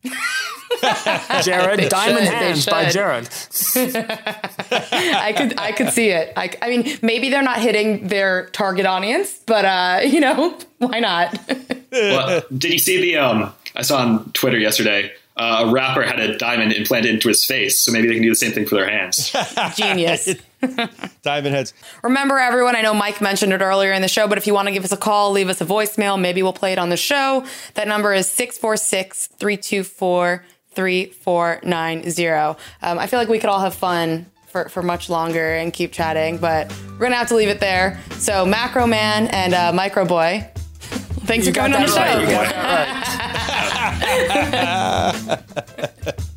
Jared, 1.43 1.89
Diamond 1.89 2.25
should, 2.25 2.33
Hands 2.33 2.65
by. 2.65 2.89
Jared. 2.89 3.29
I 4.71 5.33
could 5.35 5.59
I 5.59 5.71
could 5.71 5.89
see 5.91 6.09
it. 6.09 6.33
I, 6.35 6.51
I 6.61 6.69
mean, 6.69 6.97
maybe 7.01 7.29
they're 7.29 7.43
not 7.43 7.59
hitting 7.59 8.07
their 8.07 8.47
target 8.49 8.85
audience, 8.85 9.39
but 9.45 9.65
uh, 9.65 10.01
you 10.05 10.19
know, 10.19 10.57
why 10.79 10.99
not? 10.99 11.37
well, 11.91 12.41
did 12.57 12.73
you 12.73 12.79
see 12.79 13.01
the? 13.01 13.17
Um, 13.17 13.53
I 13.75 13.81
saw 13.81 13.99
on 13.99 14.31
Twitter 14.33 14.57
yesterday. 14.57 15.11
Uh, 15.35 15.65
a 15.67 15.71
rapper 15.71 16.03
had 16.03 16.19
a 16.19 16.37
diamond 16.37 16.73
implanted 16.73 17.11
into 17.11 17.27
his 17.27 17.43
face, 17.43 17.79
so 17.79 17.91
maybe 17.91 18.07
they 18.07 18.13
can 18.13 18.21
do 18.21 18.29
the 18.29 18.35
same 18.35 18.51
thing 18.51 18.67
for 18.67 18.75
their 18.75 18.87
hands. 18.87 19.35
Genius. 19.75 20.35
Diamond 21.21 21.55
heads. 21.55 21.73
Remember, 22.03 22.39
everyone, 22.39 22.75
I 22.75 22.81
know 22.81 22.93
Mike 22.93 23.21
mentioned 23.21 23.53
it 23.53 23.61
earlier 23.61 23.91
in 23.91 24.01
the 24.01 24.07
show, 24.07 24.27
but 24.27 24.37
if 24.37 24.47
you 24.47 24.53
want 24.53 24.67
to 24.67 24.73
give 24.73 24.83
us 24.83 24.91
a 24.91 24.97
call, 24.97 25.31
leave 25.31 25.49
us 25.49 25.61
a 25.61 25.65
voicemail. 25.65 26.19
Maybe 26.19 26.43
we'll 26.43 26.53
play 26.53 26.73
it 26.73 26.79
on 26.79 26.89
the 26.89 26.97
show. 26.97 27.45
That 27.75 27.87
number 27.87 28.13
is 28.13 28.27
646 28.27 29.27
324 29.27 30.43
3490. 30.71 32.29
Um, 32.81 32.99
I 32.99 33.07
feel 33.07 33.19
like 33.19 33.29
we 33.29 33.39
could 33.39 33.49
all 33.49 33.59
have 33.59 33.73
fun 33.75 34.25
for, 34.47 34.69
for 34.69 34.81
much 34.81 35.09
longer 35.09 35.55
and 35.55 35.73
keep 35.73 35.91
chatting, 35.91 36.37
but 36.37 36.71
we're 36.91 36.99
going 36.99 37.11
to 37.11 37.17
have 37.17 37.29
to 37.29 37.35
leave 37.35 37.49
it 37.49 37.59
there. 37.59 37.99
So, 38.17 38.45
Macro 38.45 38.87
Man 38.87 39.27
and 39.27 39.53
uh, 39.53 39.73
Micro 39.73 40.05
Boy, 40.05 40.47
thanks 41.25 41.45
You 41.45 41.53
for 41.53 41.59
coming 41.59 41.75
on 41.75 41.85
the 41.85 41.91
that 41.91 43.03
show. 46.05 46.23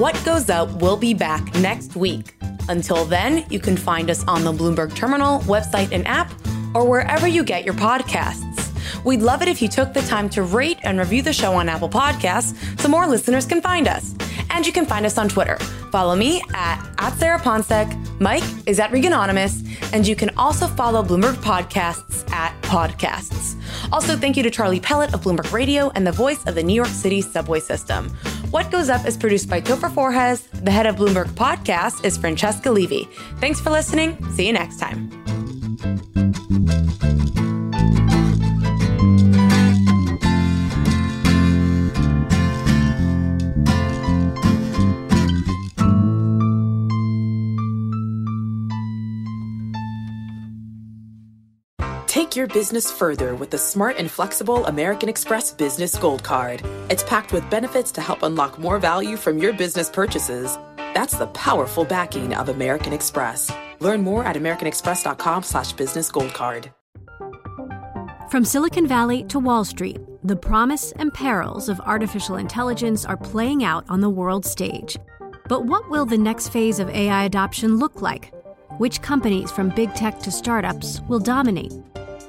What 0.00 0.20
Goes 0.24 0.48
Up 0.50 0.70
will 0.80 0.96
be 0.96 1.14
back 1.14 1.54
next 1.56 1.94
week. 1.94 2.34
Until 2.68 3.04
then, 3.04 3.44
you 3.50 3.60
can 3.60 3.76
find 3.76 4.10
us 4.10 4.24
on 4.26 4.44
the 4.44 4.52
Bloomberg 4.52 4.94
Terminal 4.94 5.40
website 5.40 5.92
and 5.92 6.06
app, 6.08 6.32
or 6.74 6.88
wherever 6.88 7.28
you 7.28 7.44
get 7.44 7.64
your 7.64 7.74
podcasts. 7.74 9.04
We'd 9.04 9.22
love 9.22 9.42
it 9.42 9.48
if 9.48 9.62
you 9.62 9.68
took 9.68 9.92
the 9.92 10.02
time 10.02 10.28
to 10.30 10.42
rate 10.42 10.78
and 10.82 10.98
review 10.98 11.22
the 11.22 11.32
show 11.32 11.52
on 11.52 11.68
Apple 11.68 11.88
Podcasts 11.88 12.80
so 12.80 12.88
more 12.88 13.06
listeners 13.06 13.46
can 13.46 13.60
find 13.60 13.86
us. 13.86 14.14
And 14.50 14.66
you 14.66 14.72
can 14.72 14.86
find 14.86 15.06
us 15.06 15.18
on 15.18 15.28
Twitter. 15.28 15.56
Follow 15.90 16.14
me 16.14 16.42
at, 16.54 16.86
at 16.98 17.14
Sarah 17.14 17.38
Ponczek, 17.38 18.20
Mike 18.20 18.44
is 18.66 18.78
at 18.78 18.90
Reganonymous, 18.90 19.92
and 19.92 20.06
you 20.06 20.14
can 20.14 20.30
also 20.36 20.66
follow 20.66 21.02
Bloomberg 21.02 21.34
Podcasts 21.36 22.28
at 22.30 22.60
Podcasts. 22.62 23.56
Also, 23.92 24.16
thank 24.16 24.36
you 24.36 24.42
to 24.42 24.50
Charlie 24.50 24.80
Pellet 24.80 25.14
of 25.14 25.22
Bloomberg 25.22 25.52
Radio 25.52 25.90
and 25.94 26.06
the 26.06 26.12
voice 26.12 26.44
of 26.46 26.54
the 26.54 26.62
New 26.62 26.74
York 26.74 26.88
City 26.88 27.20
subway 27.20 27.60
system. 27.60 28.10
What 28.50 28.70
Goes 28.70 28.88
Up 28.88 29.06
is 29.06 29.16
produced 29.16 29.48
by 29.48 29.60
Topher 29.60 29.90
Forhecz. 29.90 30.48
The 30.64 30.70
head 30.70 30.86
of 30.86 30.96
Bloomberg 30.96 31.28
Podcast 31.28 32.04
is 32.04 32.16
Francesca 32.18 32.70
Levy. 32.70 33.08
Thanks 33.38 33.60
for 33.60 33.70
listening. 33.70 34.18
See 34.32 34.46
you 34.46 34.52
next 34.52 34.78
time. 34.78 35.10
Take 52.30 52.36
your 52.36 52.46
business 52.46 52.92
further 52.92 53.34
with 53.34 53.50
the 53.50 53.58
smart 53.58 53.96
and 53.96 54.08
flexible 54.08 54.64
American 54.66 55.08
Express 55.08 55.52
Business 55.52 55.98
Gold 55.98 56.22
Card. 56.22 56.62
It's 56.88 57.02
packed 57.02 57.32
with 57.32 57.50
benefits 57.50 57.90
to 57.90 58.00
help 58.00 58.22
unlock 58.22 58.56
more 58.56 58.78
value 58.78 59.16
from 59.16 59.38
your 59.38 59.52
business 59.52 59.90
purchases. 59.90 60.56
That's 60.76 61.16
the 61.16 61.26
powerful 61.26 61.84
backing 61.84 62.32
of 62.36 62.48
American 62.48 62.92
Express. 62.92 63.50
Learn 63.80 64.02
more 64.02 64.24
at 64.24 64.36
americanexpress.com 64.36 65.42
slash 65.42 65.72
business 65.72 66.08
gold 66.08 66.32
card. 66.32 66.70
From 68.30 68.44
Silicon 68.44 68.86
Valley 68.86 69.24
to 69.24 69.40
Wall 69.40 69.64
Street, 69.64 69.98
the 70.22 70.36
promise 70.36 70.92
and 70.92 71.12
perils 71.12 71.68
of 71.68 71.80
artificial 71.80 72.36
intelligence 72.36 73.04
are 73.04 73.16
playing 73.16 73.64
out 73.64 73.84
on 73.88 74.00
the 74.00 74.10
world 74.10 74.46
stage. 74.46 74.96
But 75.48 75.64
what 75.64 75.90
will 75.90 76.06
the 76.06 76.16
next 76.16 76.50
phase 76.50 76.78
of 76.78 76.90
AI 76.90 77.24
adoption 77.24 77.78
look 77.78 78.00
like? 78.02 78.32
Which 78.78 79.02
companies, 79.02 79.50
from 79.50 79.70
big 79.70 79.92
tech 79.96 80.20
to 80.20 80.30
startups, 80.30 81.00
will 81.08 81.18
dominate? 81.18 81.72